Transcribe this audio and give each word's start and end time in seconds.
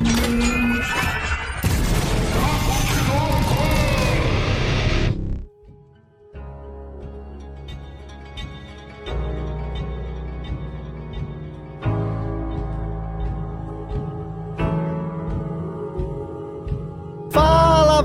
Thank 0.00 0.44
you. 0.44 0.57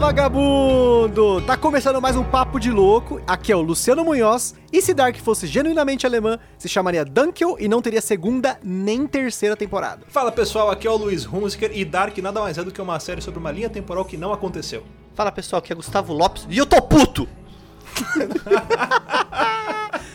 Vagabundo! 0.04 1.40
Tá 1.44 1.56
começando 1.56 2.02
mais 2.02 2.18
um 2.18 2.26
Papo 2.26 2.60
de 2.60 2.70
Louco. 2.70 3.22
Aqui 3.26 3.54
é 3.54 3.56
o 3.56 3.62
Luciano 3.62 4.04
Munhoz. 4.04 4.54
E 4.70 4.82
se 4.82 4.94
Dark 4.94 5.16
fosse 5.16 5.48
genuinamente 5.48 6.06
alemã, 6.06 6.38
se 6.58 6.68
chamaria 6.68 7.06
Dunkel 7.06 7.56
e 7.58 7.70
não 7.70 7.82
teria 7.82 8.02
segunda 8.02 8.60
nem 8.62 9.08
terceira 9.08 9.56
temporada. 9.56 10.06
Fala 10.10 10.30
pessoal, 10.30 10.70
aqui 10.70 10.86
é 10.86 10.92
o 10.92 10.98
Luiz 10.98 11.26
Hunziker 11.26 11.72
e 11.74 11.86
Dark 11.86 12.18
nada 12.18 12.42
mais 12.42 12.58
é 12.58 12.64
do 12.66 12.72
que 12.72 12.82
uma 12.82 13.00
série 13.00 13.22
sobre 13.22 13.40
uma 13.40 13.50
linha 13.50 13.70
temporal 13.70 14.04
que 14.04 14.18
não 14.18 14.34
aconteceu. 14.34 14.84
Fala 15.16 15.32
pessoal, 15.32 15.60
aqui 15.60 15.72
é 15.72 15.76
Gustavo 15.76 16.12
Lopes 16.12 16.48
e 16.50 16.58
eu 16.58 16.66
tô 16.66 16.82
puto! 16.82 17.26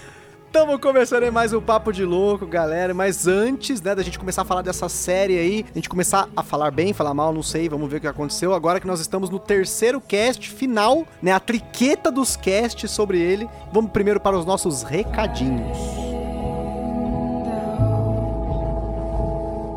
Estamos 0.58 0.80
começando 0.80 1.30
mais 1.32 1.52
um 1.52 1.60
Papo 1.60 1.92
de 1.92 2.04
Louco, 2.04 2.44
galera. 2.44 2.92
Mas 2.92 3.28
antes, 3.28 3.80
né, 3.80 3.94
da 3.94 4.02
gente 4.02 4.18
começar 4.18 4.42
a 4.42 4.44
falar 4.44 4.60
dessa 4.60 4.88
série 4.88 5.38
aí, 5.38 5.64
a 5.70 5.74
gente 5.78 5.88
começar 5.88 6.28
a 6.36 6.42
falar 6.42 6.72
bem, 6.72 6.92
falar 6.92 7.14
mal, 7.14 7.32
não 7.32 7.44
sei, 7.44 7.68
vamos 7.68 7.88
ver 7.88 7.98
o 7.98 8.00
que 8.00 8.08
aconteceu. 8.08 8.52
Agora 8.52 8.80
que 8.80 8.86
nós 8.86 8.98
estamos 8.98 9.30
no 9.30 9.38
terceiro 9.38 10.00
cast 10.00 10.50
final, 10.50 11.06
né, 11.22 11.30
a 11.30 11.38
triqueta 11.38 12.10
dos 12.10 12.34
casts 12.34 12.90
sobre 12.90 13.20
ele. 13.20 13.48
Vamos 13.72 13.92
primeiro 13.92 14.18
para 14.18 14.36
os 14.36 14.44
nossos 14.44 14.82
recadinhos. 14.82 15.78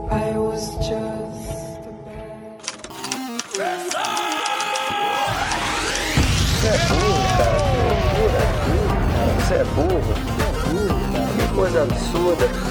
I 0.09 0.35
was 0.35 0.71
just 0.77 0.90
Você 6.60 6.68
é 6.68 6.77
burro, 6.90 7.21
cara. 7.38 7.62
Você 9.38 9.54
é 9.54 9.63
burro 9.63 10.30
coisa 11.55 11.84
absurda. 11.84 12.71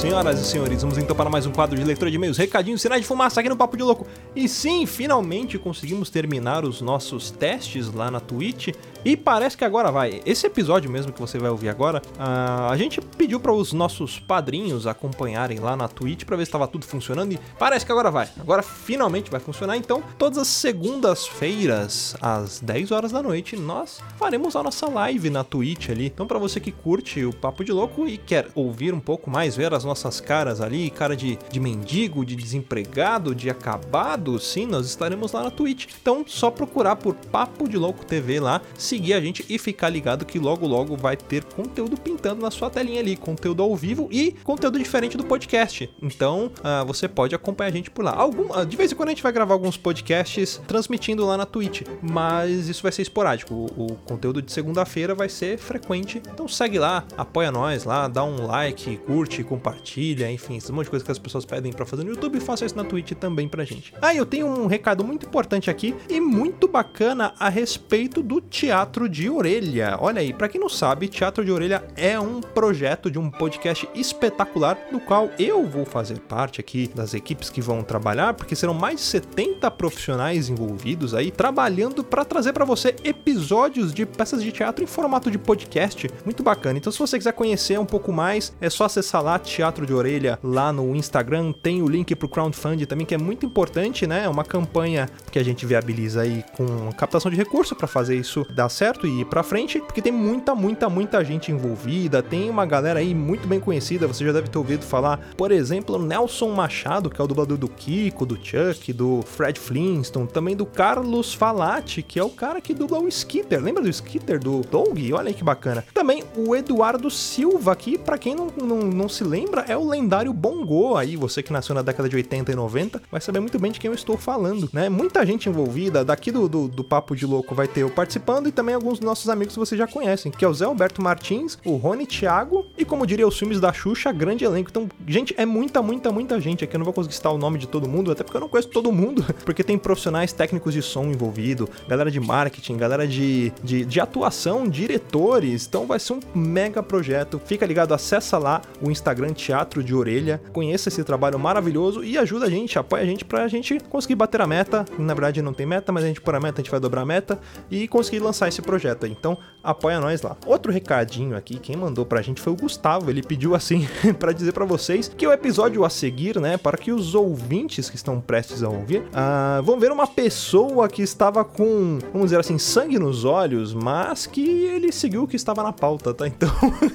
senhoras 0.00 0.40
e 0.40 0.44
senhores, 0.46 0.80
vamos 0.80 0.96
então 0.96 1.14
para 1.14 1.28
mais 1.28 1.44
um 1.44 1.52
quadro 1.52 1.76
de 1.76 1.84
leitura 1.84 2.10
de 2.10 2.16
e-mails, 2.16 2.38
recadinhos, 2.38 2.80
sinais 2.80 3.02
de 3.02 3.06
fumaça 3.06 3.40
aqui 3.40 3.50
no 3.50 3.56
Papo 3.56 3.76
de 3.76 3.82
Louco. 3.82 4.06
E 4.34 4.48
sim, 4.48 4.86
finalmente 4.86 5.58
conseguimos 5.58 6.08
terminar 6.08 6.64
os 6.64 6.80
nossos 6.80 7.30
testes 7.30 7.92
lá 7.92 8.10
na 8.10 8.18
Twitch 8.18 8.68
e 9.04 9.14
parece 9.14 9.58
que 9.58 9.64
agora 9.64 9.90
vai. 9.90 10.22
Esse 10.24 10.46
episódio 10.46 10.90
mesmo 10.90 11.12
que 11.12 11.20
você 11.20 11.38
vai 11.38 11.50
ouvir 11.50 11.68
agora, 11.68 12.00
a 12.18 12.74
gente 12.78 13.00
pediu 13.02 13.38
para 13.38 13.52
os 13.52 13.74
nossos 13.74 14.18
padrinhos 14.18 14.86
acompanharem 14.86 15.58
lá 15.58 15.76
na 15.76 15.86
Twitch 15.86 16.24
para 16.24 16.36
ver 16.36 16.44
se 16.44 16.48
estava 16.48 16.66
tudo 16.66 16.86
funcionando 16.86 17.32
e 17.32 17.40
parece 17.58 17.84
que 17.84 17.92
agora 17.92 18.10
vai. 18.10 18.28
Agora 18.38 18.62
finalmente 18.62 19.30
vai 19.30 19.40
funcionar. 19.40 19.76
Então, 19.76 20.02
todas 20.16 20.38
as 20.38 20.48
segundas-feiras 20.48 22.16
às 22.22 22.58
10 22.60 22.90
horas 22.90 23.12
da 23.12 23.22
noite, 23.22 23.54
nós 23.54 24.00
faremos 24.18 24.56
a 24.56 24.62
nossa 24.62 24.88
live 24.88 25.28
na 25.28 25.44
Twitch 25.44 25.90
ali. 25.90 26.06
Então, 26.06 26.26
para 26.26 26.38
você 26.38 26.58
que 26.58 26.72
curte 26.72 27.22
o 27.22 27.34
Papo 27.34 27.62
de 27.62 27.72
Louco 27.72 28.08
e 28.08 28.16
quer 28.16 28.48
ouvir 28.54 28.94
um 28.94 29.00
pouco 29.00 29.28
mais, 29.28 29.56
ver 29.56 29.74
as 29.74 29.80
as 29.80 29.84
nossas 29.90 30.20
caras 30.20 30.60
ali, 30.60 30.88
cara 30.88 31.16
de, 31.16 31.36
de 31.50 31.58
mendigo, 31.58 32.24
de 32.24 32.36
desempregado, 32.36 33.34
de 33.34 33.50
acabado, 33.50 34.38
sim, 34.38 34.64
nós 34.64 34.86
estaremos 34.86 35.32
lá 35.32 35.42
na 35.42 35.50
Twitch. 35.50 35.86
Então, 36.00 36.24
só 36.26 36.50
procurar 36.50 36.96
por 36.96 37.14
Papo 37.14 37.68
de 37.68 37.76
Louco 37.76 38.06
TV 38.06 38.38
lá, 38.38 38.62
seguir 38.78 39.14
a 39.14 39.20
gente 39.20 39.44
e 39.48 39.58
ficar 39.58 39.88
ligado 39.88 40.24
que 40.24 40.38
logo 40.38 40.66
logo 40.66 40.96
vai 40.96 41.16
ter 41.16 41.42
conteúdo 41.44 42.00
pintando 42.00 42.40
na 42.40 42.50
sua 42.50 42.70
telinha 42.70 43.00
ali, 43.00 43.16
conteúdo 43.16 43.62
ao 43.62 43.74
vivo 43.74 44.08
e 44.12 44.32
conteúdo 44.44 44.78
diferente 44.78 45.16
do 45.16 45.24
podcast. 45.24 45.90
Então, 46.00 46.52
uh, 46.58 46.86
você 46.86 47.08
pode 47.08 47.34
acompanhar 47.34 47.70
a 47.70 47.72
gente 47.72 47.90
por 47.90 48.04
lá. 48.04 48.14
Algum, 48.14 48.56
uh, 48.56 48.64
de 48.64 48.76
vez 48.76 48.92
em 48.92 48.94
quando 48.94 49.08
a 49.08 49.12
gente 49.12 49.22
vai 49.22 49.32
gravar 49.32 49.54
alguns 49.54 49.76
podcasts 49.76 50.60
transmitindo 50.68 51.26
lá 51.26 51.36
na 51.36 51.46
Twitch, 51.46 51.82
mas 52.00 52.68
isso 52.68 52.82
vai 52.82 52.92
ser 52.92 53.02
esporádico. 53.02 53.52
O, 53.54 53.86
o 53.86 53.96
conteúdo 53.96 54.40
de 54.40 54.52
segunda-feira 54.52 55.16
vai 55.16 55.28
ser 55.28 55.58
frequente. 55.58 56.22
Então, 56.32 56.46
segue 56.46 56.78
lá, 56.78 57.04
apoia 57.16 57.50
nós 57.50 57.82
lá, 57.82 58.06
dá 58.06 58.22
um 58.22 58.46
like, 58.46 58.96
curte, 58.98 59.42
compartilha 59.42 59.79
compartilha, 59.80 60.30
enfim, 60.30 60.56
esse 60.56 60.70
monte 60.70 60.84
de 60.84 60.90
coisa 60.90 61.04
que 61.04 61.10
as 61.10 61.18
pessoas 61.18 61.44
pedem 61.44 61.72
para 61.72 61.86
fazer 61.86 62.04
no 62.04 62.10
YouTube, 62.10 62.38
faça 62.40 62.64
isso 62.64 62.76
na 62.76 62.84
Twitch 62.84 63.12
também 63.12 63.48
pra 63.48 63.64
gente. 63.64 63.94
Ah, 64.00 64.14
eu 64.14 64.26
tenho 64.26 64.46
um 64.46 64.66
recado 64.66 65.02
muito 65.02 65.26
importante 65.26 65.70
aqui 65.70 65.94
e 66.08 66.20
muito 66.20 66.68
bacana 66.68 67.32
a 67.38 67.48
respeito 67.48 68.22
do 68.22 68.40
Teatro 68.40 69.08
de 69.08 69.28
Orelha. 69.30 69.96
Olha 69.98 70.20
aí, 70.20 70.32
para 70.32 70.48
quem 70.48 70.60
não 70.60 70.68
sabe, 70.68 71.08
Teatro 71.08 71.44
de 71.44 71.50
Orelha 71.50 71.82
é 71.96 72.20
um 72.20 72.40
projeto 72.40 73.10
de 73.10 73.18
um 73.18 73.30
podcast 73.30 73.88
espetacular 73.94 74.78
no 74.92 75.00
qual 75.00 75.30
eu 75.38 75.66
vou 75.66 75.84
fazer 75.84 76.18
parte 76.20 76.60
aqui 76.60 76.90
das 76.94 77.14
equipes 77.14 77.48
que 77.48 77.60
vão 77.60 77.82
trabalhar, 77.82 78.34
porque 78.34 78.54
serão 78.54 78.74
mais 78.74 78.96
de 78.96 79.02
70 79.02 79.70
profissionais 79.72 80.48
envolvidos 80.48 81.14
aí 81.14 81.30
trabalhando 81.30 82.04
para 82.04 82.24
trazer 82.24 82.52
para 82.52 82.64
você 82.64 82.94
episódios 83.02 83.94
de 83.94 84.04
peças 84.04 84.42
de 84.42 84.52
teatro 84.52 84.84
em 84.84 84.86
formato 84.86 85.30
de 85.30 85.38
podcast. 85.38 86.08
Muito 86.24 86.42
bacana. 86.42 86.78
Então, 86.78 86.92
se 86.92 86.98
você 86.98 87.16
quiser 87.16 87.32
conhecer 87.32 87.78
um 87.78 87.86
pouco 87.86 88.12
mais, 88.12 88.52
é 88.60 88.68
só 88.68 88.84
acessar 88.84 89.22
lá 89.22 89.38
Teatro 89.38 89.69
de 89.70 89.94
Orelha 89.94 90.38
lá 90.42 90.72
no 90.72 90.94
Instagram. 90.94 91.52
Tem 91.52 91.82
o 91.82 91.88
link 91.88 92.14
pro 92.14 92.28
crowdfunding 92.28 92.84
também, 92.84 93.06
que 93.06 93.14
é 93.14 93.18
muito 93.18 93.46
importante, 93.46 94.06
né? 94.06 94.24
É 94.24 94.28
uma 94.28 94.44
campanha 94.44 95.08
que 95.30 95.38
a 95.38 95.44
gente 95.44 95.64
viabiliza 95.64 96.22
aí 96.22 96.44
com 96.56 96.90
captação 96.92 97.30
de 97.30 97.36
recursos 97.36 97.76
para 97.76 97.86
fazer 97.86 98.16
isso 98.16 98.46
dar 98.54 98.68
certo 98.68 99.06
e 99.06 99.20
ir 99.20 99.24
pra 99.24 99.42
frente, 99.42 99.78
porque 99.80 100.02
tem 100.02 100.12
muita, 100.12 100.54
muita, 100.54 100.88
muita 100.88 101.24
gente 101.24 101.52
envolvida. 101.52 102.22
Tem 102.22 102.50
uma 102.50 102.66
galera 102.66 103.00
aí 103.00 103.14
muito 103.14 103.46
bem 103.46 103.60
conhecida, 103.60 104.06
você 104.06 104.24
já 104.24 104.32
deve 104.32 104.48
ter 104.48 104.58
ouvido 104.58 104.84
falar, 104.84 105.18
por 105.36 105.52
exemplo, 105.52 105.98
Nelson 105.98 106.50
Machado, 106.50 107.10
que 107.10 107.20
é 107.20 107.24
o 107.24 107.26
dublador 107.26 107.56
do 107.56 107.68
Kiko, 107.68 108.26
do 108.26 108.36
Chuck, 108.36 108.92
do 108.92 109.22
Fred 109.22 109.58
Flintstone, 109.58 110.26
também 110.26 110.56
do 110.56 110.66
Carlos 110.66 111.32
Falati, 111.32 112.02
que 112.02 112.18
é 112.18 112.24
o 112.24 112.30
cara 112.30 112.60
que 112.60 112.74
dubla 112.74 112.98
o 112.98 113.08
Skitter. 113.08 113.62
Lembra 113.62 113.82
do 113.82 113.88
Skitter 113.88 114.38
do 114.38 114.60
Dog? 114.62 115.12
Olha 115.12 115.28
aí 115.28 115.34
que 115.34 115.44
bacana. 115.44 115.84
Também 115.94 116.24
o 116.36 116.54
Eduardo 116.54 117.10
Silva, 117.10 117.74
que 117.76 117.98
para 117.98 118.18
quem 118.18 118.34
não, 118.34 118.48
não, 118.56 118.78
não 118.78 119.08
se 119.08 119.24
lembra, 119.24 119.59
é 119.66 119.76
o 119.76 119.88
lendário 119.88 120.32
Bongo 120.32 120.96
aí, 120.96 121.16
você 121.16 121.42
que 121.42 121.52
nasceu 121.52 121.74
na 121.74 121.82
década 121.82 122.08
de 122.08 122.16
80 122.16 122.52
e 122.52 122.54
90, 122.54 123.02
vai 123.10 123.20
saber 123.20 123.40
muito 123.40 123.58
bem 123.58 123.72
de 123.72 123.80
quem 123.80 123.88
eu 123.88 123.94
estou 123.94 124.16
falando, 124.16 124.68
né? 124.72 124.88
Muita 124.88 125.24
gente 125.24 125.48
envolvida, 125.48 126.04
daqui 126.04 126.30
do, 126.30 126.48
do, 126.48 126.68
do 126.68 126.84
Papo 126.84 127.14
de 127.14 127.26
Louco 127.26 127.54
vai 127.54 127.68
ter 127.68 127.80
eu 127.80 127.90
participando 127.90 128.48
e 128.48 128.52
também 128.52 128.74
alguns 128.74 128.98
dos 128.98 129.06
nossos 129.06 129.28
amigos 129.28 129.54
que 129.54 129.60
vocês 129.60 129.78
já 129.78 129.86
conhecem, 129.86 130.30
que 130.30 130.44
é 130.44 130.48
o 130.48 130.54
Zé 130.54 130.64
Alberto 130.64 131.02
Martins, 131.02 131.58
o 131.64 131.76
Rony 131.76 132.06
Thiago 132.06 132.66
e 132.76 132.84
como 132.84 133.06
diria 133.06 133.26
os 133.26 133.38
filmes 133.38 133.60
da 133.60 133.72
Xuxa, 133.72 134.12
grande 134.12 134.44
elenco. 134.44 134.70
Então, 134.70 134.88
gente, 135.06 135.34
é 135.36 135.46
muita, 135.46 135.82
muita, 135.82 136.10
muita 136.12 136.40
gente 136.40 136.64
aqui, 136.64 136.76
eu 136.76 136.78
não 136.78 136.84
vou 136.84 136.94
conseguir 136.94 137.14
citar 137.14 137.32
o 137.32 137.38
nome 137.38 137.58
de 137.58 137.66
todo 137.66 137.88
mundo, 137.88 138.10
até 138.10 138.22
porque 138.22 138.36
eu 138.36 138.40
não 138.40 138.48
conheço 138.48 138.68
todo 138.68 138.92
mundo, 138.92 139.24
porque 139.44 139.62
tem 139.62 139.78
profissionais 139.78 140.32
técnicos 140.32 140.72
de 140.72 140.82
som 140.82 141.04
envolvido, 141.04 141.68
galera 141.88 142.10
de 142.10 142.20
marketing, 142.20 142.76
galera 142.76 143.06
de, 143.06 143.52
de, 143.62 143.84
de 143.84 144.00
atuação, 144.00 144.68
diretores, 144.68 145.66
então 145.66 145.86
vai 145.86 145.98
ser 145.98 146.14
um 146.14 146.20
mega 146.34 146.82
projeto. 146.82 147.40
Fica 147.44 147.66
ligado, 147.66 147.92
acessa 147.94 148.38
lá 148.38 148.62
o 148.80 148.90
Instagram 148.90 149.32
Teatro 149.50 149.82
de 149.82 149.92
Orelha, 149.92 150.40
conheça 150.52 150.88
esse 150.88 151.02
trabalho 151.02 151.36
maravilhoso 151.36 152.04
e 152.04 152.16
ajuda 152.16 152.46
a 152.46 152.48
gente, 152.48 152.78
apoia 152.78 153.02
a 153.02 153.06
gente 153.06 153.24
pra 153.24 153.48
gente 153.48 153.80
conseguir 153.80 154.14
bater 154.14 154.40
a 154.40 154.46
meta. 154.46 154.84
Na 154.96 155.12
verdade 155.12 155.42
não 155.42 155.52
tem 155.52 155.66
meta, 155.66 155.90
mas 155.90 156.04
a 156.04 156.06
gente 156.06 156.20
por 156.20 156.36
a 156.36 156.38
meta, 156.38 156.60
a 156.60 156.62
gente 156.62 156.70
vai 156.70 156.78
dobrar 156.78 157.00
a 157.00 157.04
meta 157.04 157.36
e 157.68 157.88
conseguir 157.88 158.20
lançar 158.20 158.46
esse 158.46 158.62
projeto. 158.62 159.08
Então 159.08 159.36
apoia 159.60 159.98
nós 159.98 160.22
lá. 160.22 160.36
Outro 160.46 160.70
recadinho 160.70 161.36
aqui, 161.36 161.58
quem 161.58 161.76
mandou 161.76 162.06
pra 162.06 162.22
gente 162.22 162.40
foi 162.40 162.52
o 162.52 162.56
Gustavo, 162.56 163.10
ele 163.10 163.24
pediu 163.24 163.56
assim 163.56 163.88
para 164.20 164.30
dizer 164.30 164.52
para 164.52 164.64
vocês 164.64 165.08
que 165.08 165.26
o 165.26 165.32
episódio 165.32 165.84
a 165.84 165.90
seguir, 165.90 166.40
né, 166.40 166.56
para 166.56 166.78
que 166.78 166.92
os 166.92 167.16
ouvintes 167.16 167.90
que 167.90 167.96
estão 167.96 168.20
prestes 168.20 168.62
a 168.62 168.68
ouvir, 168.68 169.00
uh, 169.00 169.60
vão 169.64 169.80
ver 169.80 169.90
uma 169.90 170.06
pessoa 170.06 170.88
que 170.88 171.02
estava 171.02 171.44
com, 171.44 171.98
vamos 172.12 172.26
dizer 172.26 172.38
assim, 172.38 172.56
sangue 172.56 173.00
nos 173.00 173.24
olhos, 173.24 173.74
mas 173.74 174.26
que 174.26 174.48
ele 174.66 174.92
seguiu 174.92 175.24
o 175.24 175.26
que 175.26 175.34
estava 175.34 175.64
na 175.64 175.72
pauta, 175.72 176.14
tá? 176.14 176.24
Então, 176.28 176.50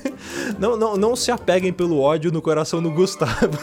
não, 0.57 0.77
não, 0.77 0.95
não 0.95 1.15
se 1.17 1.31
apeguem 1.31 1.73
pelo 1.73 1.99
ódio 1.99 2.31
no 2.31 2.44
coração 2.45 2.79
do 2.79 2.91
Gustavo. 2.91 3.57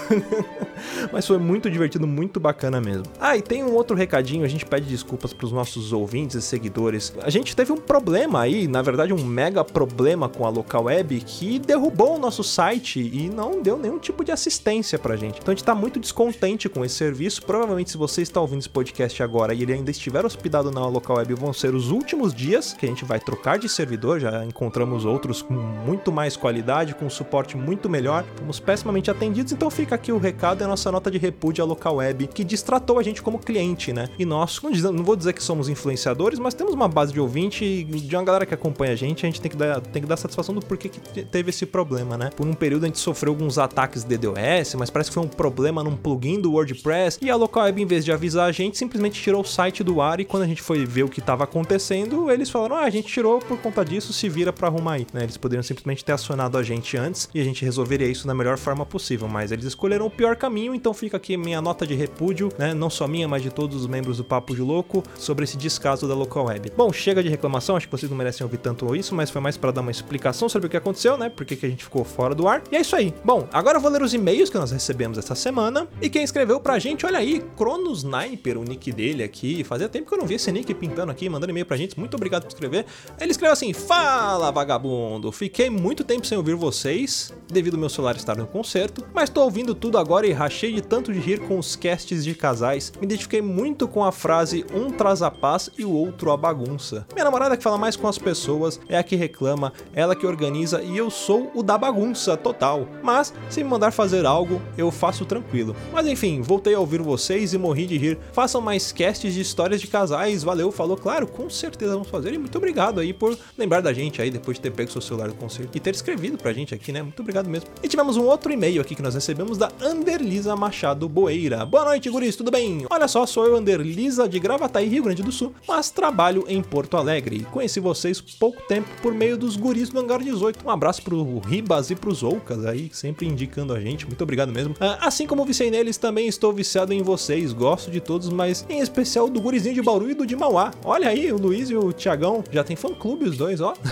Mas 1.13 1.25
foi 1.25 1.39
muito 1.39 1.71
divertido, 1.71 2.05
muito 2.05 2.41
bacana 2.41 2.81
mesmo. 2.81 3.05
Ah, 3.21 3.37
e 3.37 3.43
tem 3.43 3.63
um 3.63 3.75
outro 3.75 3.97
recadinho, 3.97 4.45
a 4.45 4.49
gente 4.49 4.67
pede 4.67 4.87
desculpas 4.87 5.33
para 5.33 5.47
os 5.47 5.53
nossos 5.53 5.93
ouvintes 5.93 6.35
e 6.35 6.43
seguidores. 6.43 7.15
A 7.23 7.31
gente 7.31 7.55
teve 7.55 7.71
um 7.71 7.77
problema 7.77 8.41
aí, 8.41 8.67
na 8.67 8.83
verdade 8.83 9.13
um 9.13 9.25
mega 9.25 9.63
problema 9.63 10.29
com 10.29 10.45
a 10.45 10.49
local 10.49 10.85
web 10.85 11.21
que 11.21 11.61
derrubou 11.61 12.17
o 12.17 12.19
nosso 12.19 12.43
site 12.43 12.99
e 12.99 13.29
não 13.29 13.63
deu 13.63 13.79
nenhum 13.79 14.01
tipo 14.01 14.25
de 14.25 14.33
assistência 14.33 14.99
pra 14.99 15.15
gente. 15.15 15.39
Então 15.39 15.53
a 15.53 15.55
gente 15.55 15.65
tá 15.65 15.77
muito 15.77 16.01
descontente 16.01 16.69
com 16.69 16.85
esse 16.85 16.97
serviço. 16.97 17.41
Provavelmente 17.43 17.93
se 17.93 17.97
você 17.97 18.21
está 18.21 18.41
ouvindo 18.41 18.59
esse 18.59 18.69
podcast 18.69 19.23
agora 19.23 19.55
e 19.55 19.63
ele 19.63 19.73
ainda 19.73 19.93
estiver 19.93 20.27
hospedado 20.27 20.73
na 20.73 20.85
local 20.89 21.19
web, 21.19 21.35
vão 21.35 21.53
ser 21.53 21.73
os 21.73 21.93
últimos 21.93 22.35
dias 22.35 22.73
que 22.73 22.85
a 22.85 22.89
gente 22.89 23.05
vai 23.05 23.21
trocar 23.21 23.61
de 23.61 23.69
servidor, 23.69 24.19
já 24.19 24.45
encontramos 24.45 25.05
outros 25.05 25.41
com 25.41 25.55
muito 25.55 26.11
mais 26.11 26.37
qualidade, 26.37 26.97
com 26.97 27.09
suporte 27.09 27.57
muito 27.57 27.89
melhor. 27.89 28.25
Fomos 28.37 28.59
pessimamente 28.63 29.11
atendidos, 29.11 29.53
então 29.53 29.71
fica 29.71 29.95
aqui 29.95 30.13
o 30.13 30.19
recado, 30.19 30.63
é 30.63 30.67
nossa 30.67 30.91
nota 30.91 31.11
de 31.11 31.19
repúdio 31.19 31.63
à 31.63 31.67
local 31.67 31.97
web, 31.97 32.27
que 32.29 32.45
distratou 32.45 32.99
a 32.99 33.03
gente 33.03 33.23
como 33.23 33.39
cliente, 33.39 33.93
né? 33.93 34.09
E 34.19 34.25
nós, 34.25 34.61
não 34.63 35.05
vou 35.05 35.17
dizer 35.17 35.33
que 35.33 35.43
somos 35.43 35.69
influenciadores, 35.69 36.39
mas 36.39 36.55
temos 36.55 36.73
uma 36.73 36.89
base 36.89 37.13
de 37.13 37.21
ouvinte 37.21 37.85
de 37.85 38.17
uma 38.17 38.25
galera 38.25 38.47
que 38.47 38.55
acompanha 38.55 38.93
a 38.93 38.97
gente, 38.97 39.27
a 39.27 39.29
gente 39.29 39.41
tem 39.41 39.51
que 39.51 39.57
dar, 39.57 39.81
tem 39.81 40.03
que 40.03 40.09
dar 40.09 40.17
satisfação 40.17 40.55
do 40.55 40.61
porquê 40.61 40.89
que 40.89 41.25
teve 41.25 41.51
esse 41.51 41.67
problema, 41.67 42.17
né? 42.17 42.31
Por 42.37 42.47
um 42.47 42.55
período 42.55 42.85
a 42.85 42.87
gente 42.87 42.99
sofreu 42.99 43.33
alguns 43.33 43.59
ataques 43.59 44.05
DDoS, 44.05 44.75
mas 44.77 44.91
parece 44.91 45.11
que 45.11 45.15
foi 45.15 45.23
um 45.23 45.29
problema 45.29 45.83
num 45.83 45.97
plugin 45.97 46.41
do 46.41 46.53
WordPress, 46.53 47.19
e 47.21 47.31
a 47.31 47.37
local 47.37 47.65
web, 47.65 47.83
em 47.83 47.87
vez 47.87 48.05
de 48.05 48.13
avisar 48.13 48.49
a 48.49 48.53
gente, 48.53 48.79
simplesmente 48.79 49.21
tirou 49.21 49.43
o 49.43 49.45
site 49.45 49.83
do 49.83 50.01
ar, 50.01 50.21
e 50.21 50.25
quando 50.25 50.45
a 50.45 50.47
gente 50.47 50.63
foi 50.63 50.85
ver 50.85 51.03
o 51.03 51.09
que 51.09 51.21
estava 51.21 51.45
acontecendo, 51.45 52.31
eles 52.31 52.51
falaram, 52.51 52.77
ah, 52.77 52.85
a 52.85 52.91
gente 52.91 53.09
tirou 53.09 53.39
por 53.39 53.59
conta 53.59 53.85
disso, 53.85 54.13
se 54.13 54.29
vira 54.29 54.53
para 54.53 54.69
arrumar 54.69 54.95
aí, 54.95 55.07
né? 55.13 55.23
Eles 55.23 55.37
poderiam 55.37 55.63
simplesmente 55.63 56.05
ter 56.05 56.13
acionado 56.13 56.57
a 56.59 56.63
gente 56.63 56.97
antes, 56.97 57.29
e 57.35 57.41
a 57.41 57.45
gente 57.45 57.65
resolveria 57.65 58.07
isso 58.07 58.27
da 58.27 58.35
melhor 58.35 58.52
forma 58.57 58.85
possível, 58.85 59.29
mas 59.29 59.53
eles 59.53 59.65
escolheram 59.65 60.07
o 60.07 60.11
pior 60.11 60.37
caminho, 60.37 60.75
então 60.75 60.93
fica 60.93 61.17
aqui 61.17 61.37
minha 61.37 61.61
nota 61.61 61.87
de 61.87 61.95
repúdio, 61.95 62.51
né? 62.59 62.75
Não 62.75 62.91
só 62.91 63.07
minha, 63.07 63.27
mas 63.27 63.43
de 63.43 63.51
todos 63.51 63.83
os 63.83 63.87
membros 63.87 64.19
do 64.19 64.25
Papo 64.25 64.55
de 64.55 64.63
Louco 64.63 65.03
sobre 65.19 65.45
esse 65.45 65.57
descaso 65.57 66.07
da 66.07 66.15
local 66.15 66.47
web. 66.47 66.73
Bom, 66.77 66.93
chega 66.93 67.23
de 67.23 67.29
reclamação, 67.29 67.77
acho 67.77 67.87
que 67.87 67.93
vocês 67.93 68.11
não 68.11 68.17
merecem 68.17 68.45
ouvir 68.45 68.59
tanto 68.59 68.95
isso, 68.95 69.15
mas 69.15 69.31
foi 69.31 69.41
mais 69.41 69.57
para 69.57 69.71
dar 69.71 69.81
uma 69.81 69.91
explicação 69.91 70.49
sobre 70.49 70.67
o 70.67 70.71
que 70.71 70.77
aconteceu, 70.77 71.17
né? 71.17 71.29
Por 71.29 71.45
que 71.45 71.67
a 71.67 71.69
gente 71.69 71.85
ficou 71.85 72.05
fora 72.05 72.35
do 72.35 72.47
ar. 72.47 72.63
E 72.71 72.77
é 72.77 72.81
isso 72.81 72.95
aí. 72.95 73.15
Bom, 73.25 73.49
agora 73.53 73.79
eu 73.79 73.81
vou 73.81 73.91
ler 73.91 74.03
os 74.03 74.15
e-mails 74.15 74.51
que 74.51 74.59
nós 74.59 74.71
recebemos 74.71 75.19
essa 75.19 75.35
semana. 75.35 75.89
E 76.01 76.09
quem 76.09 76.23
escreveu 76.23 76.61
pra 76.61 76.79
gente, 76.79 77.07
olha 77.07 77.19
aí, 77.19 77.43
Crono 77.57 77.93
Sniper, 77.93 78.59
o 78.59 78.65
nick 78.65 78.93
dele 78.93 79.23
aqui. 79.23 79.65
Fazia 79.65 79.89
tempo 79.89 80.09
que 80.09 80.15
eu 80.15 80.19
não 80.19 80.27
vi 80.27 80.35
esse 80.35 80.51
nick 80.53 80.73
pintando 80.75 81.11
aqui, 81.11 81.29
mandando 81.29 81.51
e-mail 81.51 81.67
pra 81.67 81.77
gente. 81.77 81.99
Muito 81.99 82.15
obrigado 82.15 82.43
por 82.43 82.49
escrever. 82.49 82.87
Ele 83.21 83.31
escreveu 83.31 83.53
assim: 83.53 83.73
Fala, 83.73 84.51
vagabundo! 84.51 85.33
Fiquei 85.33 85.71
muito 85.71 86.05
tempo 86.05 86.27
sem 86.27 86.37
ouvir 86.37 86.55
vocês, 86.55 87.33
devido 87.49 87.75
ao 87.75 87.81
meu 87.81 87.89
celular 87.89 88.17
estar 88.17 88.37
no 88.43 88.47
concerto, 88.47 89.05
mas 89.15 89.31
tô 89.31 89.43
ouvindo 89.43 89.75
tudo 89.75 89.97
agora 89.97 90.27
e 90.27 90.33
rachei 90.33 90.73
de 90.73 90.83
tanto 90.83 91.13
de 91.13 91.19
rir 91.19 91.41
com 91.41 91.59
os 91.59 91.77
casts 91.77 92.25
de 92.25 92.35
casais, 92.35 92.93
me 93.01 93.07
identifiquei 93.07 93.41
muito 93.41 93.89
com 93.89 94.05
a 94.05 94.13
frase 94.13 94.65
um 94.75 94.91
traz 94.91 95.23
a 95.23 95.31
paz 95.31 95.71
e 95.79 95.85
o 95.85 95.93
outro 95.93 96.31
a 96.31 96.37
bagunça. 96.37 97.07
Minha 97.13 97.25
namorada 97.25 97.57
que 97.57 97.63
fala 97.63 97.79
mais 97.79 97.97
com 97.97 98.09
as 98.09 98.19
pessoas, 98.19 98.81
é 98.89 98.99
a 98.99 99.03
que 99.03 99.17
reclama, 99.17 99.73
ela 99.95 100.17
que 100.17 100.27
organiza 100.27 100.83
e 100.83 100.97
eu 100.97 101.11
sou 101.11 101.51
o 101.55 101.63
da 101.63 101.79
bagunça 101.79 102.37
total. 102.37 102.89
Mas, 103.03 103.33
se 103.49 103.63
me 103.63 103.71
mandar 103.71 103.93
fazer 103.93 104.27
algo, 104.27 104.61
eu 104.77 104.91
faço 104.91 105.25
tranquilo. 105.25 105.75
Mas 105.93 106.07
enfim, 106.07 106.43
voltei 106.43 106.75
a 106.75 106.81
ouvir 106.81 107.01
vocês 107.01 107.55
e 107.55 107.59
morri 107.59 107.87
de 107.87 107.97
rir. 107.97 108.19
Façam 108.33 108.61
mais 108.61 108.93
casts 108.93 109.33
de 109.33 109.41
histórias 109.41 109.81
de 109.81 109.87
casais, 109.87 110.43
valeu, 110.43 110.73
falou, 110.73 110.97
claro, 110.97 111.27
com 111.27 111.49
certeza 111.49 111.93
vamos 111.93 112.09
fazer 112.09 112.35
e 112.35 112.39
muito 112.39 112.59
obrigado 112.59 113.01
aí 113.01 113.13
por 113.13 113.39
lembrar 113.57 113.81
da 113.81 113.93
gente 113.93 114.21
aí 114.21 114.31
depois 114.31 114.57
de 114.57 114.63
ter 114.63 114.73
pego 114.73 114.91
seu 114.91 115.01
celular 115.01 115.29
do 115.29 115.35
concerto 115.35 115.77
e 115.77 115.81
ter 115.81 115.95
escrevido 115.95 116.37
pra 116.37 116.53
gente 116.53 116.75
aqui, 116.75 116.91
né? 116.91 117.03
Muito 117.03 117.21
obrigado 117.21 117.49
mesmo. 117.49 117.69
E 117.83 117.89
tivemos 117.89 118.17
um 118.17 118.27
outro 118.33 118.51
e-mail 118.51 118.81
aqui 118.81 118.95
que 118.95 119.03
nós 119.03 119.15
recebemos 119.15 119.59
da 119.59 119.71
Anderlisa 119.79 120.57
Machado 120.57 121.07
Boeira. 121.07 121.67
Boa 121.67 121.85
noite, 121.85 122.09
guris, 122.09 122.35
tudo 122.35 122.51
bem? 122.51 122.87
Olha 122.89 123.07
só, 123.07 123.27
sou 123.27 123.47
eu, 123.47 123.55
Anderlisa, 123.55 124.27
de 124.27 124.39
Gravataí, 124.41 124.89
Rio 124.89 125.03
Grande 125.03 125.23
do 125.23 125.31
Sul, 125.31 125.55
mas 125.69 125.91
trabalho 125.91 126.43
em 126.49 126.63
Porto 126.63 126.97
Alegre. 126.97 127.47
Conheci 127.51 127.79
vocês 127.79 128.23
pouco 128.23 128.63
tempo 128.63 128.89
por 129.03 129.13
meio 129.13 129.37
dos 129.37 129.55
guris 129.55 129.91
do 129.91 130.01
Hangar 130.01 130.23
18. 130.23 130.67
Um 130.67 130.71
abraço 130.71 131.03
pro 131.03 131.41
Ribas 131.41 131.91
e 131.91 131.95
pros 131.95 132.23
Oucas 132.23 132.65
aí, 132.65 132.89
sempre 132.93 133.27
indicando 133.27 133.75
a 133.75 133.81
gente. 133.81 134.07
Muito 134.07 134.23
obrigado 134.23 134.51
mesmo. 134.51 134.75
Ah, 134.81 134.99
assim 135.03 135.27
como 135.27 135.45
viciei 135.45 135.71
neles, 135.71 135.99
também 135.99 136.27
estou 136.27 136.55
viciado 136.55 136.95
em 136.95 137.03
vocês. 137.03 137.53
Gosto 137.53 137.91
de 137.91 138.01
todos, 138.01 138.31
mas 138.31 138.65
em 138.67 138.81
especial 138.81 139.29
do 139.29 139.43
gurizinho 139.43 139.75
de 139.75 139.83
Bauru 139.83 140.11
e 140.11 140.15
do 140.15 140.27
de 140.27 140.35
Mauá. 140.35 140.71
Olha 140.83 141.11
aí, 141.11 141.31
o 141.31 141.37
Luiz 141.37 141.69
e 141.69 141.77
o 141.77 141.93
Tiagão 141.93 142.43
já 142.51 142.65
tem 142.65 142.77
fã-clube 142.77 143.27
os 143.27 143.37
dois, 143.37 143.61
ó. 143.61 143.75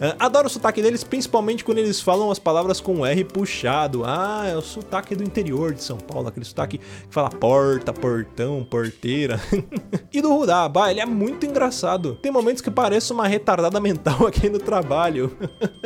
Ah, 0.00 0.16
adoro 0.26 0.48
o 0.48 0.50
sotaque 0.50 0.82
deles, 0.82 1.04
principalmente 1.04 1.64
quando 1.64 1.78
eles 1.78 2.00
falam 2.00 2.30
as 2.30 2.38
palavras 2.38 2.80
com 2.80 3.06
R 3.06 3.24
puxado. 3.52 4.02
Ah, 4.04 4.46
é 4.46 4.56
o 4.56 4.62
sotaque 4.62 5.14
do 5.14 5.22
interior 5.22 5.74
de 5.74 5.82
São 5.82 5.98
Paulo, 5.98 6.28
aquele 6.28 6.46
sotaque 6.46 6.78
que 6.78 6.84
fala 7.10 7.28
porta, 7.28 7.92
portão, 7.92 8.64
porteira. 8.64 9.40
e 10.10 10.22
do 10.22 10.34
Rudaba, 10.34 10.90
ele 10.90 11.00
é 11.00 11.06
muito 11.06 11.44
engraçado. 11.44 12.18
Tem 12.22 12.32
momentos 12.32 12.62
que 12.62 12.70
parece 12.70 13.12
uma 13.12 13.28
retardada 13.28 13.78
mental 13.78 14.24
aqui 14.26 14.48
no 14.48 14.58
trabalho. 14.58 15.36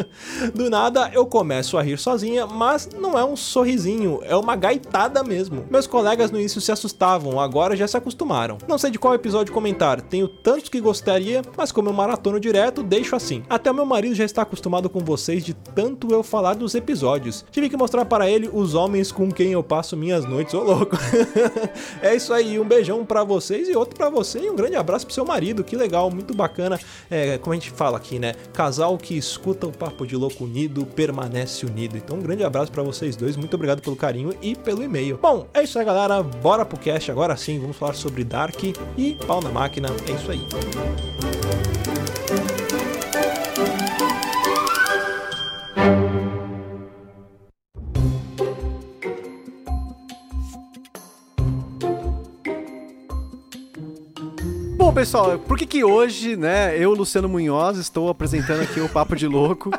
do 0.54 0.70
nada 0.70 1.10
eu 1.12 1.26
começo 1.26 1.76
a 1.76 1.82
rir 1.82 1.98
sozinha, 1.98 2.46
mas 2.46 2.88
não 2.98 3.18
é 3.18 3.24
um 3.24 3.36
sorrisinho, 3.36 4.20
é 4.22 4.36
uma 4.36 4.54
gaitada 4.54 5.24
mesmo. 5.24 5.64
Meus 5.68 5.86
colegas 5.86 6.30
no 6.30 6.38
início 6.38 6.60
se 6.60 6.70
assustavam, 6.70 7.40
agora 7.40 7.76
já 7.76 7.88
se 7.88 7.96
acostumaram. 7.96 8.58
Não 8.68 8.78
sei 8.78 8.90
de 8.90 8.98
qual 8.98 9.14
episódio 9.14 9.52
comentar, 9.52 10.00
tenho 10.00 10.28
tantos 10.28 10.68
que 10.68 10.80
gostaria, 10.80 11.42
mas 11.56 11.72
como 11.72 11.88
eu 11.88 11.92
maratono 11.92 12.38
direto, 12.38 12.82
deixo 12.82 13.16
assim. 13.16 13.42
Até 13.48 13.72
meu 13.72 13.84
marido 13.84 14.14
já 14.14 14.24
está 14.24 14.42
acostumado 14.42 14.88
com 14.88 15.00
vocês 15.00 15.44
de 15.44 15.54
tanto 15.54 16.12
eu 16.12 16.22
falar 16.22 16.54
dos 16.54 16.74
episódios. 16.74 17.44
Tive 17.56 17.70
que 17.70 17.76
mostrar 17.78 18.04
para 18.04 18.28
ele 18.28 18.50
os 18.52 18.74
homens 18.74 19.10
com 19.10 19.32
quem 19.32 19.52
eu 19.52 19.62
passo 19.62 19.96
minhas 19.96 20.26
noites, 20.26 20.52
ô 20.52 20.62
louco. 20.62 20.94
é 22.02 22.14
isso 22.14 22.34
aí, 22.34 22.60
um 22.60 22.64
beijão 22.66 23.02
para 23.02 23.24
vocês 23.24 23.66
e 23.66 23.74
outro 23.74 23.96
para 23.96 24.10
você 24.10 24.40
e 24.40 24.50
um 24.50 24.54
grande 24.54 24.76
abraço 24.76 25.06
pro 25.06 25.14
seu 25.14 25.24
marido, 25.24 25.64
que 25.64 25.74
legal, 25.74 26.10
muito 26.10 26.34
bacana. 26.34 26.78
É, 27.10 27.38
como 27.38 27.54
a 27.54 27.56
gente 27.56 27.70
fala 27.70 27.96
aqui, 27.96 28.18
né? 28.18 28.34
Casal 28.52 28.98
que 28.98 29.16
escuta 29.16 29.66
o 29.66 29.72
Papo 29.72 30.06
de 30.06 30.14
Louco 30.14 30.44
unido 30.44 30.84
permanece 30.84 31.64
unido. 31.64 31.96
Então 31.96 32.18
um 32.18 32.22
grande 32.22 32.44
abraço 32.44 32.70
para 32.70 32.82
vocês 32.82 33.16
dois, 33.16 33.38
muito 33.38 33.54
obrigado 33.54 33.80
pelo 33.80 33.96
carinho 33.96 34.34
e 34.42 34.54
pelo 34.54 34.82
e-mail. 34.82 35.18
Bom, 35.22 35.48
é 35.54 35.62
isso 35.62 35.78
aí 35.78 35.84
galera, 35.86 36.22
bora 36.22 36.62
pro 36.62 36.78
cast 36.78 37.10
agora 37.10 37.38
sim, 37.38 37.58
vamos 37.58 37.78
falar 37.78 37.94
sobre 37.94 38.22
Dark 38.22 38.62
e 38.98 39.16
pau 39.26 39.40
na 39.40 39.48
máquina, 39.48 39.88
é 40.06 40.12
isso 40.12 40.30
aí. 40.30 40.46
Pessoal, 54.96 55.38
por 55.38 55.58
que 55.58 55.66
que 55.66 55.84
hoje, 55.84 56.36
né, 56.38 56.74
eu, 56.78 56.94
Luciano 56.94 57.28
Munhoz, 57.28 57.76
estou 57.76 58.08
apresentando 58.08 58.62
aqui 58.62 58.80
o 58.80 58.88
Papo 58.88 59.14
de 59.14 59.28
Louco? 59.28 59.70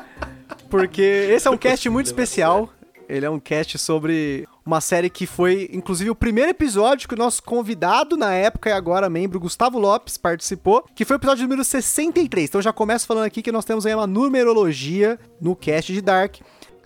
Porque 0.69 1.01
esse 1.01 1.47
é 1.47 1.49
um 1.49 1.57
cast 1.57 1.89
muito 1.89 2.05
especial. 2.05 2.69
Ele 3.09 3.25
é 3.25 3.29
um 3.29 3.39
cast 3.39 3.79
sobre 3.79 4.47
uma 4.63 4.79
série 4.79 5.09
que 5.09 5.25
foi, 5.25 5.71
inclusive, 5.73 6.11
o 6.11 6.15
primeiro 6.15 6.51
episódio 6.51 7.09
que 7.09 7.15
o 7.15 7.17
nosso 7.17 7.41
convidado, 7.41 8.15
na 8.15 8.31
época 8.35 8.69
e 8.69 8.73
agora 8.73 9.09
membro, 9.09 9.39
Gustavo 9.39 9.79
Lopes, 9.79 10.17
participou, 10.17 10.85
que 10.93 11.03
foi 11.03 11.15
o 11.15 11.19
episódio 11.19 11.45
número 11.45 11.63
63. 11.63 12.47
Então 12.47 12.61
já 12.61 12.71
começo 12.71 13.07
falando 13.07 13.25
aqui 13.25 13.41
que 13.41 13.51
nós 13.51 13.65
temos 13.65 13.87
aí 13.87 13.95
uma 13.95 14.05
numerologia 14.05 15.17
no 15.41 15.55
cast 15.55 15.91
de 15.91 15.99
Dark 15.99 16.35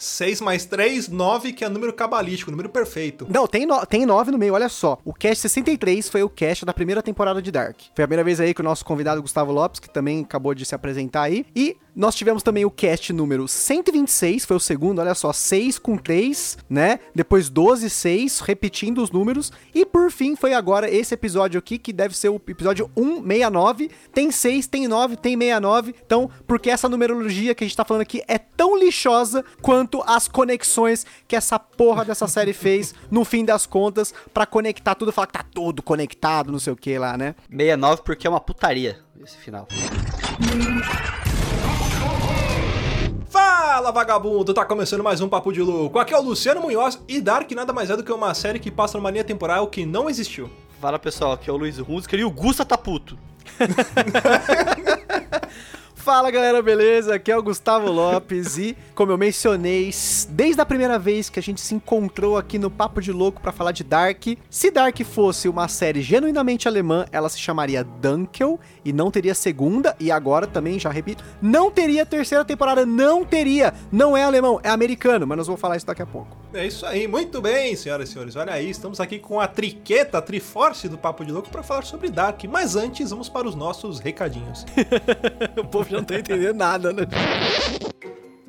6 0.02 0.42
mais 0.42 0.66
3, 0.66 1.10
9, 1.10 1.54
que 1.54 1.64
é 1.64 1.70
número 1.70 1.94
cabalístico, 1.94 2.50
número 2.50 2.70
perfeito. 2.70 3.28
Não, 3.30 3.46
tem, 3.46 3.68
no, 3.68 3.86
tem 3.86 4.04
nove 4.04 4.32
no 4.32 4.38
meio, 4.38 4.56
olha 4.56 4.68
só. 4.68 4.98
O 5.06 5.14
cast 5.14 5.42
63 5.42 6.10
foi 6.10 6.24
o 6.24 6.30
cast 6.30 6.66
da 6.66 6.74
primeira 6.74 7.04
temporada 7.04 7.40
de 7.40 7.52
Dark. 7.52 7.78
Foi 7.96 8.04
a 8.04 8.08
primeira 8.08 8.24
vez 8.24 8.40
aí 8.40 8.52
que 8.52 8.62
o 8.62 8.64
nosso 8.64 8.84
convidado 8.84 9.22
Gustavo 9.22 9.52
Lopes, 9.52 9.80
que 9.80 9.88
também 9.88 10.22
acabou 10.22 10.56
de 10.56 10.66
se 10.66 10.74
apresentar 10.74 11.22
aí. 11.22 11.46
E 11.56 11.78
nós 11.96 12.16
tivemos 12.16 12.42
também 12.42 12.64
o 12.64 12.72
cast 12.72 13.12
número 13.12 13.48
126, 13.48 14.46
foi 14.46 14.56
o 14.56 14.60
segundo, 14.60 15.00
olha 15.00 15.14
só, 15.14 15.34
6 15.34 15.78
com 15.78 15.98
3, 15.98 16.58
né? 16.70 17.00
Depois 17.14 17.50
12, 17.50 17.90
6, 17.90 18.40
repetindo 18.40 19.02
os 19.04 19.12
números. 19.12 19.52
E 19.74 19.86
por 19.86 20.10
fim 20.12 20.36
foi 20.36 20.54
agora 20.54 20.90
esse 20.90 21.14
episódio 21.14 21.60
aqui, 21.60 21.78
que 21.78 21.92
deve 21.92 22.16
ser 22.16 22.30
o 22.30 22.42
episódio 22.48 22.90
169. 22.96 23.92
Tem 24.14 24.32
6, 24.32 24.68
tem 24.68 24.88
9, 24.88 25.18
tem 25.18 25.38
69. 25.38 25.94
Então, 26.06 26.30
porque 26.48 26.70
essa 26.70 26.88
numerologia 26.88 27.54
que 27.54 27.64
a 27.64 27.68
gente 27.68 27.76
tá 27.76 27.84
falando 27.84 28.04
aqui 28.04 28.22
é 28.28 28.38
tão 28.38 28.78
lixosa 28.78 29.44
quanto 29.62 30.02
as 30.08 30.28
conexões 30.28 31.06
que 31.28 31.36
essa 31.36 31.60
porra 31.60 32.06
dessa 32.06 32.28
série 32.28 32.54
fez, 32.54 32.96
no 33.12 33.26
fim 33.26 33.44
das 33.44 33.66
contas, 33.66 34.14
para 34.34 34.46
conectar 34.46 34.96
tudo, 34.96 35.12
falar 35.12 35.28
que 35.28 35.34
tá 35.34 35.44
tudo 35.44 35.84
conectado, 35.84 36.52
não 36.52 36.60
sei 36.60 36.72
o 36.72 36.76
que 36.76 36.98
lá, 36.98 37.18
né? 37.18 37.36
69 37.50 38.02
porque 38.04 38.26
é 38.26 38.30
uma 38.30 38.40
putaria 38.40 39.00
esse 39.24 39.38
final. 39.38 39.68
Fala 43.72 43.90
vagabundo, 43.90 44.54
tá 44.54 44.66
começando 44.66 45.02
mais 45.02 45.22
um 45.22 45.30
Papo 45.30 45.50
de 45.50 45.62
Louco. 45.62 45.98
Aqui 45.98 46.14
é 46.14 46.18
o 46.18 46.22
Luciano 46.22 46.60
Munhoz 46.60 47.00
e 47.08 47.22
Dark 47.22 47.50
nada 47.54 47.72
mais 47.72 47.90
é 47.90 47.96
do 47.96 48.04
que 48.04 48.12
uma 48.12 48.34
série 48.34 48.60
que 48.60 48.70
passa 48.70 48.98
numa 48.98 49.10
linha 49.10 49.24
temporal 49.24 49.66
que 49.68 49.86
não 49.86 50.10
existiu. 50.10 50.50
Fala 50.82 51.00
pessoal, 51.00 51.32
aqui 51.32 51.50
é 51.50 51.54
o 51.54 51.56
Luiz 51.56 51.80
Hunziker 51.80 52.20
e 52.20 52.26
o 52.26 52.30
Gusta 52.30 52.66
tá 52.66 52.78
puto. 52.78 53.18
Fala 56.02 56.32
galera, 56.32 56.64
beleza? 56.64 57.14
Aqui 57.14 57.32
é 57.32 57.38
o 57.38 57.44
Gustavo 57.44 57.92
Lopes 57.92 58.58
e, 58.58 58.76
como 58.96 59.12
eu 59.12 59.20
mencionei, 59.20 59.92
desde 60.30 60.60
a 60.60 60.66
primeira 60.66 60.98
vez 60.98 61.30
que 61.30 61.38
a 61.38 61.44
gente 61.44 61.62
se 61.62 61.76
encontrou 61.76 62.40
aqui 62.40 62.58
no 62.58 62.72
Papo 62.72 63.00
de 63.00 63.12
Louco 63.12 63.40
para 63.40 63.52
falar 63.52 63.72
de 63.72 63.84
Dark, 63.84 64.24
se 64.50 64.72
Dark 64.72 65.00
fosse 65.04 65.48
uma 65.48 65.68
série 65.68 66.02
genuinamente 66.02 66.68
alemã, 66.68 67.06
ela 67.12 67.30
se 67.30 67.38
chamaria 67.38 67.84
Dunkel 67.84 68.60
e 68.84 68.92
não 68.92 69.12
teria 69.12 69.36
segunda, 69.36 69.96
e 70.00 70.10
agora 70.10 70.48
também, 70.48 70.80
já 70.80 70.90
repito, 70.90 71.24
não 71.40 71.70
teria 71.70 72.04
terceira 72.04 72.44
temporada, 72.44 72.84
não 72.84 73.24
teria! 73.24 73.72
Não 73.92 74.18
é 74.18 74.24
alemão, 74.24 74.60
é 74.64 74.70
americano, 74.70 75.28
mas 75.28 75.38
nós 75.38 75.46
vamos 75.46 75.62
falar 75.62 75.78
isso 75.78 75.86
daqui 75.86 76.02
a 76.02 76.08
pouco. 76.08 76.36
É 76.52 76.66
isso 76.66 76.84
aí, 76.84 77.08
muito 77.08 77.40
bem, 77.40 77.76
senhoras 77.76 78.10
e 78.10 78.14
senhores. 78.14 78.36
Olha 78.36 78.54
aí, 78.54 78.72
estamos 78.72 79.00
aqui 79.00 79.20
com 79.20 79.40
a 79.40 79.48
triqueta, 79.48 80.18
a 80.18 80.22
Triforce 80.22 80.90
do 80.90 80.98
Papo 80.98 81.24
de 81.24 81.32
Louco 81.32 81.50
para 81.50 81.62
falar 81.62 81.84
sobre 81.84 82.10
Dark, 82.10 82.44
mas 82.46 82.76
antes 82.76 83.12
vamos 83.12 83.30
para 83.30 83.48
os 83.48 83.54
nossos 83.54 84.00
recadinhos. 84.00 84.66
o 85.56 85.66
povo 85.66 85.91
não 85.92 86.04
tá 86.04 86.16
entendendo 86.18 86.56
nada, 86.56 86.94
né? 86.94 87.04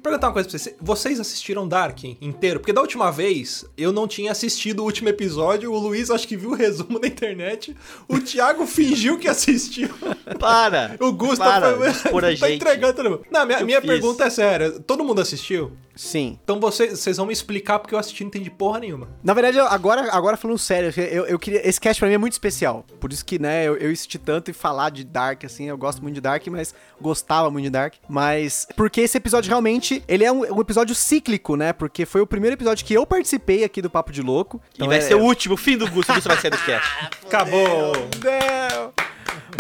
Perguntar 0.03 0.29
uma 0.29 0.33
coisa 0.33 0.49
pra 0.49 0.59
vocês. 0.59 0.77
Vocês 0.81 1.21
assistiram 1.21 1.67
Dark 1.69 2.03
inteiro? 2.21 2.59
Porque 2.61 2.73
da 2.73 2.81
última 2.81 3.11
vez 3.11 3.65
eu 3.77 3.93
não 3.93 4.09
tinha 4.09 4.33
assistido 4.33 4.81
o 4.81 4.85
último 4.85 5.09
episódio. 5.09 5.73
O 5.73 5.79
Luiz 5.79 6.11
acho 6.11 6.27
que 6.27 6.37
viu 6.37 6.51
o 6.51 6.55
resumo 6.55 6.99
na 6.99 7.07
internet. 7.07 7.77
O 8.09 8.19
Thiago 8.19 8.67
fingiu 8.67 9.19
que 9.19 9.29
assistiu. 9.29 9.89
Para! 10.39 10.97
O 11.01 11.13
Gustavo 11.13 11.79
Para, 11.79 11.93
foi... 11.95 12.11
por 12.11 12.25
a 12.25 12.29
tá 12.35 12.35
gente. 12.35 12.55
entregando 12.57 12.95
todo 12.95 13.11
mundo. 13.11 13.23
Não, 13.31 13.47
minha, 13.47 13.61
Eu 13.61 13.67
minha 13.67 13.81
fiz. 13.81 13.91
pergunta 13.91 14.25
é 14.25 14.31
séria. 14.31 14.71
Todo 14.81 15.05
mundo 15.05 15.21
assistiu? 15.21 15.73
Sim. 15.95 16.39
Então 16.43 16.59
vocês, 16.59 16.99
vocês 16.99 17.19
vão 17.19 17.27
me 17.27 17.33
explicar 17.33 17.79
porque 17.79 17.95
eu 17.95 17.99
assisti 17.99 18.25
não 18.25 18.29
entendi 18.29 18.51
porra 18.51 18.81
nenhuma. 18.81 19.09
Na 19.23 19.35
verdade, 19.35 19.59
agora, 19.61 20.11
agora 20.11 20.37
falando 20.39 20.59
sério, 20.59 20.91
eu, 20.97 21.27
eu 21.27 21.39
queria. 21.39 21.67
Esse 21.69 21.79
cast 21.79 22.01
pra 22.01 22.09
mim 22.09 22.15
é 22.15 22.19
muito 22.19 22.33
especial. 22.33 22.85
Por 22.99 23.13
isso 23.13 23.25
que, 23.25 23.39
né, 23.39 23.65
eu, 23.69 23.77
eu 23.77 23.93
insisti 23.93 24.19
tanto 24.19 24.51
em 24.51 24.55
falar 24.55 24.91
de 24.91 25.05
Dark, 25.05 25.45
assim. 25.45 25.69
Eu 25.69 25.77
gosto 25.77 26.03
muito 26.03 26.15
de 26.15 26.21
Dark, 26.23 26.47
mas 26.49 26.75
gostava 27.01 27.51
muito 27.51 27.65
de 27.65 27.71
Dark. 27.71 27.95
Mas. 28.09 28.67
Porque 28.75 29.03
esse 29.03 29.19
episódio 29.19 29.49
realmente. 29.51 29.92
Ele 30.07 30.25
é 30.25 30.31
um, 30.33 30.57
um 30.57 30.61
episódio 30.61 30.95
cíclico, 30.95 31.57
né? 31.57 31.73
Porque 31.73 32.07
foi 32.07 32.21
o 32.21 32.27
primeiro 32.27 32.55
episódio 32.55 32.85
que 32.85 32.95
eu 32.95 33.05
participei 33.05 33.65
aqui 33.65 33.83
do 33.83 33.91
Papo 33.91 34.13
de 34.13 34.23
Louco. 34.23 34.61
E 34.79 34.87
vai 34.87 34.99
é- 34.99 35.01
ser 35.01 35.15
o 35.15 35.21
último, 35.21 35.55
o 35.55 35.59
fim 35.59 35.77
do 35.77 35.91
Gusta. 35.91 36.13
O 36.13 36.15
Gusta 36.15 36.29
vai 36.31 36.41
sair 36.41 36.51
do 36.51 36.59
cast. 36.59 36.89
Acabou! 37.27 37.93
Não! 38.23 38.93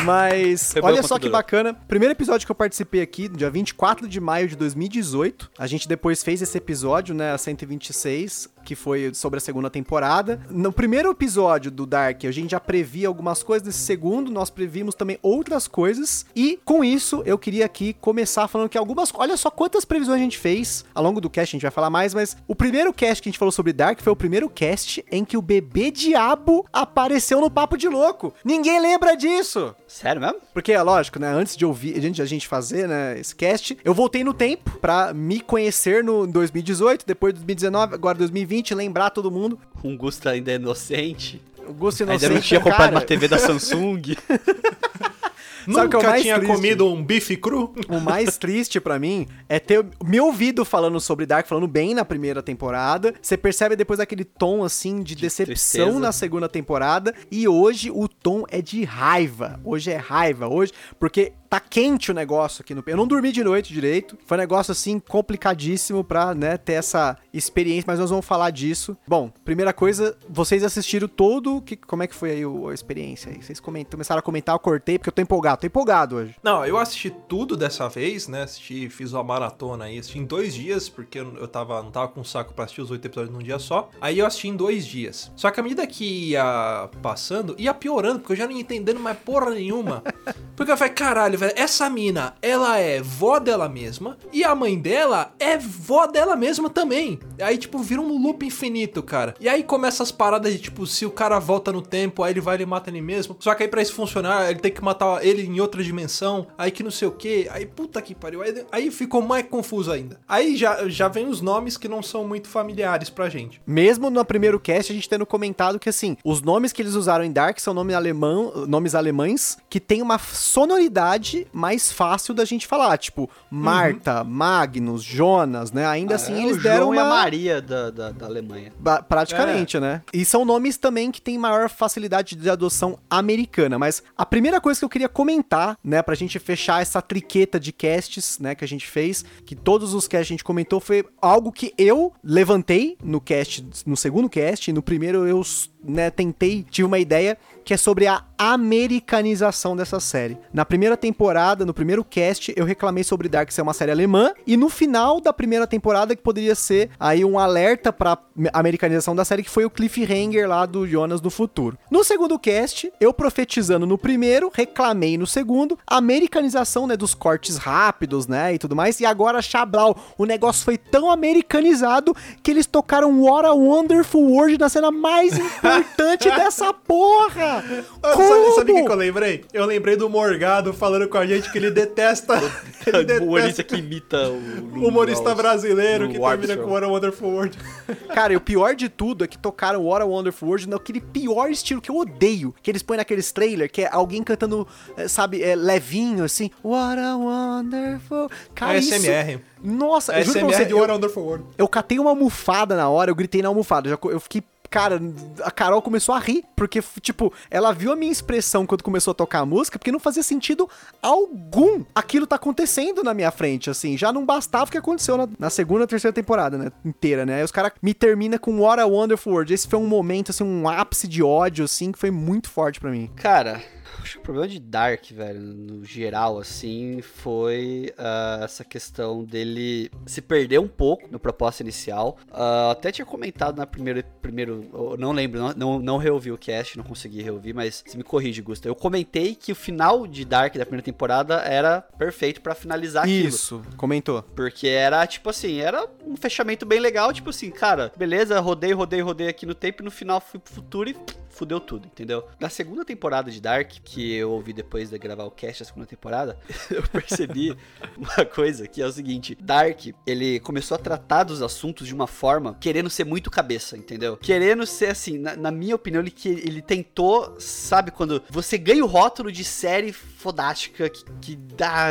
Mas, 0.05 0.73
Foi 0.73 0.83
olha 0.83 1.03
só 1.03 1.17
que 1.17 1.27
durou. 1.27 1.39
bacana. 1.39 1.75
Primeiro 1.75 2.13
episódio 2.13 2.47
que 2.47 2.51
eu 2.51 2.57
participei 2.57 3.01
aqui, 3.03 3.29
dia 3.29 3.51
24 3.51 4.09
de 4.09 4.21
maio 4.21 4.49
de 4.49 4.57
2018. 4.57 5.51
A 5.59 5.67
gente 5.67 5.87
depois 5.87 6.25
fez 6.25 6.43
esse 6.43 6.57
episódio, 6.59 7.15
né, 7.15 7.33
a 7.33 7.39
126, 7.39 8.49
que 8.63 8.75
foi 8.75 9.13
sobre 9.15 9.39
a 9.39 9.41
segunda 9.41 9.69
temporada. 9.69 10.41
No 10.51 10.73
primeiro 10.73 11.11
episódio 11.11 11.71
do 11.71 11.87
Dark, 11.87 12.25
a 12.25 12.31
gente 12.31 12.51
já 12.53 12.61
previa 12.61 13.09
algumas 13.09 13.43
coisas. 13.43 13.67
Nesse 13.67 13.81
segundo, 13.81 14.31
nós 14.31 14.51
previmos 14.51 14.95
também 14.95 15.19
outras 15.23 15.69
coisas. 15.69 16.25
E 16.35 16.59
com 16.65 16.85
isso, 16.85 17.23
eu 17.27 17.39
queria 17.39 17.65
aqui 17.65 17.93
começar 17.95 18.49
falando 18.49 18.69
que 18.69 18.79
algumas. 18.79 19.13
Olha 19.15 19.37
só 19.37 19.51
quantas 19.51 19.85
previsões 19.85 20.21
a 20.21 20.23
gente 20.23 20.39
fez. 20.39 20.85
Ao 20.95 21.03
longo 21.03 21.21
do 21.21 21.31
cast 21.31 21.55
a 21.55 21.57
gente 21.57 21.63
vai 21.63 21.71
falar 21.71 21.91
mais, 21.91 22.15
mas 22.15 22.37
o 22.47 22.55
primeiro 22.55 22.93
cast 22.93 23.23
que 23.23 23.29
a 23.29 23.31
gente 23.31 23.39
falou 23.39 23.53
sobre 23.53 23.73
Dark 23.73 24.01
foi 24.01 24.13
o 24.13 24.17
primeiro 24.17 24.49
cast 24.49 25.05
em 25.11 25.25
que 25.25 25.37
o 25.37 25.43
bebê 25.43 25.91
diabo 25.91 26.67
apareceu 26.73 27.41
no 27.41 27.51
Papo 27.51 27.77
de 27.77 27.89
Louco. 27.89 28.33
Ninguém 28.45 28.81
lembra 28.81 29.17
disso! 29.17 29.75
Sério 29.93 30.23
mesmo? 30.23 30.39
Porque, 30.55 30.73
é 30.73 30.81
lógico, 30.81 31.19
né? 31.19 31.29
Antes 31.29 31.55
de 31.55 31.67
ouvir, 31.67 31.99
antes 31.99 32.17
de 32.17 32.23
a 32.23 32.25
gente 32.25 32.49
fazer, 32.49 32.89
né, 32.89 33.19
esse 33.21 33.37
cast, 33.37 33.77
eu 33.85 33.93
voltei 33.93 34.25
no 34.25 34.33
tempo 34.33 34.79
pra 34.79 35.13
me 35.13 35.39
conhecer 35.39 36.03
no 36.03 36.27
2018, 36.27 37.05
depois 37.07 37.35
de 37.35 37.41
2019, 37.41 37.95
agora 37.95 38.17
2020, 38.17 38.75
lembrar 38.75 39.11
todo 39.11 39.31
mundo. 39.31 39.59
Um 39.85 39.95
Gusta 39.95 40.31
ainda 40.31 40.51
é 40.51 40.55
inocente. 40.55 41.43
O 41.69 41.75
Gosto 41.75 42.01
Ainda 42.03 42.15
Inocente. 42.15 42.35
não 42.35 42.41
tinha 42.41 42.61
cara, 42.61 42.71
comprado 42.71 42.93
uma 42.93 43.01
TV 43.03 43.29
da 43.29 43.39
Samsung. 43.39 44.17
Sabe 45.71 45.87
o 45.87 45.89
que 45.91 45.97
é 45.97 45.99
o 45.99 46.01
Nunca 46.01 46.09
mais 46.09 46.23
tinha 46.23 46.39
triste? 46.39 46.55
comido 46.55 46.87
um 46.87 47.03
bife 47.03 47.37
cru? 47.37 47.75
O 47.89 48.01
mais 48.01 48.37
triste 48.37 48.81
pra 48.81 48.99
mim 48.99 49.27
é 49.49 49.59
ter 49.59 49.85
me 50.05 50.21
ouvido 50.21 50.65
falando 50.65 51.01
sobre 51.01 51.27
Dark, 51.27 51.47
falando 51.47 51.67
bem 51.69 51.95
na 51.95 52.05
primeira 52.05 52.43
temporada. 52.43 53.15
Você 53.21 53.37
percebe 53.37 53.77
depois 53.77 54.01
aquele 54.01 54.25
tom 54.25 54.65
assim 54.65 55.03
de, 55.03 55.15
decepção 55.15 55.47
tristeza. 55.87 55.99
na 56.01 56.13
segunda 56.13 56.49
temporada. 56.49 57.15
E 57.31 57.47
hoje 57.47 57.91
o 57.91 58.09
tom 58.09 58.45
é 58.51 58.61
de 58.61 58.85
raiva. 58.85 59.61
Hoje 59.65 59.91
é 59.91 59.97
raiva. 59.97 60.49
Hoje, 60.49 60.73
porque 60.99 61.33
tá 61.53 61.61
quente 61.61 62.11
o 62.11 62.15
negócio 62.15 62.63
aqui 62.63 62.75
no. 62.75 62.83
Eu 62.87 62.97
não 62.97 63.07
dormi 63.07 63.31
de 63.31 63.45
noite 63.45 63.75
direito. 63.75 64.17
Foi 64.25 64.39
um 64.39 64.41
negócio 64.41 64.73
assim 64.73 64.99
complicadíssimo 64.99 66.03
pra, 66.03 66.35
né, 66.35 66.57
ter 66.57 66.73
essa 66.75 67.19
experiência, 67.33 67.85
mas 67.87 67.99
nós 67.99 68.09
vamos 68.09 68.25
falar 68.25 68.49
disso. 68.51 68.97
Bom, 69.07 69.31
primeira 69.45 69.71
coisa, 69.73 70.17
vocês 70.29 70.65
assistiram 70.65 71.07
todo. 71.07 71.61
Que, 71.61 71.77
como 71.77 72.03
é 72.03 72.07
que 72.07 72.15
foi 72.15 72.31
aí 72.31 72.47
o- 72.47 72.69
a 72.69 72.75
experiência 72.75 73.31
aí? 73.31 73.43
Vocês 73.43 73.61
começaram 73.61 74.19
a 74.19 74.23
comentar, 74.23 74.55
eu 74.55 74.59
cortei, 74.59 74.99
porque 74.99 75.11
eu 75.11 75.13
tô 75.13 75.21
empolgado. 75.21 75.61
Tô 75.61 75.67
empolgado 75.67 76.17
hoje. 76.17 76.35
Não, 76.43 76.65
eu 76.65 76.79
assisti 76.79 77.11
tudo 77.29 77.55
dessa 77.55 77.87
vez, 77.89 78.29
né? 78.29 78.45
Assisti, 78.45 78.89
fiz 78.89 79.13
uma 79.13 79.23
maratona 79.23 79.85
aí, 79.85 79.99
assisti 79.99 80.19
em 80.19 80.25
dois 80.25 80.55
dias, 80.55 80.89
porque 80.89 81.19
eu 81.21 81.33
eu 81.37 81.49
tava, 81.49 81.83
não 81.83 81.91
tava 81.91 82.09
com 82.09 82.23
saco 82.25 82.55
pra 82.55 82.65
assistir 82.65 82.81
os 82.83 82.91
oito 82.91 83.05
episódios 83.07 83.35
num 83.35 83.43
dia 83.43 83.59
só. 83.59 83.91
Aí 84.01 84.19
eu 84.19 84.27
assisti 84.27 84.49
em 84.49 84.57
dois 84.57 84.87
dias. 84.87 85.31
Só 85.37 85.51
que 85.51 85.61
à 85.61 85.63
medida 85.63 85.87
que 85.87 86.31
ia 86.31 86.89
passando, 87.03 87.55
ia 87.59 87.75
piorando, 87.75 88.21
porque 88.21 88.33
eu 88.33 88.37
já 88.37 88.47
não 88.47 88.53
ia 88.53 88.61
entendendo 88.61 89.01
mais 89.01 89.19
porra 89.19 89.51
nenhuma. 89.51 90.03
Porque 90.55 90.71
eu 90.71 90.77
falei, 90.77 90.93
caralho, 90.93 91.39
essa 91.57 91.89
mina, 91.89 92.35
ela 92.41 92.79
é 92.79 93.01
vó 93.01 93.39
dela 93.39 93.69
mesma, 93.69 94.17
e 94.33 94.45
a 94.45 94.55
mãe 94.55 94.79
dela 94.79 95.33
é 95.39 95.59
vó 95.59 96.07
dela 96.07 96.37
mesma 96.37 96.69
também. 96.71 97.19
Aí, 97.41 97.59
tipo, 97.59 97.79
vira 97.79 98.01
um 98.01 98.23
loop 98.23 98.45
infinito, 98.45 99.03
cara. 99.03 99.35
E 99.41 99.49
aí 99.49 99.63
começa 99.63 100.03
as 100.03 100.13
paradas 100.13 100.53
de, 100.53 100.59
tipo, 100.59 100.87
se 100.87 101.05
o 101.05 101.11
cara 101.11 101.39
volta 101.39 101.73
no 101.73 101.83
tempo, 101.83 102.23
aí 102.23 102.33
ele 102.33 102.41
vai 102.41 102.61
e 102.61 102.67
mata 102.67 102.91
ele 102.91 103.01
mesmo. 103.01 103.37
Só 103.41 103.55
que 103.55 103.63
aí 103.63 103.69
pra 103.69 103.83
isso 103.83 103.95
funcionar, 103.95 104.51
ele 104.51 104.61
tem 104.61 104.73
que 104.73 104.83
matar 104.83 105.25
ele 105.25 105.43
em 105.43 105.61
outra 105.61 105.83
dimensão, 105.83 106.47
aí 106.57 106.71
que 106.71 106.83
não 106.83 106.91
sei 106.91 107.09
o 107.09 107.13
que, 107.13 107.49
aí 107.51 107.67
puta 107.67 108.01
que 108.01 108.15
pariu. 108.15 108.43
Aí, 108.43 108.65
aí 108.71 108.91
ficou 108.91 109.23
mais 109.23 109.47
confuso 109.47 109.91
ainda. 109.91 110.21
Aí 110.29 110.57
já, 110.57 110.89
já 110.89 111.09
vem 111.09 111.27
os 111.27 111.41
nomes 111.41 111.77
que 111.77 111.89
não 111.89 112.03
são 112.03 112.27
muito 112.27 112.49
familiares 112.49 113.11
pra 113.11 113.29
gente. 113.29 113.61
Mesmo 113.67 114.11
no 114.11 114.25
primeiro 114.25 114.61
cast, 114.61 114.93
a 114.93 114.95
gente 114.95 115.09
tendo 115.09 115.27
comentado 115.27 115.79
que, 115.79 115.89
assim, 115.89 116.17
os 116.25 116.43
nomes 116.43 116.73
que 116.73 116.83
eles 116.83 116.95
usaram 116.95 117.25
em 117.25 117.33
Dark 117.33 117.59
são 117.59 117.75
nome 117.75 117.95
alemão, 117.95 118.67
nomes 118.67 118.95
alemães 118.95 119.57
que 119.69 119.81
tem 119.81 120.03
uma 120.03 120.19
sonoridade 120.19 121.32
mais 121.53 121.91
fácil 121.93 122.35
da 122.35 122.45
gente 122.45 122.67
falar. 122.67 122.97
Tipo, 122.99 123.29
Marta, 123.51 124.25
Magnus, 124.25 125.03
Jonas, 125.03 125.73
né? 125.73 125.87
Ainda 125.87 126.15
assim, 126.17 126.35
É, 126.35 126.43
eles 126.45 126.57
o 126.57 126.63
deram 126.63 126.85
João 126.87 126.95
e 126.95 126.99
a 126.99 127.03
uma... 127.05 127.11
Maria 127.15 127.61
da, 127.63 127.91
da, 127.91 128.11
da 128.11 128.27
Alemanha. 128.27 128.73
Ba- 128.79 129.03
Praticamente, 129.03 129.79
né? 129.79 130.03
E 130.13 130.25
são 130.25 130.45
nomes 130.45 130.77
também 130.77 131.11
que 131.11 131.21
têm 131.21 131.39
maior 131.39 131.69
facilidade 131.69 132.35
de 132.35 132.51
adoção 132.51 132.99
americana. 133.11 133.79
Mas 133.79 134.03
a 134.17 134.25
primeira 134.27 134.61
coisa 134.61 134.81
que 134.81 134.85
eu 134.85 134.89
queria 134.89 135.09
comentar, 135.09 135.79
né, 135.85 136.03
pra 136.03 136.15
gente 136.15 136.39
fechar 136.39 136.83
essa 136.83 137.01
triqueta 137.03 137.61
de 137.61 137.73
casts, 137.73 138.39
né, 138.39 138.55
que 138.55 138.65
a 138.65 138.69
gente 138.69 138.87
fez, 138.87 139.25
que 139.45 139.55
todos 139.55 139.95
os 139.95 140.09
casts 140.09 140.29
a 140.29 140.33
gente 140.35 140.45
comentou, 140.45 140.81
foi 140.81 141.05
algo 141.21 141.53
que 141.53 141.73
eu 141.79 142.13
levantei 142.23 142.97
no 143.03 143.21
cast, 143.21 143.65
no 143.87 143.97
segundo 143.97 144.29
cast, 144.29 144.71
e 144.71 144.73
no 144.73 144.83
primeiro 144.83 145.27
eu 145.27 145.43
né, 145.85 146.11
tentei, 146.11 146.65
tive 146.69 146.87
uma 146.87 146.99
ideia 146.99 147.37
que 147.65 147.73
é 147.73 147.77
sobre 147.77 148.07
a 148.07 148.23
americanização 148.37 149.77
dessa 149.77 150.01
série. 150.01 150.37
Na 150.53 150.65
primeira 150.65 150.97
temporada, 150.97 151.65
no 151.65 151.73
primeiro 151.73 152.05
cast, 152.05 152.53
eu 152.57 152.65
reclamei 152.65 153.05
sobre 153.05 153.29
Dark 153.29 153.51
ser 153.53 153.63
uma 153.63 153.73
série 153.73 153.93
alemã, 153.93 154.33
e 154.47 154.57
no 154.57 154.69
final 154.69 155.21
da 155.21 155.33
primeira 155.33 155.67
temporada, 155.67 156.17
que 156.17 156.23
poderia 156.23 156.55
ser 156.55 156.91
aí 156.99 157.25
um 157.25 157.39
alerta 157.39 157.93
pra 157.93 158.19
americanização 158.53 159.15
da 159.15 159.25
série, 159.25 159.43
que 159.43 159.51
foi 159.51 159.65
o 159.65 159.71
cliffhanger 159.71 160.49
lá 160.49 160.67
do 160.67 160.87
Jonas 160.89 161.21
do 161.21 161.31
futuro. 161.31 161.79
No 161.91 162.03
segundo 162.03 162.39
cast, 162.39 162.93
eu 163.01 163.13
profetizando 163.15 163.87
no 163.87 163.97
primeiro, 163.97 164.51
reclamei 164.53 165.17
no 165.17 165.27
segundo, 165.27 165.79
americanização, 165.87 166.87
né, 166.87 166.97
dos 166.97 167.15
cortes 167.15 167.57
rápidos, 167.57 168.27
né, 168.27 168.55
e 168.55 168.59
tudo 168.59 168.75
mais, 168.75 168.99
e 168.99 169.07
agora 169.07 169.41
Chablau, 169.41 169.97
o 170.19 170.25
negócio 170.25 170.65
foi 170.65 170.77
tão 170.77 171.11
americanizado 171.11 172.15
que 172.43 172.51
eles 172.51 172.67
tocaram 172.67 173.23
What 173.23 173.47
a 173.47 173.53
Wonderful 173.53 174.33
World 174.33 174.59
na 174.59 174.69
cena 174.69 174.91
mais 174.91 175.33
importante 175.79 176.31
dessa 176.31 176.73
porra! 176.73 177.63
Sabe, 178.03 178.55
sabe 178.55 178.73
o 178.73 178.75
que, 178.75 178.83
Como? 178.83 178.93
eu 178.93 178.97
lembrei? 178.97 179.45
Eu 179.53 179.67
lembrei 179.67 179.97
do 179.97 180.09
Morgado 180.09 180.73
falando 180.73 181.09
com 181.09 181.19
a 181.19 181.27
gente 181.27 181.51
que 181.51 181.59
ele 181.59 181.71
detesta. 181.71 182.35
ele 182.87 183.21
o 183.21 183.25
humorista 183.25 183.63
detesta 183.63 183.65
que 183.65 183.77
imita 183.77 184.29
o... 184.29 184.35
o 184.35 184.89
humorista 184.89 185.35
brasileiro 185.35 186.09
que 186.09 186.19
termina 186.19 186.57
com 186.57 186.71
What 186.71 186.85
a 186.85 186.89
Wonderful 186.89 187.31
World. 187.31 187.59
Cara, 188.15 188.33
e 188.33 188.37
o 188.37 188.41
pior 188.41 188.75
de 188.75 188.89
tudo 188.89 189.25
é 189.25 189.27
que 189.27 189.39
tocaram 189.39 189.85
What 189.85 190.03
a 190.03 190.07
Wonderful 190.07 190.49
World 190.49 190.69
naquele 190.69 191.01
pior 191.01 191.51
estilo 191.51 191.81
que 191.81 191.91
eu 191.91 191.97
odeio. 191.97 192.55
Que 192.63 192.71
eles 192.71 192.83
põem 192.83 192.97
naqueles 192.97 193.31
trailers, 193.33 193.71
que 193.71 193.83
é 193.83 193.89
alguém 193.91 194.23
cantando, 194.23 194.67
eh, 194.97 195.09
sabe, 195.09 195.43
é, 195.43 195.55
levinho, 195.55 196.25
assim. 196.25 196.51
What 196.65 196.99
a 197.01 197.17
Wonderful... 197.17 198.29
Cara, 198.55 198.79
isso... 198.79 198.95
ASMR. 198.95 199.41
Nossa, 199.63 200.19
eu 200.19 200.25
juro 200.25 200.41
pra 200.41 200.49
você, 200.49 200.65
de 200.65 200.73
eu, 200.73 200.79
What 200.79 200.91
a 200.91 200.95
Wonderful 200.95 201.23
World. 201.23 201.45
eu 201.57 201.69
catei 201.69 201.99
uma 201.99 202.11
almofada 202.11 202.77
na 202.77 202.89
hora, 202.89 203.11
eu 203.11 203.15
gritei 203.15 203.43
na 203.43 203.49
almofada. 203.49 203.89
Já, 203.89 203.97
co- 203.97 204.11
eu 204.11 204.19
fiquei... 204.21 204.43
Cara, 204.73 204.99
a 205.43 205.51
Carol 205.51 205.83
começou 205.83 206.15
a 206.15 206.19
rir, 206.19 206.47
porque, 206.57 206.83
tipo, 207.03 207.31
ela 207.51 207.73
viu 207.73 207.93
a 207.93 207.97
minha 207.97 208.11
expressão 208.11 208.65
quando 208.65 208.83
começou 208.83 209.13
a 209.13 209.15
tocar 209.15 209.41
a 209.41 209.45
música, 209.45 209.79
porque 209.79 209.93
não 209.93 210.01
fazia 210.01 210.23
sentido 210.23 210.67
algum 211.03 211.85
aquilo 211.95 212.27
tá 212.27 212.37
acontecendo 212.37 213.05
na 213.05 213.13
minha 213.13 213.31
frente, 213.31 213.69
assim. 213.69 213.99
Já 213.99 214.11
não 214.11 214.25
bastava 214.25 214.65
o 214.65 214.71
que 214.71 214.79
aconteceu 214.79 215.19
na, 215.19 215.29
na 215.39 215.51
segunda, 215.51 215.87
terceira 215.87 216.15
temporada, 216.15 216.57
né? 216.57 216.73
Inteira, 216.83 217.27
né? 217.27 217.37
Aí 217.37 217.45
os 217.45 217.53
caras 217.53 217.73
me 217.83 217.93
termina 217.93 218.39
com 218.39 218.61
What 218.61 218.81
a 218.81 218.87
Wonderful 218.87 219.35
World. 219.35 219.53
Esse 219.53 219.69
foi 219.69 219.79
um 219.79 219.87
momento, 219.87 220.31
assim, 220.31 220.43
um 220.43 220.67
ápice 220.67 221.07
de 221.07 221.23
ódio, 221.23 221.67
assim, 221.67 221.93
que 221.93 221.99
foi 221.99 222.11
muito 222.11 222.49
forte 222.49 222.81
pra 222.81 222.91
mim. 222.91 223.11
Cara, 223.15 223.61
acho 224.03 224.15
que 224.15 224.19
o 224.19 224.23
problema 224.23 224.49
de 224.49 224.59
Dark, 224.59 225.05
velho, 225.11 225.41
no 225.41 225.85
geral, 225.85 226.39
assim, 226.39 227.01
foi 227.01 227.93
ah, 227.97 228.41
essa 228.43 228.65
questão 228.65 229.25
dele 229.25 229.91
se 230.07 230.21
perder 230.21 230.59
um 230.59 230.69
pouco 230.69 231.09
no 231.11 231.19
propósito 231.19 231.63
inicial. 231.63 232.19
Ah, 232.31 232.71
até 232.73 232.93
tinha 232.93 233.07
comentado 233.07 233.57
na 233.57 233.67
primeira, 233.67 234.03
primeiro, 234.21 234.97
não 234.99 235.13
lembro, 235.13 235.41
não, 235.41 235.53
não, 235.53 235.79
não 235.79 235.97
reouvi 235.97 236.33
o 236.33 236.39
cast, 236.39 236.77
não 236.77 236.85
consegui 236.85 237.23
reouvir, 237.23 237.55
mas 237.55 237.83
se 237.87 237.97
me 237.97 238.03
corrige, 238.03 238.43
Gusta. 238.43 238.69
Eu 238.69 238.75
comentei 238.75 239.35
que 239.35 239.53
o 239.53 239.55
final 239.55 240.07
de 240.07 240.25
Dark 240.25 240.55
da 240.55 240.65
primeira 240.65 240.85
temporada 240.85 241.37
era 241.37 241.81
perfeito 241.81 242.41
pra 242.41 242.55
finalizar 242.55 243.05
aquilo. 243.05 243.29
Isso, 243.29 243.63
comentou. 243.77 244.23
Porque 244.35 244.69
era, 244.69 245.07
tipo 245.07 245.31
assim, 245.31 245.61
era 245.61 245.89
um 246.05 246.17
fechamento 246.17 246.67
bem 246.67 246.81
legal, 246.81 247.13
tipo 247.13 247.31
assim, 247.31 247.51
cara, 247.51 247.93
beleza, 247.97 248.39
rodei, 248.41 248.73
rodei, 248.73 249.01
rodei 249.01 249.29
aqui 249.29 249.47
no 249.47 249.55
tempo 249.55 249.83
e 249.83 249.85
no 249.85 249.91
final 249.91 250.21
fui 250.21 250.41
pro 250.41 250.53
futuro 250.53 250.91
e 250.91 250.97
fudeu 251.33 251.59
tudo, 251.59 251.87
entendeu? 251.87 252.25
Na 252.39 252.49
segunda 252.49 252.85
temporada 252.85 253.31
de 253.31 253.41
Dark, 253.41 253.73
que 253.93 254.15
eu 254.15 254.31
ouvi 254.31 254.55
depois 254.55 254.89
de 254.89 254.99
gravar 254.99 255.25
o 255.25 255.31
cast 255.31 255.63
da 255.63 255.67
segunda 255.67 255.87
temporada, 255.87 256.39
eu 256.71 256.83
percebi 256.85 257.55
uma 257.97 258.25
coisa 258.25 258.67
que 258.67 258.81
é 258.81 258.87
o 258.87 258.93
seguinte: 258.93 259.37
Dark, 259.39 259.87
ele 260.07 260.41
começou 260.41 260.75
a 260.77 260.79
tratar 260.79 261.25
dos 261.25 261.43
assuntos 261.43 261.87
de 261.87 261.95
uma 261.95 262.07
forma 262.07 262.57
querendo 262.59 262.89
ser 262.89 263.05
muito 263.05 263.31
cabeça, 263.31 263.77
entendeu? 263.77 264.17
Querendo 264.17 264.67
ser 264.67 264.87
assim, 264.87 265.19
na, 265.19 265.37
na 265.37 265.51
minha 265.51 265.75
opinião, 265.75 266.03
ele, 266.03 266.15
ele 266.25 266.63
tentou, 266.63 267.37
sabe, 267.39 267.91
quando 267.91 268.23
você 268.31 268.57
ganha 268.57 268.83
o 268.83 268.89
rótulo 268.89 269.31
de 269.31 269.45
série 269.45 269.93
fodástica 269.93 270.89
que, 270.89 271.05
que 271.21 271.37
dá 271.37 271.89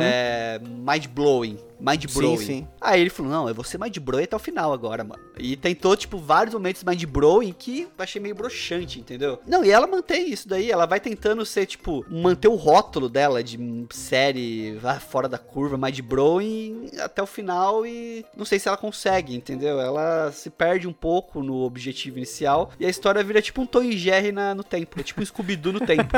é, 0.00 0.58
mind-blowing. 0.58 1.58
Mind 1.78 2.04
blowing. 2.12 2.36
sim. 2.38 2.68
Aí 2.80 3.00
ele 3.00 3.10
falou: 3.10 3.30
Não, 3.30 3.48
eu 3.48 3.54
vou 3.54 3.64
ser 3.64 3.78
mind 3.78 3.96
blowing 3.98 4.24
até 4.24 4.36
o 4.36 4.38
final 4.38 4.72
agora, 4.72 5.04
mano. 5.04 5.22
E 5.38 5.56
tentou, 5.56 5.96
tipo, 5.96 6.18
vários 6.18 6.54
momentos 6.54 6.82
mind 6.82 7.04
blowing 7.04 7.52
que 7.52 7.82
eu 7.82 7.90
achei 7.98 8.20
meio 8.20 8.34
broxante, 8.34 8.98
entendeu? 8.98 9.38
Não, 9.46 9.64
e 9.64 9.70
ela 9.70 9.86
mantém 9.86 10.30
isso 10.30 10.48
daí. 10.48 10.70
Ela 10.70 10.86
vai 10.86 11.00
tentando 11.00 11.44
ser, 11.44 11.66
tipo, 11.66 12.04
manter 12.10 12.48
o 12.48 12.54
rótulo 12.54 13.08
dela 13.08 13.42
de 13.42 13.58
série 13.90 14.78
fora 15.08 15.28
da 15.28 15.38
curva, 15.38 15.76
mind 15.76 16.00
blowing 16.00 16.90
até 16.98 17.22
o 17.22 17.26
final. 17.26 17.86
E 17.86 18.24
não 18.36 18.44
sei 18.44 18.58
se 18.58 18.68
ela 18.68 18.76
consegue, 18.76 19.34
entendeu? 19.34 19.80
Ela 19.80 20.32
se 20.32 20.50
perde 20.50 20.88
um 20.88 20.92
pouco 20.92 21.42
no 21.42 21.62
objetivo 21.62 22.16
inicial. 22.16 22.70
E 22.80 22.86
a 22.86 22.88
história 22.88 23.22
vira 23.22 23.42
tipo 23.42 23.60
um 23.60 23.66
Tom 23.66 23.82
e 23.82 23.96
Jerry 23.96 24.32
na, 24.32 24.54
no 24.54 24.64
tempo. 24.64 24.98
É 25.00 25.02
tipo 25.02 25.20
um 25.20 25.24
Scooby-Doo 25.24 25.72
no 25.72 25.80
tempo. 25.80 26.12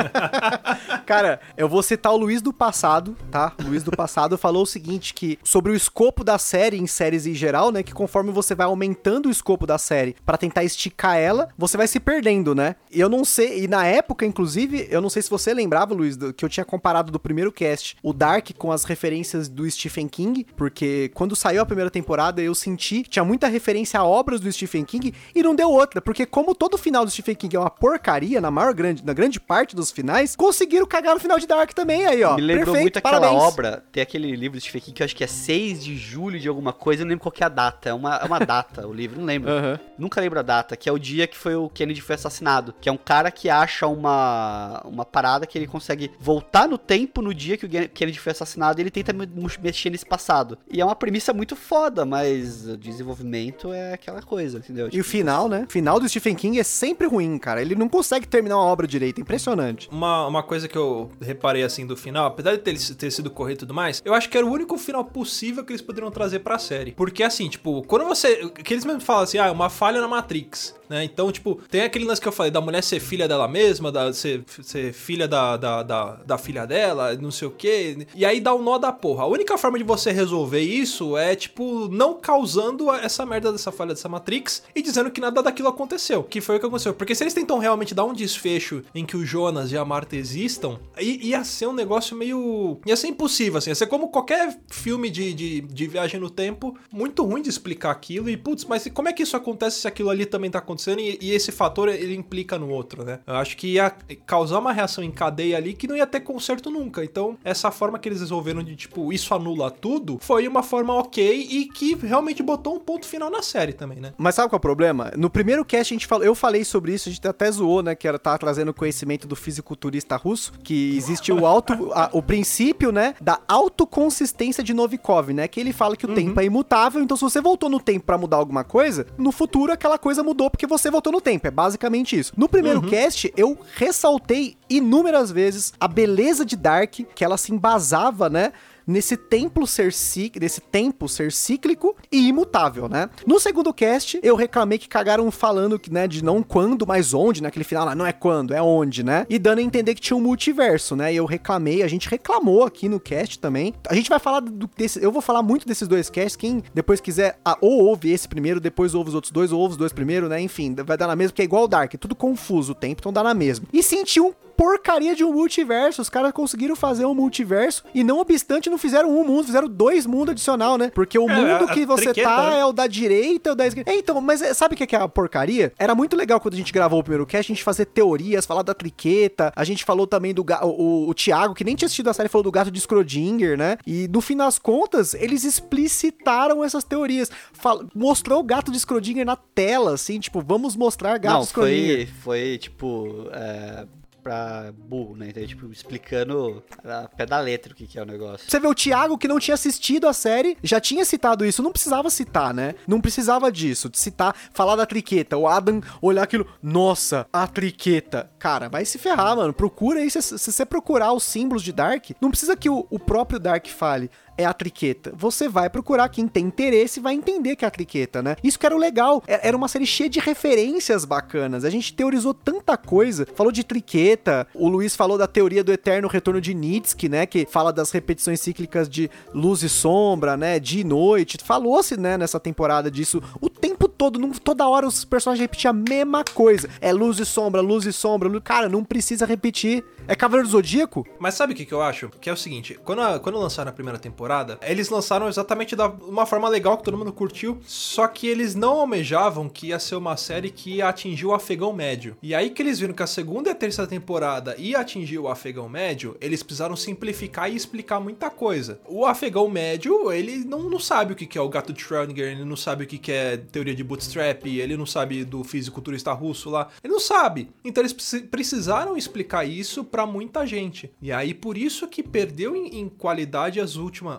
Cara, 1.05 1.39
eu 1.57 1.67
vou 1.67 1.83
citar 1.83 2.13
o 2.13 2.17
Luiz 2.17 2.41
do 2.41 2.53
passado, 2.53 3.15
tá? 3.31 3.53
O 3.59 3.63
Luiz 3.63 3.83
do 3.83 3.91
passado 3.91 4.37
falou 4.37 4.63
o 4.63 4.67
seguinte, 4.67 5.13
que 5.13 5.39
sobre 5.49 5.71
o 5.71 5.75
escopo 5.75 6.23
da 6.23 6.37
série 6.37 6.77
em 6.77 6.85
séries 6.87 7.25
em 7.25 7.33
geral, 7.33 7.71
né, 7.71 7.81
que 7.83 7.93
conforme 7.93 8.31
você 8.31 8.53
vai 8.53 8.65
aumentando 8.67 9.27
o 9.27 9.31
escopo 9.31 9.65
da 9.65 9.77
série 9.77 10.15
pra 10.25 10.37
tentar 10.37 10.63
esticar 10.63 11.17
ela, 11.17 11.49
você 11.57 11.75
vai 11.75 11.87
se 11.87 11.99
perdendo, 11.99 12.53
né? 12.53 12.75
E 12.91 12.99
eu 12.99 13.09
não 13.09 13.25
sei, 13.25 13.63
e 13.63 13.67
na 13.67 13.85
época, 13.85 14.25
inclusive, 14.25 14.87
eu 14.89 15.01
não 15.01 15.09
sei 15.09 15.21
se 15.21 15.29
você 15.29 15.53
lembrava, 15.53 15.93
Luiz, 15.93 16.15
do- 16.15 16.33
que 16.33 16.45
eu 16.45 16.49
tinha 16.49 16.63
comparado 16.65 17.11
do 17.11 17.19
primeiro 17.19 17.51
cast 17.51 17.97
o 18.03 18.13
Dark 18.13 18.49
com 18.57 18.71
as 18.71 18.83
referências 18.83 19.49
do 19.49 19.69
Stephen 19.69 20.07
King, 20.07 20.45
porque 20.55 21.09
quando 21.13 21.35
saiu 21.35 21.61
a 21.61 21.65
primeira 21.65 21.89
temporada 21.89 22.41
eu 22.41 22.53
senti 22.53 23.03
que 23.03 23.09
tinha 23.09 23.25
muita 23.25 23.47
referência 23.47 23.99
a 23.99 24.05
obras 24.05 24.39
do 24.39 24.51
Stephen 24.51 24.85
King 24.85 25.13
e 25.33 25.41
não 25.41 25.55
deu 25.55 25.69
outra, 25.71 25.99
porque 26.01 26.25
como 26.25 26.53
todo 26.53 26.77
final 26.77 27.03
do 27.03 27.11
Stephen 27.11 27.35
King 27.35 27.55
é 27.55 27.59
uma 27.59 27.69
porcaria, 27.69 28.39
na 28.39 28.51
maior 28.51 28.73
grande, 28.73 29.03
na 29.03 29.13
grande 29.13 29.39
parte 29.39 29.75
dos 29.75 29.89
finais, 29.91 30.35
conseguiram 30.35 30.85
cagar 30.85 31.13
no 31.15 31.19
final 31.19 31.39
de 31.39 31.47
Dark 31.47 31.71
também 31.73 32.05
aí, 32.05 32.23
ó. 32.23 32.35
Me 32.35 32.41
lembrou 32.41 32.65
Perfeito, 32.67 32.83
muito 32.83 32.97
aquela 32.97 33.19
parabéns. 33.19 33.41
obra, 33.43 33.83
tem 33.91 34.03
aquele 34.03 34.35
livro 34.35 34.57
do 34.57 34.61
Stephen 34.61 34.81
King 34.81 34.93
que 34.95 35.01
eu 35.03 35.05
acho 35.05 35.15
que 35.15 35.23
é 35.23 35.27
6 35.39 35.83
de 35.83 35.95
julho 35.97 36.39
de 36.39 36.47
alguma 36.47 36.73
coisa, 36.73 37.01
eu 37.01 37.05
não 37.05 37.09
lembro 37.09 37.23
qual 37.23 37.31
que 37.31 37.43
é 37.43 37.45
a 37.45 37.49
data, 37.49 37.89
é 37.89 37.93
uma, 37.93 38.15
é 38.17 38.25
uma 38.25 38.39
data 38.45 38.87
o 38.87 38.93
livro, 38.93 39.19
não 39.19 39.25
lembro. 39.25 39.49
Aham. 39.51 39.79
Nunca 39.97 40.21
lembro 40.21 40.39
a 40.39 40.43
data, 40.43 40.75
que 40.77 40.87
é 40.87 40.91
o 40.91 40.97
dia 40.99 41.27
que 41.27 41.37
foi 41.37 41.55
o 41.55 41.69
Kennedy 41.69 42.01
foi 42.01 42.15
assassinado, 42.15 42.73
que 42.79 42.87
é 42.87 42.91
um 42.91 42.97
cara 42.97 43.29
que 43.31 43.49
acha 43.49 43.87
uma, 43.87 44.81
uma 44.85 45.05
parada 45.05 45.45
que 45.45 45.57
ele 45.57 45.67
consegue 45.67 46.11
voltar 46.19 46.67
no 46.67 46.77
tempo 46.77 47.21
no 47.21 47.33
dia 47.33 47.57
que 47.57 47.65
o 47.65 47.69
Kennedy 47.69 48.19
foi 48.19 48.31
assassinado 48.31 48.79
e 48.79 48.83
ele 48.83 48.91
tenta 48.91 49.11
me- 49.13 49.27
mexer 49.61 49.89
nesse 49.89 50.05
passado. 50.05 50.57
E 50.71 50.79
é 50.81 50.85
uma 50.85 50.95
premissa 50.95 51.33
muito 51.33 51.55
foda, 51.55 52.05
mas 52.05 52.67
o 52.67 52.77
desenvolvimento 52.77 53.71
é 53.73 53.93
aquela 53.93 54.21
coisa, 54.21 54.59
entendeu? 54.59 54.85
E 54.85 54.89
o 54.89 54.91
Tipo, 54.91 55.03
final, 55.05 55.47
né? 55.49 55.65
O 55.67 55.71
final 55.71 55.99
do 55.99 56.07
Stephen 56.07 56.35
King 56.35 56.59
é 56.59 56.63
sempre 56.63 57.07
ruim, 57.07 57.37
cara. 57.37 57.61
Ele 57.61 57.75
não 57.75 57.89
consegue 57.89 58.27
terminar 58.27 58.57
uma 58.57 58.65
obra 58.65 58.87
direito. 58.87 59.19
é 59.19 59.21
Impressionante. 59.21 59.89
Uma, 59.91 60.27
uma 60.27 60.43
coisa 60.43 60.67
que 60.67 60.77
eu 60.77 61.09
reparei 61.21 61.63
assim 61.63 61.85
do 61.85 61.95
final, 61.97 62.25
apesar 62.27 62.51
de 62.51 62.59
ter, 62.59 62.77
ter 62.95 63.11
sido 63.11 63.29
correto 63.29 63.59
e 63.59 63.65
tudo 63.67 63.73
mais, 63.73 64.01
eu 64.05 64.13
acho 64.13 64.29
que 64.29 64.37
era 64.37 64.45
o 64.45 64.51
único 64.51 64.77
final 64.77 65.03
possível 65.03 65.28
que 65.63 65.71
eles 65.71 65.81
poderiam 65.81 66.11
trazer 66.11 66.39
pra 66.39 66.57
série. 66.57 66.91
Porque 66.91 67.23
assim, 67.23 67.47
tipo, 67.49 67.83
quando 67.83 68.05
você. 68.05 68.49
Que 68.49 68.73
eles 68.73 68.85
mesmo 68.85 69.01
falam 69.01 69.23
assim, 69.23 69.37
ah, 69.37 69.47
é 69.47 69.51
uma 69.51 69.69
falha 69.69 70.01
na 70.01 70.07
Matrix, 70.07 70.75
né? 70.89 71.03
Então, 71.03 71.31
tipo, 71.31 71.59
tem 71.69 71.81
aquele 71.81 72.05
lance 72.05 72.19
que 72.19 72.27
eu 72.27 72.31
falei, 72.31 72.51
da 72.51 72.61
mulher 72.61 72.83
ser 72.83 72.99
filha 72.99 73.27
dela 73.27 73.47
mesma, 73.47 73.91
da, 73.91 74.11
ser, 74.11 74.43
ser 74.63 74.93
filha 74.93 75.27
da, 75.27 75.55
da, 75.57 75.83
da, 75.83 76.15
da 76.25 76.37
filha 76.37 76.65
dela, 76.65 77.15
não 77.15 77.31
sei 77.31 77.47
o 77.47 77.51
quê. 77.51 78.07
E 78.15 78.25
aí 78.25 78.39
dá 78.39 78.53
um 78.53 78.61
nó 78.61 78.77
da 78.77 78.91
porra. 78.91 79.23
A 79.23 79.27
única 79.27 79.57
forma 79.57 79.77
de 79.77 79.83
você 79.83 80.11
resolver 80.11 80.61
isso 80.61 81.17
é, 81.17 81.35
tipo, 81.35 81.87
não 81.89 82.15
causando 82.19 82.91
essa 82.91 83.25
merda 83.25 83.51
dessa 83.51 83.71
falha 83.71 83.93
dessa 83.93 84.09
Matrix 84.09 84.63
e 84.75 84.81
dizendo 84.81 85.11
que 85.11 85.21
nada 85.21 85.43
daquilo 85.43 85.69
aconteceu. 85.69 86.23
Que 86.23 86.41
foi 86.41 86.57
o 86.57 86.59
que 86.59 86.65
aconteceu. 86.65 86.93
Porque 86.93 87.13
se 87.13 87.23
eles 87.23 87.33
tentam 87.33 87.59
realmente 87.59 87.93
dar 87.93 88.05
um 88.05 88.13
desfecho 88.13 88.83
em 88.93 89.05
que 89.05 89.15
o 89.15 89.25
Jonas 89.25 89.71
e 89.71 89.77
a 89.77 89.85
Marta 89.85 90.15
existam, 90.15 90.79
ia 90.99 91.43
ser 91.43 91.67
um 91.67 91.73
negócio 91.73 92.15
meio. 92.15 92.79
ia 92.85 92.95
ser 92.95 93.07
impossível, 93.07 93.57
assim. 93.57 93.69
Ia 93.69 93.75
ser 93.75 93.87
como 93.87 94.09
qualquer 94.09 94.59
filme 94.69 95.09
de, 95.09 95.18
de, 95.33 95.61
de 95.61 95.87
viagem 95.87 96.19
no 96.19 96.29
tempo, 96.29 96.75
muito 96.91 97.23
ruim 97.25 97.41
de 97.41 97.49
explicar 97.49 97.91
aquilo. 97.91 98.29
E, 98.29 98.37
putz, 98.37 98.65
mas 98.65 98.87
como 98.93 99.07
é 99.09 99.13
que 99.13 99.23
isso 99.23 99.35
acontece 99.37 99.81
se 99.81 99.87
aquilo 99.87 100.09
ali 100.09 100.25
também 100.25 100.49
tá 100.49 100.59
acontecendo 100.59 100.99
e, 100.99 101.17
e 101.21 101.31
esse 101.31 101.51
fator 101.51 101.89
ele 101.89 102.15
implica 102.15 102.57
no 102.57 102.69
outro, 102.69 103.03
né? 103.03 103.19
Eu 103.27 103.35
acho 103.35 103.55
que 103.57 103.67
ia 103.73 103.89
causar 104.25 104.59
uma 104.59 104.71
reação 104.73 105.03
em 105.03 105.11
cadeia 105.11 105.57
ali 105.57 105.73
que 105.73 105.87
não 105.87 105.95
ia 105.95 106.07
ter 106.07 106.21
conserto 106.21 106.69
nunca. 106.71 107.03
Então, 107.03 107.37
essa 107.43 107.71
forma 107.71 107.97
que 107.99 108.07
eles 108.09 108.19
resolveram 108.19 108.63
de, 108.63 108.75
tipo, 108.75 109.11
isso 109.13 109.33
anula 109.33 109.69
tudo, 109.71 110.17
foi 110.21 110.47
uma 110.47 110.63
forma 110.63 110.93
ok 110.93 111.47
e 111.49 111.65
que 111.67 111.95
realmente 111.95 112.41
botou 112.43 112.75
um 112.75 112.79
ponto 112.79 113.05
final 113.05 113.29
na 113.29 113.41
série 113.41 113.73
também, 113.73 113.99
né? 113.99 114.13
Mas 114.17 114.35
sabe 114.35 114.49
qual 114.49 114.57
é 114.57 114.59
o 114.59 114.61
problema? 114.61 115.11
No 115.17 115.29
primeiro 115.29 115.63
cast 115.65 115.93
a 115.93 115.95
gente 115.95 116.07
falou, 116.07 116.25
eu 116.25 116.35
falei 116.35 116.63
sobre 116.63 116.93
isso, 116.93 117.09
a 117.09 117.11
gente 117.11 117.27
até 117.27 117.51
zoou, 117.51 117.81
né, 117.83 117.95
que 117.95 118.07
era 118.07 118.17
tá 118.19 118.37
trazendo 118.37 118.73
conhecimento 118.73 119.27
do 119.27 119.35
fisiculturista 119.35 120.15
russo, 120.15 120.53
que 120.63 120.95
existe 120.97 121.31
o 121.31 121.45
auto, 121.47 121.91
a- 121.93 122.09
o 122.13 122.21
princípio, 122.21 122.91
né, 122.91 123.15
da 123.21 123.39
autoconsistência 123.47 124.63
de 124.63 124.73
Novikov, 124.73 124.99
né, 125.33 125.47
que 125.47 125.59
ele 125.59 125.73
fala 125.73 125.95
que 125.95 126.05
o 126.05 126.13
tempo 126.13 126.39
é 126.39 126.45
imutável, 126.45 127.01
então 127.01 127.17
se 127.17 127.23
você 127.23 127.41
voltou 127.41 127.69
no 127.69 127.79
tempo 127.79 128.05
pra 128.05 128.17
mudar 128.17 128.37
alguma 128.37 128.63
coisa, 128.63 129.07
no 129.17 129.31
futuro 129.31 129.71
aquela 129.71 129.97
coisa 129.97 130.23
mudou 130.23 130.49
porque 130.49 130.67
você 130.67 130.91
voltou 130.91 131.11
no 131.11 131.19
tempo, 131.19 131.47
é 131.47 131.51
basicamente 131.51 132.17
isso. 132.17 132.31
No 132.37 132.47
primeiro 132.47 132.81
cast 132.83 133.33
eu 133.35 133.57
ressaltei 133.75 134.55
inúmeras 134.69 135.31
vezes 135.31 135.73
a 135.79 135.87
beleza 135.87 136.45
de 136.45 136.55
Dark, 136.55 136.93
que 137.15 137.25
ela 137.25 137.37
se 137.37 137.51
embasava, 137.51 138.29
né, 138.29 138.53
nesse 138.89 139.15
templo 139.15 139.67
ser 139.67 139.93
cíclico, 139.93 140.61
tempo 140.71 141.07
ser 141.07 141.31
cíclico 141.31 141.95
e 142.11 142.27
imutável, 142.27 142.87
né? 142.89 143.09
No 143.25 143.39
segundo 143.39 143.73
cast, 143.73 144.19
eu 144.23 144.35
reclamei 144.35 144.77
que 144.77 144.87
cagaram 144.87 145.29
falando 145.31 145.79
que, 145.79 145.91
né, 145.91 146.07
de 146.07 146.23
não 146.23 146.41
quando, 146.43 146.85
mas 146.85 147.13
onde, 147.13 147.41
naquele 147.41 147.63
final 147.63 147.85
lá, 147.85 147.95
não 147.95 148.05
é 148.05 148.11
quando, 148.11 148.53
é 148.53 148.61
onde, 148.61 149.03
né? 149.03 149.25
E 149.29 149.37
dando 149.37 149.59
a 149.59 149.61
entender 149.61 149.95
que 149.95 150.01
tinha 150.01 150.17
um 150.17 150.21
multiverso, 150.21 150.95
né? 150.95 151.13
E 151.13 151.17
eu 151.17 151.25
reclamei, 151.25 151.83
a 151.83 151.87
gente 151.87 152.09
reclamou 152.09 152.63
aqui 152.63 152.89
no 152.89 152.99
cast 152.99 153.39
também. 153.39 153.73
A 153.87 153.93
gente 153.93 154.09
vai 154.09 154.19
falar 154.19 154.39
do, 154.41 154.69
desse, 154.75 155.01
eu 155.01 155.11
vou 155.11 155.21
falar 155.21 155.41
muito 155.41 155.67
desses 155.67 155.87
dois 155.87 156.09
casts, 156.09 156.35
quem 156.35 156.63
depois 156.73 156.99
quiser, 156.99 157.39
ah, 157.43 157.57
ou 157.61 157.85
ouve 157.85 158.11
esse 158.11 158.27
primeiro, 158.27 158.59
depois 158.59 158.95
ouve 158.95 159.09
os 159.09 159.15
outros 159.15 159.31
dois, 159.31 159.51
ou 159.51 159.59
ouve 159.59 159.73
os 159.73 159.77
dois 159.77 159.93
primeiro, 159.93 160.27
né? 160.27 160.41
Enfim, 160.41 160.75
vai 160.75 160.97
dar 160.97 161.07
na 161.07 161.15
mesma, 161.15 161.31
porque 161.31 161.41
é 161.41 161.45
igual 161.45 161.63
o 161.63 161.67
Dark, 161.67 161.93
é 161.93 161.97
tudo 161.97 162.15
confuso 162.15 162.71
o 162.71 162.75
tempo, 162.75 163.01
então 163.01 163.13
dá 163.13 163.23
na 163.23 163.33
mesma. 163.33 163.67
E 163.71 163.83
senti 163.83 164.19
um 164.19 164.33
porcaria 164.59 165.15
de 165.15 165.23
um 165.23 165.31
multiverso. 165.31 166.01
Os 166.01 166.09
caras 166.09 166.33
conseguiram 166.33 166.75
fazer 166.75 167.05
um 167.05 167.15
multiverso 167.15 167.81
e 167.95 168.03
não 168.03 168.19
obstante 168.19 168.69
não 168.69 168.77
fizeram 168.77 169.09
um 169.09 169.23
mundo, 169.25 169.45
fizeram 169.45 169.69
dois 169.69 170.05
mundos 170.05 170.31
adicional, 170.33 170.77
né? 170.77 170.91
Porque 170.93 171.17
o 171.17 171.29
É, 171.29 171.33
mundo 171.33 171.63
a- 171.63 171.73
que 171.73 171.85
você 171.85 172.05
triqueta, 172.13 172.27
tá 172.27 172.49
né? 172.49 172.59
é 172.59 172.65
o 172.65 172.73
da 172.73 172.85
direita, 172.85 173.53
o 173.53 173.55
da 173.55 173.65
esquerda. 173.65 173.89
É, 173.89 173.95
então, 173.95 174.19
mas 174.19 174.41
é, 174.41 174.53
sabe 174.53 174.75
o 174.75 174.77
que 174.77 174.93
é 174.93 174.99
a 174.99 175.07
porcaria? 175.07 175.71
Era 175.79 175.95
muito 175.95 176.17
legal 176.17 176.41
quando 176.41 176.55
a 176.55 176.57
gente 176.57 176.73
gravou 176.73 176.99
o 176.99 177.03
primeiro 177.03 177.25
cast, 177.25 177.49
a 177.49 177.55
gente 177.55 177.63
fazer 177.63 177.85
teorias, 177.85 178.45
falar 178.45 178.63
da 178.63 178.73
triqueta, 178.73 179.53
a 179.55 179.63
gente 179.63 179.85
falou 179.85 180.05
também 180.05 180.33
do 180.33 180.43
ga- 180.43 180.65
o, 180.65 180.69
o, 181.05 181.09
o 181.09 181.13
Thiago, 181.13 181.53
que 181.55 181.63
nem 181.63 181.73
tinha 181.75 181.85
assistido 181.85 182.09
a 182.09 182.13
série, 182.13 182.27
falou 182.27 182.43
do 182.43 182.51
gato 182.51 182.69
de 182.69 182.81
Schrödinger, 182.81 183.57
né? 183.57 183.77
E 183.87 184.09
no 184.09 184.19
fim 184.19 184.35
das 184.35 184.59
contas, 184.59 185.13
eles 185.13 185.45
explicitaram 185.45 186.63
essas 186.63 186.83
teorias. 186.83 187.31
Fal- 187.53 187.85
mostrou 187.95 188.39
o 188.39 188.43
gato 188.43 188.71
de 188.71 188.79
Schrödinger 188.79 189.25
na 189.25 189.35
tela, 189.35 189.93
assim, 189.93 190.19
tipo, 190.19 190.41
vamos 190.45 190.75
mostrar 190.75 191.17
gato 191.17 191.33
Não, 191.33 191.41
de 191.41 191.47
Schrödinger. 191.47 192.07
foi, 192.21 192.39
foi 192.49 192.57
tipo. 192.57 193.27
É, 193.31 193.85
pra 194.29 194.71
burro, 194.77 195.15
né? 195.15 195.29
Então, 195.29 195.43
tipo, 195.43 195.71
explicando 195.71 196.61
a 196.85 197.07
pé 197.07 197.25
da 197.25 197.39
letra 197.39 197.73
o 197.73 197.75
que, 197.75 197.87
que 197.87 197.97
é 197.97 198.03
o 198.03 198.05
negócio. 198.05 198.45
Você 198.47 198.59
vê 198.59 198.67
o 198.67 198.75
Thiago 198.75 199.17
que 199.17 199.27
não 199.27 199.39
tinha 199.39 199.55
assistido 199.55 200.07
a 200.07 200.13
série, 200.13 200.55
já 200.61 200.79
tinha 200.79 201.03
citado 201.03 201.43
isso, 201.43 201.63
não 201.63 201.71
precisava 201.71 202.11
citar, 202.11 202.53
né? 202.53 202.75
Não 202.87 203.01
precisava 203.01 203.51
disso, 203.51 203.89
de 203.89 203.97
citar, 203.99 204.35
falar 204.53 204.75
da 204.75 204.85
triqueta. 204.85 205.35
O 205.35 205.47
Adam 205.47 205.81
olhar 205.99 206.21
aquilo, 206.21 206.45
nossa, 206.61 207.25
a 207.33 207.47
triqueta. 207.47 208.29
Cara, 208.37 208.69
vai 208.69 208.85
se 208.85 208.99
ferrar, 208.99 209.35
mano. 209.35 209.51
Procura 209.51 209.99
aí, 209.99 210.11
se, 210.11 210.21
você 210.21 210.63
procurar 210.63 211.11
os 211.11 211.23
símbolos 211.23 211.63
de 211.63 211.71
Dark, 211.73 212.11
não 212.21 212.29
precisa 212.29 212.55
que 212.55 212.69
o, 212.69 212.85
o 212.91 212.99
próprio 212.99 213.39
Dark 213.39 213.65
fale. 213.67 214.11
É 214.37 214.45
a 214.45 214.53
triqueta. 214.53 215.11
Você 215.17 215.49
vai 215.49 215.69
procurar 215.69 216.07
quem 216.07 216.25
tem 216.25 216.45
interesse 216.45 217.01
vai 217.01 217.13
entender 217.13 217.57
que 217.57 217.65
é 217.65 217.67
a 217.67 217.71
triqueta, 217.71 218.21
né? 218.21 218.37
Isso 218.41 218.57
que 218.57 218.65
era 218.65 218.73
o 218.73 218.79
legal. 218.79 219.21
É- 219.27 219.49
Era 219.49 219.57
uma 219.57 219.67
série 219.67 219.85
cheia 219.85 220.09
de 220.09 220.17
referências 220.17 221.03
bacanas. 221.03 221.65
A 221.65 221.69
gente 221.69 221.93
teorizou 221.93 222.33
tanta 222.33 222.77
coisa. 222.77 223.27
Falou 223.35 223.51
de 223.51 223.65
triqueta. 223.65 224.18
O 224.53 224.67
Luiz 224.67 224.95
falou 224.95 225.17
da 225.17 225.27
teoria 225.27 225.63
do 225.63 225.71
eterno 225.71 226.07
retorno 226.07 226.41
de 226.41 226.53
Nietzsche, 226.53 227.07
né? 227.07 227.25
Que 227.25 227.45
fala 227.45 227.71
das 227.71 227.91
repetições 227.91 228.39
cíclicas 228.39 228.89
de 228.89 229.09
luz 229.33 229.63
e 229.63 229.69
sombra, 229.69 230.35
né? 230.35 230.59
Dia 230.59 230.81
e 230.81 230.83
noite. 230.83 231.37
Falou-se, 231.43 231.97
né, 231.97 232.17
nessa 232.17 232.39
temporada 232.39 232.89
disso 232.89 233.21
o 233.39 233.49
tempo 233.49 233.68
todo. 233.87 234.19
Não, 234.19 234.31
toda 234.31 234.67
hora 234.67 234.87
os 234.87 235.05
personagens 235.05 235.41
repetiam 235.41 235.71
a 235.71 235.73
mesma 235.73 236.23
coisa. 236.33 236.69
É 236.81 236.91
luz 236.91 237.19
e 237.19 237.25
sombra, 237.25 237.61
luz 237.61 237.85
e 237.85 237.93
sombra. 237.93 238.29
Cara, 238.41 238.67
não 238.67 238.83
precisa 238.83 239.25
repetir. 239.25 239.83
É 240.07 240.15
Cavaleiro 240.15 240.47
do 240.47 240.51
Zodíaco? 240.51 241.05
Mas 241.19 241.35
sabe 241.35 241.53
o 241.53 241.55
que, 241.55 241.65
que 241.65 241.73
eu 241.73 241.81
acho? 241.83 242.09
Que 242.19 242.29
é 242.31 242.33
o 242.33 242.37
seguinte, 242.37 242.79
quando, 242.83 243.01
a- 243.03 243.19
quando 243.19 243.37
lançaram 243.37 243.69
a 243.69 243.73
primeira 243.73 243.99
temporada, 243.99 244.57
eles 244.63 244.89
lançaram 244.89 245.27
exatamente 245.27 245.75
da 245.75 245.87
uma 245.87 246.25
forma 246.25 246.49
legal 246.49 246.77
que 246.77 246.83
todo 246.83 246.97
mundo 246.97 247.13
curtiu, 247.13 247.59
só 247.67 248.07
que 248.07 248.25
eles 248.27 248.55
não 248.55 248.79
almejavam 248.79 249.47
que 249.47 249.67
ia 249.67 249.77
ser 249.77 249.95
uma 249.95 250.17
série 250.17 250.49
que 250.49 250.77
ia 250.77 250.89
atingir 250.89 251.27
o 251.27 251.33
afegão 251.33 251.71
médio. 251.71 252.17
E 252.23 252.33
aí 252.33 252.49
que 252.49 252.61
eles 252.63 252.79
viram 252.79 252.93
que 252.95 253.03
a 253.03 253.07
segunda 253.07 253.49
e 253.49 253.51
a 253.51 253.55
terceira 253.55 253.87
temporada 253.87 254.55
ia 254.57 254.79
atingir 254.79 255.19
o 255.19 255.27
afegão 255.27 255.69
médio, 255.69 256.17
eles 256.19 256.41
precisaram 256.41 256.75
simplificar 256.75 257.51
e 257.51 257.55
explicar 257.55 257.99
muita 257.99 258.31
coisa. 258.31 258.79
O 258.87 259.05
afegão 259.05 259.47
médio, 259.47 260.11
ele 260.11 260.43
não, 260.43 260.67
não 260.71 260.79
sabe 260.79 261.13
o 261.13 261.15
que, 261.15 261.27
que 261.27 261.37
é 261.37 261.41
o 261.41 261.49
gato 261.49 261.71
de 261.71 261.83
Schrödinger, 261.83 262.31
ele 262.31 262.43
não 262.45 262.55
sabe 262.57 262.83
o 262.83 262.87
que, 262.87 262.97
que 262.97 263.11
é 263.11 263.37
teoria 263.37 263.68
de 263.75 263.83
bootstrap, 263.83 264.45
ele 264.45 264.75
não 264.77 264.85
sabe 264.85 265.23
do 265.25 265.43
fisiculturista 265.43 266.11
russo 266.13 266.49
lá, 266.49 266.67
ele 266.83 266.93
não 266.93 266.99
sabe. 266.99 267.49
Então 267.63 267.81
eles 267.81 267.93
preci- 267.93 268.21
precisaram 268.21 268.97
explicar 268.97 269.45
isso 269.45 269.83
pra 269.83 270.05
muita 270.05 270.45
gente. 270.45 270.91
E 271.01 271.11
aí 271.11 271.33
por 271.33 271.57
isso 271.57 271.87
que 271.87 272.01
perdeu 272.03 272.55
em, 272.55 272.79
em 272.79 272.89
qualidade 272.89 273.59
as 273.59 273.75
últimas, 273.75 274.17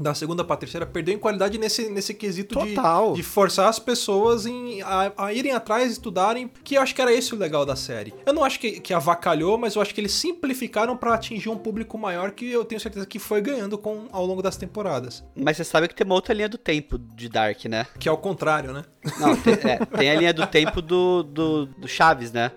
da 0.00 0.14
segunda 0.14 0.44
pra 0.44 0.56
terceira, 0.56 0.86
perdeu 0.86 1.14
em 1.14 1.18
qualidade 1.18 1.58
nesse, 1.58 1.88
nesse 1.90 2.14
quesito 2.14 2.58
de, 2.60 2.74
Total. 2.74 3.12
de 3.14 3.22
forçar 3.22 3.68
as 3.68 3.78
pessoas 3.78 4.46
em, 4.46 4.82
a, 4.82 5.12
a 5.16 5.32
irem 5.32 5.52
atrás, 5.52 5.90
estudarem, 5.92 6.50
que 6.62 6.74
eu 6.76 6.82
acho 6.82 6.94
que 6.94 7.00
era 7.02 7.12
esse 7.12 7.34
o 7.34 7.38
legal 7.38 7.64
da 7.64 7.76
série. 7.76 8.12
Eu 8.26 8.32
não 8.32 8.44
acho 8.44 8.58
que, 8.60 8.80
que 8.80 8.92
avacalhou, 8.94 9.56
mas 9.58 9.74
eu 9.74 9.82
acho 9.82 9.94
que 9.94 10.00
eles 10.00 10.12
simplificaram 10.12 10.96
pra 10.96 11.14
atingir 11.14 11.48
um 11.48 11.56
público 11.56 11.96
maior 11.98 12.32
que 12.32 12.50
eu 12.50 12.64
tenho 12.64 12.80
certeza 12.80 13.06
que 13.06 13.18
foi 13.18 13.40
ganhando 13.40 13.76
com, 13.78 14.06
ao 14.12 14.24
longo 14.26 14.42
das 14.42 14.56
temporadas. 14.56 15.22
Mas 15.34 15.56
você 15.56 15.64
sabe 15.64 15.88
que 15.88 15.94
tem 15.94 16.04
uma 16.04 16.14
outra 16.14 16.34
linha 16.34 16.48
do 16.48 16.58
tempo 16.58 16.98
de 16.98 17.28
Dark, 17.28 17.64
né? 17.66 17.86
Que 17.98 18.08
é 18.08 18.12
o 18.12 18.16
contrário, 18.16 18.72
né? 18.72 18.84
Não, 19.18 19.36
tem, 19.36 19.54
é, 19.54 19.84
tem 19.84 20.10
a 20.10 20.14
linha 20.14 20.32
do 20.32 20.46
tempo 20.46 20.80
do, 20.80 21.22
do, 21.22 21.66
do 21.66 21.88
Chaves, 21.88 22.30
né? 22.30 22.52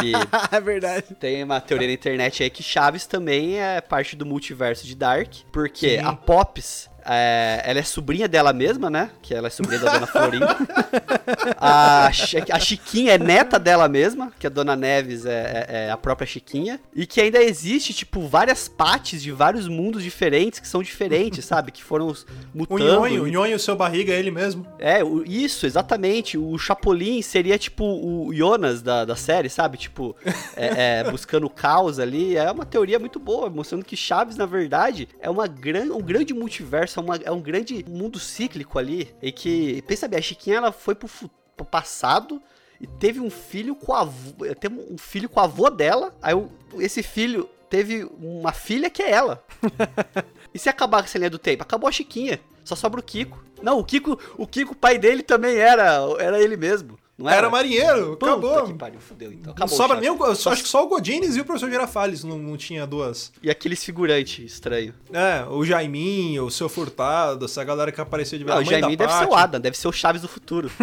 Que 0.00 0.12
é 0.50 0.60
verdade. 0.60 1.14
tem 1.20 1.44
uma 1.44 1.60
teoria 1.60 1.86
na 1.86 1.94
internet 1.94 2.42
aí 2.42 2.50
que 2.50 2.62
Chaves 2.62 3.06
também 3.06 3.60
é 3.60 3.80
parte 3.80 4.16
do 4.16 4.24
multiverso 4.24 4.86
de 4.86 4.94
Dark, 4.94 5.34
porque 5.52 5.98
Sim. 5.98 6.04
a 6.04 6.12
Pops, 6.14 6.88
é, 7.06 7.62
ela 7.64 7.78
é 7.78 7.82
sobrinha 7.82 8.28
dela 8.28 8.52
mesma, 8.52 8.88
né? 8.90 9.10
Que 9.22 9.34
ela 9.34 9.46
é 9.46 9.50
sobrinha 9.50 9.80
da 9.80 9.92
Dona 9.92 10.06
Florinda. 10.06 10.56
A, 11.56 12.06
a 12.08 12.58
Chiquinha 12.60 13.12
é 13.14 13.18
neta 13.18 13.58
dela 13.58 13.88
mesma, 13.88 14.32
que 14.38 14.46
a 14.46 14.50
Dona 14.50 14.74
Neves 14.74 15.24
é, 15.24 15.66
é- 15.68 15.84
é 15.86 15.90
a 15.90 15.96
própria 15.96 16.26
Chiquinha. 16.26 16.80
E 16.94 17.06
que 17.06 17.20
ainda 17.20 17.40
existe, 17.42 17.92
tipo, 17.94 18.26
várias 18.26 18.68
partes 18.68 19.22
de 19.22 19.30
vários 19.30 19.68
mundos 19.68 20.02
diferentes 20.02 20.58
que 20.60 20.66
são 20.68 20.82
diferentes, 20.82 21.44
sabe? 21.44 21.70
Que 21.70 21.82
foram 21.82 22.06
os 22.08 22.22
O 22.22 22.26
mutando. 22.54 22.82
Nhonho, 22.84 23.22
o 23.24 23.26
Nhonho, 23.28 23.58
seu 23.58 23.76
barriga, 23.76 24.12
é 24.12 24.18
ele 24.18 24.30
mesmo. 24.30 24.66
É, 24.78 25.02
o- 25.04 25.22
isso, 25.24 25.66
exatamente. 25.66 26.36
O 26.36 26.56
Chapolin 26.58 27.22
seria 27.22 27.58
tipo 27.58 27.84
o 27.84 28.32
Jonas 28.34 28.82
da, 28.82 29.04
da 29.04 29.16
série, 29.16 29.48
sabe? 29.48 29.76
Tipo, 29.78 30.16
é, 30.56 31.00
é, 31.00 31.10
buscando 31.10 31.46
o 31.46 31.50
caos 31.50 31.98
ali. 31.98 32.36
É 32.36 32.50
uma 32.50 32.64
teoria 32.66 32.98
muito 32.98 33.18
boa, 33.18 33.48
mostrando 33.48 33.84
que 33.84 33.96
Chaves, 33.96 34.36
na 34.36 34.46
verdade, 34.46 35.08
é 35.20 35.30
uma 35.30 35.46
gran, 35.46 35.92
um 35.94 36.00
grande 36.02 36.34
multiverso, 36.34 36.91
é, 36.98 37.02
uma- 37.02 37.16
é 37.16 37.30
um 37.30 37.40
grande 37.40 37.84
mundo 37.88 38.18
cíclico 38.18 38.78
ali. 38.78 39.14
E 39.22 39.30
que, 39.32 39.82
pensa 39.82 40.06
bem, 40.08 40.18
a 40.18 40.22
Chiquinha 40.22 40.56
ela 40.56 40.72
foi 40.72 40.94
pro, 40.94 41.08
pro 41.56 41.64
passado 41.66 42.40
e 42.80 42.86
teve 42.86 43.20
um 43.20 43.30
filho 43.30 43.74
com 43.74 43.92
a 43.94 44.00
avó, 44.00 44.32
teve 44.58 44.74
um 44.90 44.98
filho 44.98 45.28
com 45.28 45.40
a 45.40 45.44
avó 45.44 45.70
dela. 45.70 46.14
Aí 46.20 46.34
esse 46.78 47.02
filho 47.02 47.48
teve 47.70 48.04
uma 48.18 48.52
filha 48.52 48.90
que 48.90 49.02
é 49.02 49.10
ela. 49.10 49.44
E 50.54 50.58
se 50.58 50.68
acabar 50.68 51.02
essa 51.02 51.16
linha 51.16 51.30
do 51.30 51.38
tempo? 51.38 51.62
Acabou 51.62 51.88
a 51.88 51.92
Chiquinha. 51.92 52.38
Só 52.62 52.76
sobra 52.76 53.00
o 53.00 53.02
Kiko. 53.02 53.42
Não, 53.62 53.78
o 53.78 53.84
Kiko, 53.84 54.18
o 54.36 54.46
Kiko, 54.46 54.74
pai 54.76 54.98
dele 54.98 55.22
também 55.22 55.56
era, 55.56 55.98
era 56.18 56.38
ele 56.42 56.58
mesmo. 56.58 56.98
Não 57.22 57.30
era? 57.30 57.38
Era 57.38 57.50
marinheiro, 57.50 58.16
Puta 58.16 58.26
acabou. 58.32 58.64
que 58.64 58.74
pariu, 58.74 59.00
fudeu 59.00 59.32
então. 59.32 59.46
Não 59.46 59.52
Acabou. 59.52 59.76
sobra 59.76 60.00
nem 60.00 60.10
o, 60.10 60.34
só, 60.34 60.52
acho 60.52 60.62
que 60.62 60.68
só 60.68 60.84
o 60.84 60.88
Godines 60.88 61.36
e 61.36 61.40
o 61.40 61.44
professor 61.44 61.70
Girafales 61.70 62.24
não, 62.24 62.38
não 62.38 62.56
tinha 62.56 62.86
duas. 62.86 63.32
E 63.42 63.50
aqueles 63.50 63.84
figurantes 63.84 64.52
estranhos. 64.52 64.94
É, 65.12 65.44
o 65.48 65.64
Jaiminho, 65.64 66.44
o 66.44 66.50
seu 66.50 66.68
Furtado, 66.68 67.44
essa 67.44 67.62
galera 67.64 67.92
que 67.92 68.00
apareceu 68.00 68.38
de 68.38 68.44
Não, 68.44 68.56
o 68.56 68.58
da 68.58 68.64
Jaiminho 68.64 68.96
deve 68.96 69.12
ser 69.12 69.26
o. 69.26 69.34
Adam, 69.34 69.60
deve 69.60 69.78
ser 69.78 69.88
o 69.88 69.92
Chaves 69.92 70.22
do 70.22 70.28
futuro. 70.28 70.70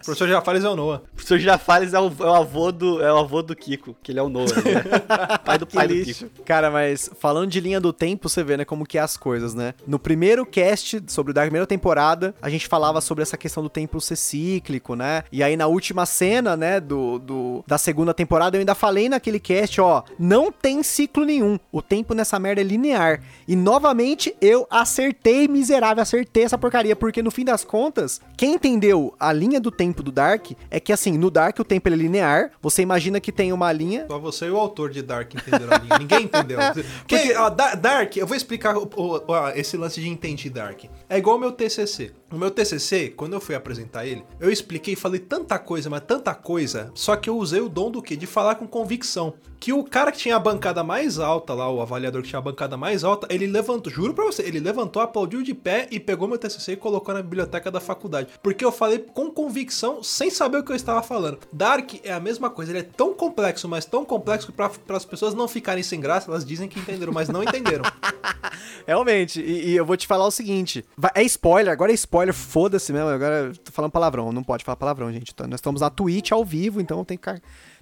O 0.00 0.04
professor 0.04 0.26
Girafales 0.26 0.64
é 0.64 0.68
o 0.68 0.76
Noah. 0.76 1.02
O 1.12 1.16
professor 1.16 1.38
Girafales 1.38 1.94
é 1.94 2.00
o, 2.00 2.06
é 2.20 2.24
o 2.24 2.34
avô 2.34 2.72
do 2.72 3.02
é 3.02 3.12
o 3.12 3.18
avô 3.18 3.42
do 3.42 3.54
Kiko, 3.54 3.94
que 4.02 4.12
ele 4.12 4.18
é 4.18 4.22
o 4.22 4.28
Noah, 4.28 4.46
né? 4.46 4.82
pai 5.44 5.58
do 5.58 5.66
pai 5.66 5.88
do. 5.88 6.04
Kiko. 6.04 6.30
Cara, 6.44 6.70
mas 6.70 7.10
falando 7.18 7.50
de 7.50 7.60
linha 7.60 7.80
do 7.80 7.92
tempo, 7.92 8.28
você 8.28 8.42
vê, 8.42 8.56
né, 8.56 8.64
como 8.64 8.86
que 8.86 8.96
é 8.98 9.00
as 9.00 9.16
coisas, 9.16 9.54
né? 9.54 9.74
No 9.86 9.98
primeiro 9.98 10.46
cast 10.46 11.02
sobre 11.08 11.32
o 11.32 11.34
Dark, 11.34 11.48
primeira 11.48 11.66
temporada, 11.66 12.34
a 12.40 12.48
gente 12.48 12.66
falava 12.66 13.00
sobre 13.00 13.22
essa 13.22 13.36
questão 13.36 13.62
do 13.62 13.68
tempo 13.68 14.00
ser 14.00 14.16
cíclico, 14.16 14.69
né? 14.96 15.24
E 15.32 15.42
aí 15.42 15.56
na 15.56 15.66
última 15.66 16.06
cena, 16.06 16.56
né, 16.56 16.78
do, 16.78 17.18
do 17.18 17.64
da 17.66 17.78
segunda 17.78 18.12
temporada, 18.14 18.56
eu 18.56 18.60
ainda 18.60 18.74
falei 18.74 19.08
naquele 19.08 19.40
cast, 19.40 19.80
ó, 19.80 20.02
não 20.18 20.52
tem 20.52 20.82
ciclo 20.82 21.24
nenhum. 21.24 21.58
O 21.72 21.80
tempo 21.82 22.14
nessa 22.14 22.38
merda 22.38 22.60
é 22.60 22.64
linear. 22.64 23.20
E 23.48 23.56
novamente 23.56 24.34
eu 24.40 24.66
acertei, 24.70 25.48
miserável, 25.48 26.02
acertei 26.02 26.44
essa 26.44 26.58
porcaria, 26.58 26.94
porque 26.94 27.22
no 27.22 27.30
fim 27.30 27.44
das 27.44 27.64
contas, 27.64 28.20
quem 28.36 28.54
entendeu 28.54 29.14
a 29.18 29.32
linha 29.32 29.60
do 29.60 29.70
tempo 29.70 30.02
do 30.02 30.12
Dark 30.12 30.50
é 30.70 30.78
que 30.78 30.92
assim, 30.92 31.16
no 31.16 31.30
Dark 31.30 31.58
o 31.58 31.64
tempo 31.64 31.88
é 31.88 31.92
linear, 31.92 32.50
você 32.60 32.82
imagina 32.82 33.20
que 33.20 33.32
tem 33.32 33.52
uma 33.52 33.72
linha 33.72 34.06
Só 34.08 34.18
você 34.18 34.46
e 34.46 34.50
o 34.50 34.56
autor 34.58 34.90
de 34.90 35.02
Dark 35.02 35.32
entenderam 35.34 35.72
a 35.74 35.78
linha. 35.78 35.98
Ninguém 35.98 36.22
entendeu. 36.24 36.58
Porque, 37.08 37.34
ó, 37.36 37.48
Da- 37.50 37.74
Dark, 37.74 38.16
eu 38.16 38.26
vou 38.26 38.36
explicar 38.36 38.76
o- 38.76 38.90
o- 38.96 39.22
ó, 39.28 39.50
esse 39.50 39.76
lance 39.76 40.00
de 40.00 40.08
entende 40.08 40.50
Dark. 40.50 40.84
É 41.08 41.16
igual 41.18 41.36
o 41.36 41.40
meu 41.40 41.52
TCC. 41.52 42.12
No 42.30 42.38
meu 42.38 42.48
TCC, 42.48 43.12
quando 43.16 43.32
eu 43.32 43.40
fui 43.40 43.56
apresentar 43.56 44.06
ele, 44.06 44.24
eu 44.38 44.52
expliquei, 44.52 44.94
falei 44.94 45.18
tanta 45.18 45.58
coisa, 45.58 45.90
mas 45.90 46.02
tanta 46.06 46.32
coisa, 46.32 46.92
só 46.94 47.16
que 47.16 47.28
eu 47.28 47.36
usei 47.36 47.60
o 47.60 47.68
dom 47.68 47.90
do 47.90 48.00
quê? 48.00 48.14
De 48.14 48.24
falar 48.24 48.54
com 48.54 48.68
convicção. 48.68 49.34
Que 49.58 49.72
o 49.72 49.82
cara 49.82 50.12
que 50.12 50.18
tinha 50.18 50.36
a 50.36 50.38
bancada 50.38 50.84
mais 50.84 51.18
alta 51.18 51.52
lá, 51.52 51.68
o 51.68 51.82
avaliador 51.82 52.22
que 52.22 52.28
tinha 52.28 52.38
a 52.38 52.42
bancada 52.42 52.76
mais 52.76 53.02
alta, 53.02 53.26
ele 53.28 53.48
levantou, 53.48 53.92
juro 53.92 54.14
pra 54.14 54.24
você, 54.24 54.42
ele 54.42 54.60
levantou, 54.60 55.02
aplaudiu 55.02 55.42
de 55.42 55.52
pé 55.52 55.88
e 55.90 55.98
pegou 55.98 56.28
meu 56.28 56.38
TCC 56.38 56.72
e 56.72 56.76
colocou 56.76 57.12
na 57.12 57.20
biblioteca 57.20 57.68
da 57.68 57.80
faculdade. 57.80 58.28
Porque 58.42 58.64
eu 58.64 58.70
falei 58.70 59.00
com 59.00 59.28
convicção, 59.30 60.00
sem 60.00 60.30
saber 60.30 60.58
o 60.58 60.64
que 60.64 60.70
eu 60.70 60.76
estava 60.76 61.02
falando. 61.02 61.40
Dark 61.52 61.94
é 62.04 62.12
a 62.12 62.20
mesma 62.20 62.48
coisa, 62.48 62.70
ele 62.70 62.78
é 62.78 62.82
tão 62.84 63.12
complexo, 63.12 63.68
mas 63.68 63.84
tão 63.84 64.04
complexo 64.04 64.46
que 64.46 64.52
para 64.52 64.70
as 64.96 65.04
pessoas 65.04 65.34
não 65.34 65.48
ficarem 65.48 65.82
sem 65.82 66.00
graça, 66.00 66.30
elas 66.30 66.44
dizem 66.44 66.68
que 66.68 66.78
entenderam, 66.78 67.12
mas 67.12 67.28
não 67.28 67.42
entenderam. 67.42 67.84
Realmente, 68.86 69.40
e, 69.40 69.70
e 69.70 69.76
eu 69.76 69.84
vou 69.84 69.96
te 69.96 70.06
falar 70.06 70.26
o 70.26 70.30
seguinte: 70.30 70.84
é 71.14 71.22
spoiler, 71.22 71.72
agora 71.72 71.92
é 71.92 71.94
spoiler, 71.94 72.19
foda-se 72.32 72.92
mesmo. 72.92 73.08
Agora 73.08 73.52
tô 73.64 73.72
falando 73.72 73.90
palavrão, 73.90 74.32
não 74.32 74.42
pode 74.42 74.64
falar 74.64 74.76
palavrão, 74.76 75.12
gente. 75.12 75.32
Então, 75.32 75.46
nós 75.46 75.58
estamos 75.58 75.80
na 75.80 75.90
Twitch 75.90 76.32
ao 76.32 76.44
vivo, 76.44 76.80
então 76.80 77.04
tem 77.04 77.18
que. 77.18 77.30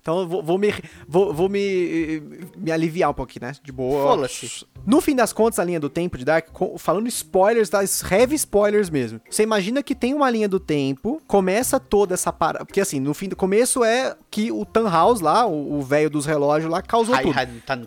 Então 0.08 0.20
eu 0.20 0.26
vou, 0.28 0.42
vou 0.42 0.58
me, 0.58 0.74
vou, 1.06 1.32
vou 1.34 1.48
me, 1.48 2.22
me 2.56 2.72
aliviar 2.72 3.10
um 3.10 3.14
pouquinho, 3.14 3.46
né? 3.46 3.52
De 3.62 3.70
boa. 3.70 4.16
Foda-se. 4.16 4.66
No 4.86 5.00
fim 5.00 5.14
das 5.14 5.32
contas, 5.32 5.58
a 5.58 5.64
linha 5.64 5.78
do 5.78 5.90
tempo 5.90 6.16
de 6.16 6.24
Dark, 6.24 6.48
falando 6.78 7.06
spoilers, 7.08 7.68
das 7.68 8.02
heavy 8.10 8.34
spoilers 8.36 8.88
mesmo. 8.90 9.20
Você 9.28 9.42
imagina 9.42 9.82
que 9.82 9.94
tem 9.94 10.14
uma 10.14 10.30
linha 10.30 10.48
do 10.48 10.58
tempo, 10.58 11.20
começa 11.26 11.78
toda 11.78 12.14
essa 12.14 12.32
parada. 12.32 12.64
Porque 12.64 12.80
assim, 12.80 12.98
no 12.98 13.12
fim 13.12 13.28
do 13.28 13.36
começo 13.36 13.84
é 13.84 14.16
que 14.30 14.50
o 14.50 14.64
Tannhaus 14.64 15.20
lá, 15.20 15.46
o 15.46 15.68
o 15.68 15.82
velho 15.82 16.10
dos 16.10 16.26
relógios 16.26 16.70
lá, 16.70 16.82
causou 16.82 17.14
tudo. 17.22 17.32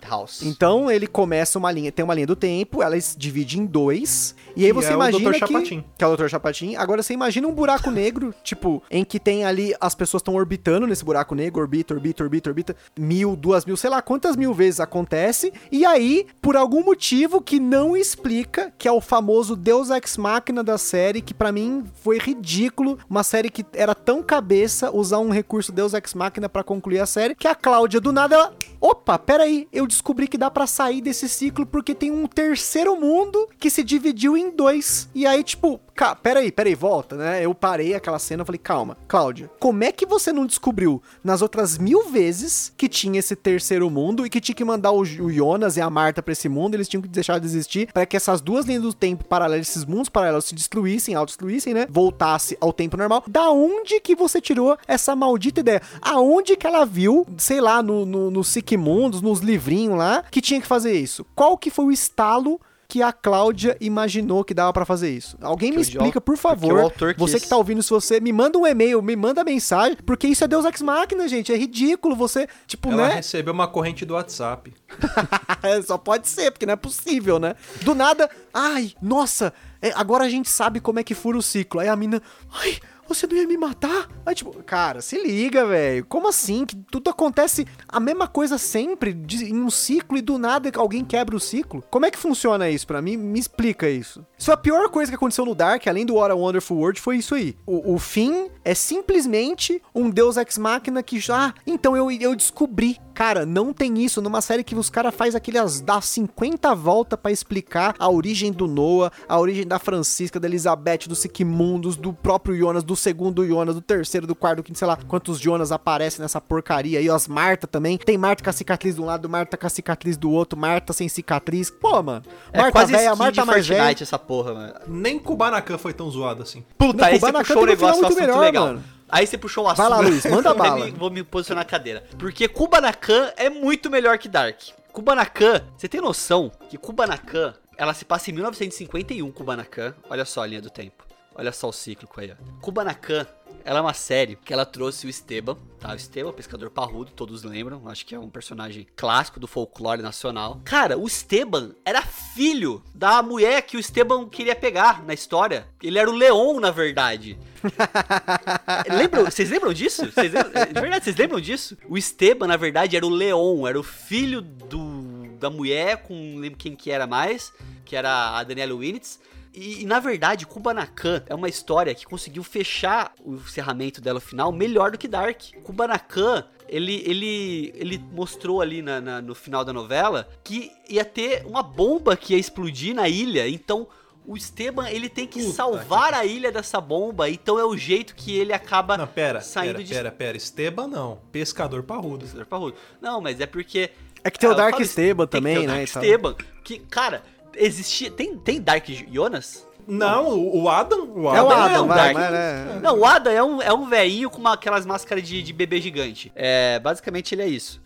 House. 0.07 0.41
Então 0.43 0.89
ele 0.89 1.07
começa 1.07 1.57
uma 1.57 1.71
linha, 1.71 1.91
tem 1.91 2.03
uma 2.03 2.13
linha 2.13 2.27
do 2.27 2.35
tempo, 2.35 2.81
ela 2.81 2.99
se 2.99 3.17
divide 3.17 3.59
em 3.59 3.65
dois, 3.65 4.35
e 4.55 4.63
aí 4.65 4.67
Que 4.67 4.73
você 4.73 4.89
é 4.89 4.91
o 4.91 4.95
imagina 4.95 5.29
Dr. 5.29 5.33
que 5.33 5.39
Chapatin. 5.39 5.83
que 5.97 6.03
é 6.03 6.07
o 6.07 6.15
Dr. 6.15 6.27
Chapatin. 6.27 6.75
Agora 6.75 7.03
você 7.03 7.13
imagina 7.13 7.47
um 7.47 7.53
buraco 7.53 7.89
negro, 7.91 8.33
tipo, 8.43 8.81
em 8.89 9.03
que 9.03 9.19
tem 9.19 9.43
ali 9.43 9.73
as 9.79 9.95
pessoas 9.95 10.21
estão 10.21 10.35
orbitando 10.35 10.87
nesse 10.87 11.03
buraco 11.03 11.35
negro, 11.35 11.61
orbita, 11.61 11.93
orbita, 11.93 12.10
orbita, 12.19 12.49
orbita, 12.49 12.75
mil, 12.97 13.35
duas 13.35 13.65
mil, 13.65 13.77
sei 13.77 13.89
lá 13.89 14.01
quantas 14.01 14.35
mil 14.35 14.53
vezes 14.53 14.79
acontece, 14.79 15.53
e 15.71 15.85
aí, 15.85 16.25
por 16.41 16.57
algum 16.57 16.83
motivo 16.83 17.41
que 17.41 17.59
não 17.59 17.95
explica, 17.95 18.73
que 18.77 18.87
é 18.87 18.91
o 18.91 18.99
famoso 18.99 19.55
Deus 19.55 19.89
Ex 19.89 20.17
Machina 20.17 20.63
da 20.63 20.77
série, 20.77 21.21
que 21.21 21.33
pra 21.33 21.51
mim 21.51 21.83
foi 22.03 22.17
ridículo, 22.17 22.97
uma 23.09 23.23
série 23.23 23.49
que 23.49 23.65
era 23.73 23.93
tão 23.93 24.21
cabeça 24.23 24.91
usar 24.95 25.19
um 25.19 25.29
recurso 25.29 25.71
Deus 25.71 25.93
Ex 25.93 26.13
Machina 26.13 26.49
pra 26.49 26.63
concluir 26.63 26.99
a 26.99 27.05
série, 27.05 27.35
que 27.35 27.47
a 27.47 27.55
Cláudia 27.55 28.01
do 28.01 28.11
nada 28.11 28.35
ela, 28.35 28.53
opa, 28.79 29.17
peraí, 29.19 29.67
eu 29.71 29.85
descobri 29.85 30.27
que 30.27 30.37
dá 30.37 30.49
pra 30.49 30.65
sair 30.65 31.01
desse 31.01 31.29
ciclo 31.29 31.65
porque 31.65 31.93
tem 31.93 32.09
um 32.11 32.25
terceiro 32.25 32.95
mundo 32.99 33.47
que 33.59 33.69
se 33.69 33.83
dividiu 33.83 34.35
em 34.37 34.49
dois. 34.49 35.09
E 35.13 35.27
aí, 35.27 35.43
tipo, 35.43 35.79
ca- 35.93 36.15
peraí, 36.15 36.51
peraí, 36.51 36.73
volta, 36.73 37.15
né? 37.15 37.45
Eu 37.45 37.53
parei 37.53 37.93
aquela 37.93 38.17
cena 38.19 38.43
e 38.43 38.45
falei, 38.45 38.59
calma, 38.59 38.97
Cláudia, 39.07 39.49
como 39.59 39.83
é 39.83 39.91
que 39.91 40.05
você 40.05 40.31
não 40.31 40.45
descobriu 40.45 41.01
nas 41.23 41.41
outras 41.41 41.77
mil 41.77 41.90
vezes 42.09 42.73
que 42.77 42.87
tinha 42.87 43.19
esse 43.19 43.35
terceiro 43.35 43.89
mundo 43.89 44.25
e 44.25 44.29
que 44.29 44.41
tinha 44.41 44.55
que 44.55 44.63
mandar 44.63 44.91
o, 44.91 45.01
o 45.01 45.31
Jonas 45.31 45.77
e 45.77 45.81
a 45.81 45.89
Marta 45.89 46.21
pra 46.21 46.31
esse 46.31 46.49
mundo, 46.49 46.75
eles 46.75 46.87
tinham 46.87 47.01
que 47.01 47.07
deixar 47.07 47.39
de 47.39 47.45
existir 47.45 47.91
para 47.91 48.05
que 48.05 48.15
essas 48.15 48.41
duas 48.41 48.65
linhas 48.65 48.83
do 48.83 48.93
tempo 48.93 49.25
paralelas, 49.25 49.69
esses 49.69 49.85
mundos 49.85 50.09
paralelos 50.09 50.45
se 50.45 50.55
destruíssem, 50.55 51.15
autodestruíssem, 51.15 51.73
né? 51.73 51.87
Voltasse 51.89 52.57
ao 52.59 52.73
tempo 52.73 52.97
normal. 52.97 53.23
Da 53.27 53.49
onde 53.49 53.99
que 53.99 54.15
você 54.15 54.39
tirou 54.39 54.77
essa 54.87 55.15
maldita 55.15 55.59
ideia? 55.59 55.81
Aonde 56.01 56.55
que 56.55 56.67
ela 56.67 56.85
viu, 56.85 57.25
sei 57.37 57.61
lá, 57.61 57.81
no, 57.81 58.05
no, 58.05 58.31
no 58.31 58.41
Mundos, 58.77 59.21
nos 59.21 59.39
livrinhos 59.39 59.97
lá, 59.97 60.23
que 60.29 60.41
tinha 60.41 60.61
que 60.61 60.67
fazer 60.67 60.93
isso? 60.93 61.25
Qual 61.35 61.57
que 61.57 61.69
foi 61.69 61.85
o 61.85 61.91
estalo 61.91 62.59
que 62.91 63.01
a 63.01 63.13
Cláudia 63.13 63.77
imaginou 63.79 64.43
que 64.43 64.53
dava 64.53 64.73
pra 64.73 64.83
fazer 64.83 65.09
isso? 65.09 65.37
Alguém 65.41 65.69
me 65.69 65.77
Porque 65.77 65.91
o 65.91 65.91
explica, 65.93 66.19
por 66.19 66.35
favor. 66.35 66.91
Você 67.17 67.35
quis. 67.35 67.43
que 67.43 67.49
tá 67.49 67.55
ouvindo, 67.55 67.81
se 67.81 67.89
você 67.89 68.19
me 68.19 68.33
manda 68.33 68.57
um 68.57 68.67
e-mail, 68.67 69.01
me 69.01 69.15
manda 69.15 69.45
mensagem, 69.45 69.97
porque 70.05 70.27
isso 70.27 70.43
é 70.43 70.47
Deus 70.49 70.65
Ex 70.65 70.81
Machina, 70.81 71.25
gente. 71.25 71.53
É 71.53 71.55
ridículo 71.55 72.17
você, 72.17 72.49
tipo, 72.67 72.91
Ela 72.91 73.07
né? 73.07 73.13
recebeu 73.13 73.53
uma 73.53 73.65
corrente 73.65 74.03
do 74.03 74.15
WhatsApp. 74.15 74.73
Só 75.87 75.97
pode 75.97 76.27
ser, 76.27 76.51
porque 76.51 76.65
não 76.65 76.73
é 76.73 76.75
possível, 76.75 77.39
né? 77.39 77.55
Do 77.81 77.95
nada, 77.95 78.29
ai, 78.53 78.91
nossa, 79.01 79.53
é, 79.81 79.93
agora 79.95 80.25
a 80.25 80.29
gente 80.29 80.49
sabe 80.49 80.81
como 80.81 80.99
é 80.99 81.03
que 81.05 81.15
fura 81.15 81.37
o 81.37 81.41
ciclo. 81.41 81.79
Aí 81.79 81.87
a 81.87 81.95
mina, 81.95 82.21
ai, 82.51 82.77
você 83.07 83.27
não 83.27 83.35
ia 83.35 83.47
me 83.47 83.57
matar? 83.57 84.07
Aí, 84.25 84.33
tipo, 84.35 84.51
cara, 84.63 85.01
se 85.01 85.21
liga, 85.21 85.65
velho. 85.65 86.05
Como 86.05 86.27
assim? 86.27 86.65
Que 86.65 86.75
tudo 86.75 87.09
acontece 87.09 87.67
a 87.87 87.99
mesma 87.99 88.27
coisa 88.27 88.57
sempre, 88.57 89.13
de- 89.13 89.45
em 89.51 89.59
um 89.61 89.69
ciclo, 89.69 90.17
e 90.17 90.21
do 90.21 90.37
nada 90.37 90.71
alguém 90.75 91.03
quebra 91.03 91.35
o 91.35 91.39
ciclo? 91.39 91.83
Como 91.89 92.05
é 92.05 92.11
que 92.11 92.17
funciona 92.17 92.69
isso 92.69 92.87
pra 92.87 93.01
mim? 93.01 93.17
Me 93.17 93.39
explica 93.39 93.89
isso. 93.89 94.25
Isso 94.37 94.51
é 94.51 94.53
a 94.53 94.57
pior 94.57 94.89
coisa 94.89 95.11
que 95.11 95.15
aconteceu 95.15 95.45
no 95.45 95.55
Dark, 95.55 95.85
além 95.87 96.05
do 96.05 96.15
What 96.15 96.31
a 96.31 96.35
Wonderful 96.35 96.77
World, 96.77 96.99
foi 97.01 97.17
isso 97.17 97.35
aí. 97.35 97.55
O, 97.65 97.93
o 97.95 97.99
fim 97.99 98.47
é 98.63 98.73
simplesmente 98.73 99.81
um 99.93 100.09
Deus 100.09 100.37
Ex 100.37 100.57
Machina 100.57 101.03
que 101.03 101.19
já. 101.19 101.31
Ah, 101.47 101.53
então 101.65 101.95
eu, 101.97 102.11
eu 102.11 102.35
descobri. 102.35 102.99
Cara, 103.13 103.45
não 103.45 103.73
tem 103.73 103.99
isso 103.99 104.21
numa 104.21 104.41
série 104.41 104.63
que 104.63 104.75
os 104.75 104.89
caras 104.89 105.13
faz 105.13 105.35
aquelas 105.35 105.81
dá 105.81 105.99
50 105.99 106.73
voltas 106.75 107.19
pra 107.19 107.31
explicar 107.31 107.95
a 107.99 108.09
origem 108.09 108.51
do 108.51 108.67
Noah, 108.67 109.11
a 109.27 109.39
origem 109.39 109.67
da 109.67 109.79
Francisca, 109.79 110.39
da 110.39 110.47
Elizabeth, 110.47 111.07
do 111.07 111.15
Siquimundus, 111.15 111.95
do 111.95 112.13
próprio 112.13 112.55
Jonas, 112.55 112.83
do 112.83 112.95
segundo 112.95 113.45
Jonas, 113.45 113.75
do 113.75 113.81
terceiro, 113.81 114.25
do 114.25 114.35
quarto, 114.35 114.57
do 114.57 114.63
quinto, 114.63 114.79
sei 114.79 114.87
lá 114.87 114.97
quantos 115.07 115.39
Jonas 115.39 115.71
aparecem 115.71 116.21
nessa 116.21 116.39
porcaria 116.39 116.99
aí, 116.99 117.09
as 117.09 117.27
Marta 117.27 117.67
também. 117.67 117.97
Tem 117.97 118.17
Marta 118.17 118.43
com 118.43 118.49
a 118.49 118.53
cicatriz 118.53 118.95
de 118.95 119.01
um 119.01 119.05
lado, 119.05 119.29
Marta 119.29 119.57
com 119.57 119.67
a 119.67 119.69
cicatriz 119.69 120.17
do 120.17 120.31
outro, 120.31 120.57
Marta 120.57 120.93
sem 120.93 121.07
cicatriz. 121.09 121.69
Pô, 121.69 122.01
mano. 122.01 122.23
É 122.51 122.59
Marta 122.59 122.71
quase 122.71 122.91
velha, 122.91 123.09
skin 123.09 123.19
Marta 123.19 123.41
de 123.41 123.47
mais 123.47 123.67
velha. 123.67 123.95
Essa 124.01 124.19
porra, 124.19 124.53
mano. 124.53 124.73
Nem 124.87 125.19
Kubanacan 125.19 125.77
foi 125.77 125.93
tão 125.93 126.09
zoado 126.09 126.43
assim. 126.43 126.63
Puta, 126.77 127.09
Kubanacan 127.09 127.53
puxou 127.53 127.67
tem 127.67 127.75
final 127.75 127.91
negócio 127.91 128.01
muito 128.01 128.21
melhor, 128.21 128.39
legal. 128.39 128.65
mano. 128.67 128.83
Aí 129.11 129.27
você 129.27 129.37
puxou 129.37 129.65
o 129.65 129.67
assunto. 129.67 129.77
Vai 129.77 129.89
lá, 129.89 129.99
Luiz, 129.99 130.25
manda 130.25 130.53
bala. 130.55 130.85
me- 130.85 130.91
Vou 130.91 131.09
me 131.11 131.23
posicionar 131.23 131.65
na 131.65 131.69
cadeira. 131.69 132.03
Porque 132.17 132.47
Kubanacan 132.47 133.31
é 133.35 133.49
muito 133.49 133.89
melhor 133.89 134.17
que 134.17 134.29
Dark. 134.29 134.59
Kubanacan, 134.93 135.61
você 135.77 135.87
tem 135.87 135.99
noção 136.01 136.51
que 136.69 136.77
Kubanacan, 136.77 137.53
ela 137.77 137.93
se 137.93 138.05
passa 138.05 138.29
em 138.29 138.33
1951, 138.33 139.31
Kubanacan. 139.31 139.93
Olha 140.09 140.25
só 140.25 140.41
a 140.43 140.47
linha 140.47 140.61
do 140.61 140.69
tempo. 140.69 141.05
Olha 141.35 141.51
só 141.51 141.69
o 141.69 141.73
cíclico 141.73 142.19
aí, 142.19 142.31
ó. 142.31 142.59
Kubanacan, 142.61 143.25
ela 143.63 143.79
é 143.79 143.81
uma 143.81 143.93
série 143.93 144.35
que 144.35 144.51
ela 144.53 144.65
trouxe 144.65 145.07
o 145.07 145.09
Esteban, 145.09 145.57
tá? 145.79 145.91
O 145.93 145.95
Esteban, 145.95 146.33
pescador 146.33 146.69
parrudo, 146.69 147.11
todos 147.11 147.43
lembram. 147.43 147.87
Acho 147.87 148.05
que 148.05 148.13
é 148.13 148.19
um 148.19 148.29
personagem 148.29 148.85
clássico 148.97 149.39
do 149.39 149.47
folclore 149.47 150.01
nacional. 150.01 150.59
Cara, 150.65 150.97
o 150.97 151.07
Esteban 151.07 151.71
era 151.85 152.01
filho 152.33 152.83
da 152.93 153.21
mulher 153.21 153.61
que 153.63 153.77
o 153.77 153.79
Esteban 153.79 154.27
queria 154.27 154.55
pegar 154.55 155.03
na 155.03 155.13
história. 155.13 155.67
Ele 155.81 155.97
era 155.99 156.09
o 156.09 156.13
Leon, 156.13 156.59
na 156.59 156.71
verdade. 156.71 157.37
Lembram? 158.89 159.25
Vocês 159.25 159.49
lembram 159.49 159.73
disso? 159.73 160.11
Vocês 160.11 160.33
lembram- 160.33 160.61
é, 160.61 160.65
de 160.65 160.79
verdade, 160.81 161.03
vocês 161.05 161.15
lembram 161.15 161.39
disso? 161.39 161.77
O 161.87 161.97
Esteban, 161.97 162.47
na 162.47 162.57
verdade, 162.57 162.95
era 162.95 163.05
o 163.05 163.09
Leon, 163.09 163.67
era 163.67 163.79
o 163.79 163.83
filho 163.83 164.41
do, 164.41 165.27
da 165.39 165.49
mulher, 165.49 165.97
com 166.03 166.13
não 166.13 166.39
lembro 166.41 166.57
quem 166.57 166.75
que 166.75 166.91
era 166.91 167.05
mais, 167.05 167.51
que 167.85 167.95
era 167.95 168.37
a 168.37 168.43
Daniela 168.43 168.75
Winitz. 168.75 169.19
E, 169.53 169.81
e, 169.81 169.85
na 169.85 169.99
verdade, 169.99 170.45
Kubanacan 170.45 171.23
é 171.27 171.35
uma 171.35 171.49
história 171.49 171.93
que 171.93 172.05
conseguiu 172.05 172.41
fechar 172.43 173.11
o 173.19 173.35
encerramento 173.35 173.99
dela 173.99 174.21
final 174.21 174.51
melhor 174.51 174.91
do 174.91 174.97
que 174.97 175.09
Dark. 175.09 175.41
Kubanacan, 175.63 176.45
ele, 176.71 177.03
ele, 177.05 177.73
ele 177.75 177.97
mostrou 178.13 178.61
ali 178.61 178.81
na- 178.81 179.01
na- 179.01 179.21
no 179.21 179.35
final 179.35 179.63
da 179.65 179.73
novela 179.73 180.27
que 180.43 180.71
ia 180.89 181.03
ter 181.05 181.45
uma 181.45 181.61
bomba 181.61 182.15
que 182.15 182.33
ia 182.33 182.39
explodir 182.39 182.95
na 182.95 183.07
ilha. 183.09 183.47
Então, 183.47 183.85
o 184.25 184.37
Esteban, 184.37 184.87
ele 184.89 185.09
tem 185.09 185.27
que 185.27 185.41
Puta 185.41 185.53
salvar 185.53 186.13
a 186.13 186.25
ilha 186.25 186.51
dessa 186.51 186.79
bomba. 186.79 187.29
Então, 187.29 187.59
é 187.59 187.65
o 187.65 187.75
jeito 187.75 188.15
que 188.15 188.35
ele 188.37 188.53
acaba 188.53 188.97
Não, 188.97 189.05
pera, 189.07 189.41
saindo 189.41 189.73
pera, 189.73 189.83
de... 189.83 189.93
pera, 189.93 190.11
pera. 190.11 190.37
Esteban 190.37 190.87
não. 190.87 191.19
Pescador 191.31 191.83
parrudo. 191.83 192.19
Pescador 192.19 192.45
parrudo. 192.45 192.75
Não, 193.01 193.19
mas 193.19 193.39
é 193.41 193.45
porque. 193.45 193.89
É 194.23 194.29
que 194.29 194.39
tem 194.39 194.47
o 194.49 194.53
eu 194.53 194.55
Dark 194.55 194.71
falo, 194.71 194.83
Esteban 194.83 195.25
tem 195.27 195.41
que 195.41 195.47
também, 195.47 195.55
ter 195.55 195.59
o 195.59 195.67
né, 195.67 195.77
Dark 195.79 195.91
tal. 195.91 196.03
Esteban. 196.03 196.35
Que, 196.63 196.79
cara, 196.79 197.23
existia. 197.55 198.09
Tem, 198.11 198.37
tem 198.37 198.61
Dark 198.61 198.87
Jonas? 199.11 199.67
Não, 199.87 200.29
o 200.29 200.63
o 200.63 200.69
Adam. 200.69 201.03
O 201.13 201.35
É 201.35 201.41
o 201.41 201.49
Adam 201.49 201.57
Adam, 201.63 201.83
um 201.85 201.87
vai, 201.87 201.97
Dark. 201.97 202.13
vai, 202.15 202.31
né? 202.31 202.79
Não, 202.81 202.99
o 202.99 203.05
Ada 203.05 203.31
é 203.31 203.43
um, 203.43 203.61
é 203.61 203.73
um 203.73 203.87
velhinho 203.87 204.29
com 204.29 204.37
uma- 204.39 204.53
aquelas 204.53 204.85
máscaras 204.85 205.27
de, 205.27 205.41
de 205.41 205.53
bebê 205.53 205.79
gigante. 205.81 206.31
É, 206.35 206.79
basicamente 206.79 207.33
ele 207.35 207.41
é 207.41 207.47
isso. 207.47 207.81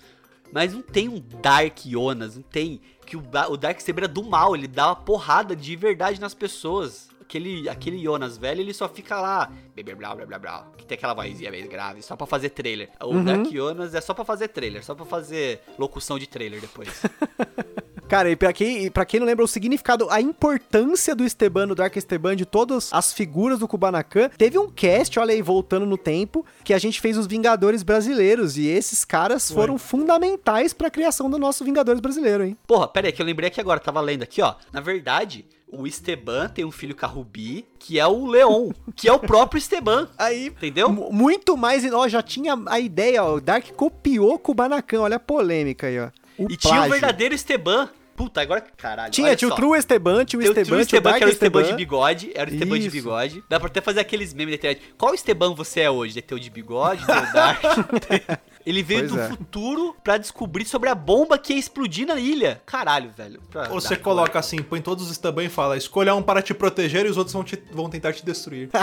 Mas 0.51 0.73
não 0.73 0.81
tem 0.81 1.09
um 1.09 1.19
Dark 1.41 1.79
Jonas, 1.85 2.35
não 2.35 2.43
tem. 2.43 2.79
Que 3.05 3.17
o, 3.17 3.23
o 3.49 3.57
Dark 3.57 3.79
Saber 3.81 4.03
era 4.03 4.07
do 4.07 4.23
mal, 4.23 4.55
ele 4.55 4.67
dá 4.67 4.87
uma 4.87 4.95
porrada 4.95 5.55
de 5.55 5.75
verdade 5.75 6.19
nas 6.21 6.33
pessoas. 6.33 7.09
Aquele, 7.21 7.67
aquele 7.67 7.97
Jonas 8.03 8.37
velho, 8.37 8.61
ele 8.61 8.71
só 8.73 8.87
fica 8.87 9.19
lá, 9.19 9.51
bebê 9.75 9.95
blá 9.95 10.13
blá 10.13 10.27
blá 10.27 10.37
blá, 10.37 10.67
que 10.77 10.85
tem 10.85 10.95
aquela 10.95 11.15
vozinha 11.15 11.49
meio 11.49 11.67
grave, 11.67 12.03
só 12.03 12.15
pra 12.15 12.27
fazer 12.27 12.51
trailer. 12.51 12.91
O 13.03 13.07
Uhum. 13.15 13.23
Dark 13.25 13.51
Jonas 13.51 13.95
é 13.95 13.99
só 14.01 14.13
pra 14.13 14.23
fazer 14.23 14.49
trailer, 14.49 14.85
só 14.85 14.93
pra 14.93 15.05
fazer 15.05 15.59
locução 15.79 16.19
de 16.19 16.27
trailer 16.27 16.61
depois. 16.61 16.87
Cara, 18.07 18.29
e 18.29 18.35
pra 18.35 18.53
quem, 18.53 18.85
e 18.85 18.89
pra 18.89 19.03
quem 19.03 19.19
não 19.19 19.25
lembra 19.27 19.43
o 19.43 19.47
significado, 19.47 20.07
a 20.11 20.21
importância 20.21 21.15
do 21.15 21.25
Esteban, 21.25 21.67
do 21.67 21.73
Dark 21.75 21.95
Esteban, 21.95 22.35
de 22.35 22.45
todas 22.45 22.93
as 22.93 23.11
figuras 23.11 23.57
do 23.59 23.67
Kubanacan, 23.67 24.29
teve 24.37 24.59
um 24.59 24.69
cast, 24.69 25.17
olha 25.19 25.33
aí, 25.33 25.41
voltando 25.41 25.87
no 25.87 25.97
tempo, 25.97 26.45
que 26.63 26.73
a 26.73 26.77
gente 26.77 27.01
fez 27.01 27.17
os 27.17 27.25
Vingadores 27.25 27.81
brasileiros, 27.81 28.57
e 28.57 28.67
esses 28.67 29.03
caras 29.03 29.49
foram 29.51 29.77
fundamentais 29.79 30.71
pra 30.71 30.91
criação 30.91 31.29
do 31.29 31.39
nosso 31.39 31.65
Vingadores 31.65 31.99
brasileiro, 31.99 32.43
hein? 32.45 32.55
Porra, 32.67 32.87
pera 32.87 33.07
aí, 33.07 33.11
que 33.11 33.21
eu 33.21 33.25
lembrei 33.25 33.47
aqui 33.47 33.59
agora, 33.59 33.79
tava 33.79 33.99
lendo 34.01 34.21
aqui, 34.21 34.39
ó. 34.41 34.53
Na 34.71 34.81
verdade, 34.81 35.43
o 35.67 35.87
Esteban 35.87 36.47
tem 36.47 36.63
um 36.63 36.71
filho 36.71 36.95
com 36.95 37.05
a 37.05 37.09
Rubi, 37.09 37.65
que 37.79 37.99
é 37.99 38.05
o 38.05 38.27
Leon, 38.27 38.69
que 38.95 39.09
é 39.09 39.13
o 39.13 39.19
próprio 39.19 39.57
Esteban. 39.57 40.07
Aí, 40.17 40.47
Entendeu? 40.47 40.89
mu- 40.89 41.11
muito 41.11 41.57
mais. 41.57 41.83
Ó, 41.91 42.07
já 42.07 42.21
tinha 42.21 42.55
a 42.67 42.79
ideia, 42.79 43.23
ó. 43.23 43.35
O 43.35 43.41
Dark 43.41 43.65
copiou 43.75 44.37
com 44.37 44.51
o 44.51 44.55
Banacan. 44.55 45.01
Olha 45.01 45.15
a 45.17 45.19
polêmica 45.19 45.87
aí, 45.87 45.99
ó. 45.99 46.09
O 46.37 46.47
E 46.49 46.57
tinha 46.57 46.73
o 46.73 46.75
plágio. 46.77 46.91
verdadeiro 46.91 47.33
Esteban. 47.35 47.89
Puta, 48.15 48.39
agora 48.41 48.61
caralho. 48.61 49.11
Tinha, 49.11 49.35
tinha 49.35 49.51
o. 49.51 49.55
True 49.55 49.77
Esteban, 49.77 50.23
tinha 50.23 50.39
o 50.39 50.43
Esteban, 50.43 50.63
tinha 50.63 50.77
o 50.77 50.81
Esteban, 50.81 51.11
que 51.11 51.17
era 51.17 51.25
o 51.25 51.29
Esteban 51.33 51.59
de 51.59 51.63
Esteban. 51.65 51.77
bigode. 51.77 52.31
Era 52.33 52.49
o 52.49 52.53
Esteban 52.53 52.75
de 52.79 52.87
Isso. 52.87 52.91
bigode. 52.95 53.43
Dá 53.49 53.59
pra 53.59 53.67
até 53.67 53.81
fazer 53.81 53.99
aqueles 53.99 54.33
memes 54.33 54.53
da 54.53 54.55
internet. 54.55 54.93
Qual 54.97 55.13
Esteban 55.13 55.53
você 55.53 55.81
é 55.81 55.91
hoje? 55.91 56.21
Tem 56.21 56.37
o 56.37 56.39
de 56.39 56.49
bigode, 56.49 57.05
tem 57.05 57.15
o 57.15 57.33
Dark. 57.33 57.61
Ele 58.65 58.81
veio 58.81 59.01
Pois 59.01 59.11
do 59.11 59.19
é. 59.19 59.27
futuro 59.29 59.95
pra 60.03 60.17
descobrir 60.17 60.65
sobre 60.65 60.89
a 60.89 60.95
bomba 60.95 61.37
que 61.37 61.53
ia 61.53 61.59
explodir 61.59 62.07
na 62.07 62.19
ilha. 62.19 62.61
Caralho, 62.65 63.11
velho. 63.15 63.39
Ou 63.69 63.79
você 63.79 63.95
coloca 63.95 64.39
assim, 64.39 64.57
põe 64.61 64.81
todos 64.81 65.05
os 65.05 65.11
Estaban 65.11 65.43
e 65.43 65.49
fala, 65.49 65.77
escolha 65.77 66.15
um 66.15 66.21
para 66.23 66.41
te 66.41 66.53
proteger 66.53 67.05
e 67.05 67.09
os 67.09 67.17
outros 67.17 67.33
vão, 67.33 67.43
te- 67.43 67.61
vão 67.71 67.89
tentar 67.89 68.13
te 68.13 68.25
destruir. 68.25 68.69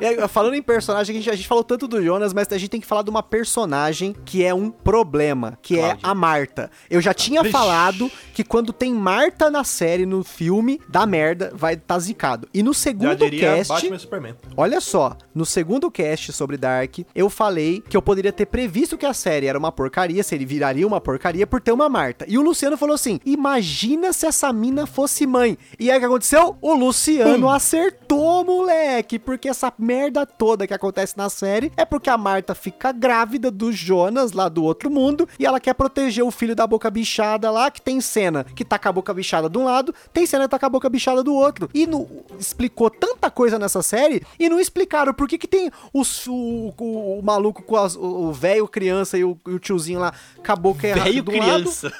E 0.00 0.04
aí, 0.06 0.28
falando 0.28 0.54
em 0.54 0.62
personagem, 0.62 1.14
a 1.14 1.18
gente, 1.18 1.30
a 1.30 1.34
gente 1.36 1.48
falou 1.48 1.64
tanto 1.64 1.86
do 1.88 2.02
Jonas, 2.02 2.32
mas 2.32 2.48
a 2.52 2.56
gente 2.58 2.70
tem 2.70 2.80
que 2.80 2.86
falar 2.86 3.02
de 3.02 3.10
uma 3.10 3.22
personagem 3.22 4.14
que 4.24 4.44
é 4.44 4.54
um 4.54 4.70
problema, 4.70 5.58
que 5.60 5.76
Cláudia. 5.76 5.98
é 6.02 6.06
a 6.08 6.14
Marta. 6.14 6.70
Eu 6.88 7.00
já 7.00 7.12
tinha 7.12 7.42
Vixe. 7.42 7.52
falado 7.52 8.10
que 8.32 8.44
quando 8.44 8.72
tem 8.72 8.94
Marta 8.94 9.50
na 9.50 9.64
série, 9.64 10.06
no 10.06 10.22
filme, 10.24 10.80
dá 10.88 11.04
merda, 11.06 11.52
vai 11.54 11.76
tá 11.76 11.98
zicado. 11.98 12.48
E 12.54 12.62
no 12.62 12.72
Já 12.72 12.78
segundo 12.80 13.16
diria 13.16 13.56
cast... 13.56 13.72
Batman 13.72 13.96
e 13.96 13.98
Superman. 13.98 14.34
Olha 14.56 14.80
só, 14.80 15.16
no 15.34 15.44
segundo 15.44 15.90
cast 15.90 16.32
sobre 16.32 16.56
Dark, 16.56 16.98
eu 17.14 17.28
falei 17.28 17.82
que 17.88 17.96
eu 17.96 18.02
poderia 18.02 18.32
ter 18.32 18.46
previsto 18.60 18.98
que 18.98 19.06
a 19.06 19.14
série 19.14 19.46
era 19.46 19.58
uma 19.58 19.72
porcaria, 19.72 20.22
se 20.22 20.34
ele 20.34 20.44
viraria 20.44 20.86
uma 20.86 21.00
porcaria 21.00 21.46
por 21.46 21.62
ter 21.62 21.72
uma 21.72 21.88
Marta. 21.88 22.26
E 22.28 22.36
o 22.36 22.42
Luciano 22.42 22.76
falou 22.76 22.94
assim: 22.94 23.18
imagina 23.24 24.12
se 24.12 24.26
essa 24.26 24.52
mina 24.52 24.86
fosse 24.86 25.26
mãe. 25.26 25.56
E 25.78 25.90
aí 25.90 25.96
o 25.96 26.00
que 26.00 26.06
aconteceu? 26.06 26.56
O 26.60 26.74
Luciano 26.74 27.48
acertou, 27.48 28.44
moleque, 28.44 29.18
porque 29.18 29.48
essa 29.48 29.72
merda 29.78 30.26
toda 30.26 30.66
que 30.66 30.74
acontece 30.74 31.16
na 31.16 31.30
série 31.30 31.72
é 31.74 31.86
porque 31.86 32.10
a 32.10 32.18
Marta 32.18 32.54
fica 32.54 32.92
grávida 32.92 33.50
do 33.50 33.72
Jonas 33.72 34.32
lá 34.32 34.46
do 34.46 34.62
outro 34.62 34.90
mundo 34.90 35.26
e 35.38 35.46
ela 35.46 35.58
quer 35.58 35.72
proteger 35.72 36.22
o 36.22 36.30
filho 36.30 36.54
da 36.54 36.66
boca 36.66 36.90
bichada 36.90 37.50
lá, 37.50 37.70
que 37.70 37.80
tem 37.80 37.98
cena 37.98 38.44
que 38.44 38.62
tá 38.64 38.78
com 38.78 38.88
a 38.90 38.92
boca 38.92 39.14
bichada 39.14 39.48
de 39.48 39.56
um 39.56 39.64
lado, 39.64 39.94
tem 40.12 40.26
cena 40.26 40.44
que 40.44 40.50
tá 40.50 40.58
com 40.58 40.66
a 40.66 40.68
boca 40.68 40.88
bichada 40.90 41.22
do 41.22 41.32
outro. 41.34 41.70
E 41.72 41.86
no, 41.86 42.06
explicou 42.38 42.90
tanta 42.90 43.30
coisa 43.30 43.58
nessa 43.58 43.80
série 43.82 44.22
e 44.38 44.50
não 44.50 44.60
explicaram 44.60 45.14
por 45.14 45.26
que, 45.26 45.38
que 45.38 45.48
tem 45.48 45.70
os, 45.94 46.26
o, 46.26 46.74
o- 46.78 47.18
o 47.18 47.22
maluco 47.22 47.62
com 47.62 47.76
as- 47.76 47.96
o 47.96 48.10
o 48.20 48.32
velho 48.32 48.49
criança 48.68 49.16
e 49.18 49.24
o, 49.24 49.36
e 49.46 49.50
o 49.52 49.58
tiozinho 49.58 50.00
lá 50.00 50.12
com 50.44 50.52
a 50.52 50.56
boca 50.56 50.86
errada 50.86 51.04
Velho 51.04 51.22
de 51.22 51.30
um 51.30 51.38
lado. 51.38 51.52
criança. 51.62 51.92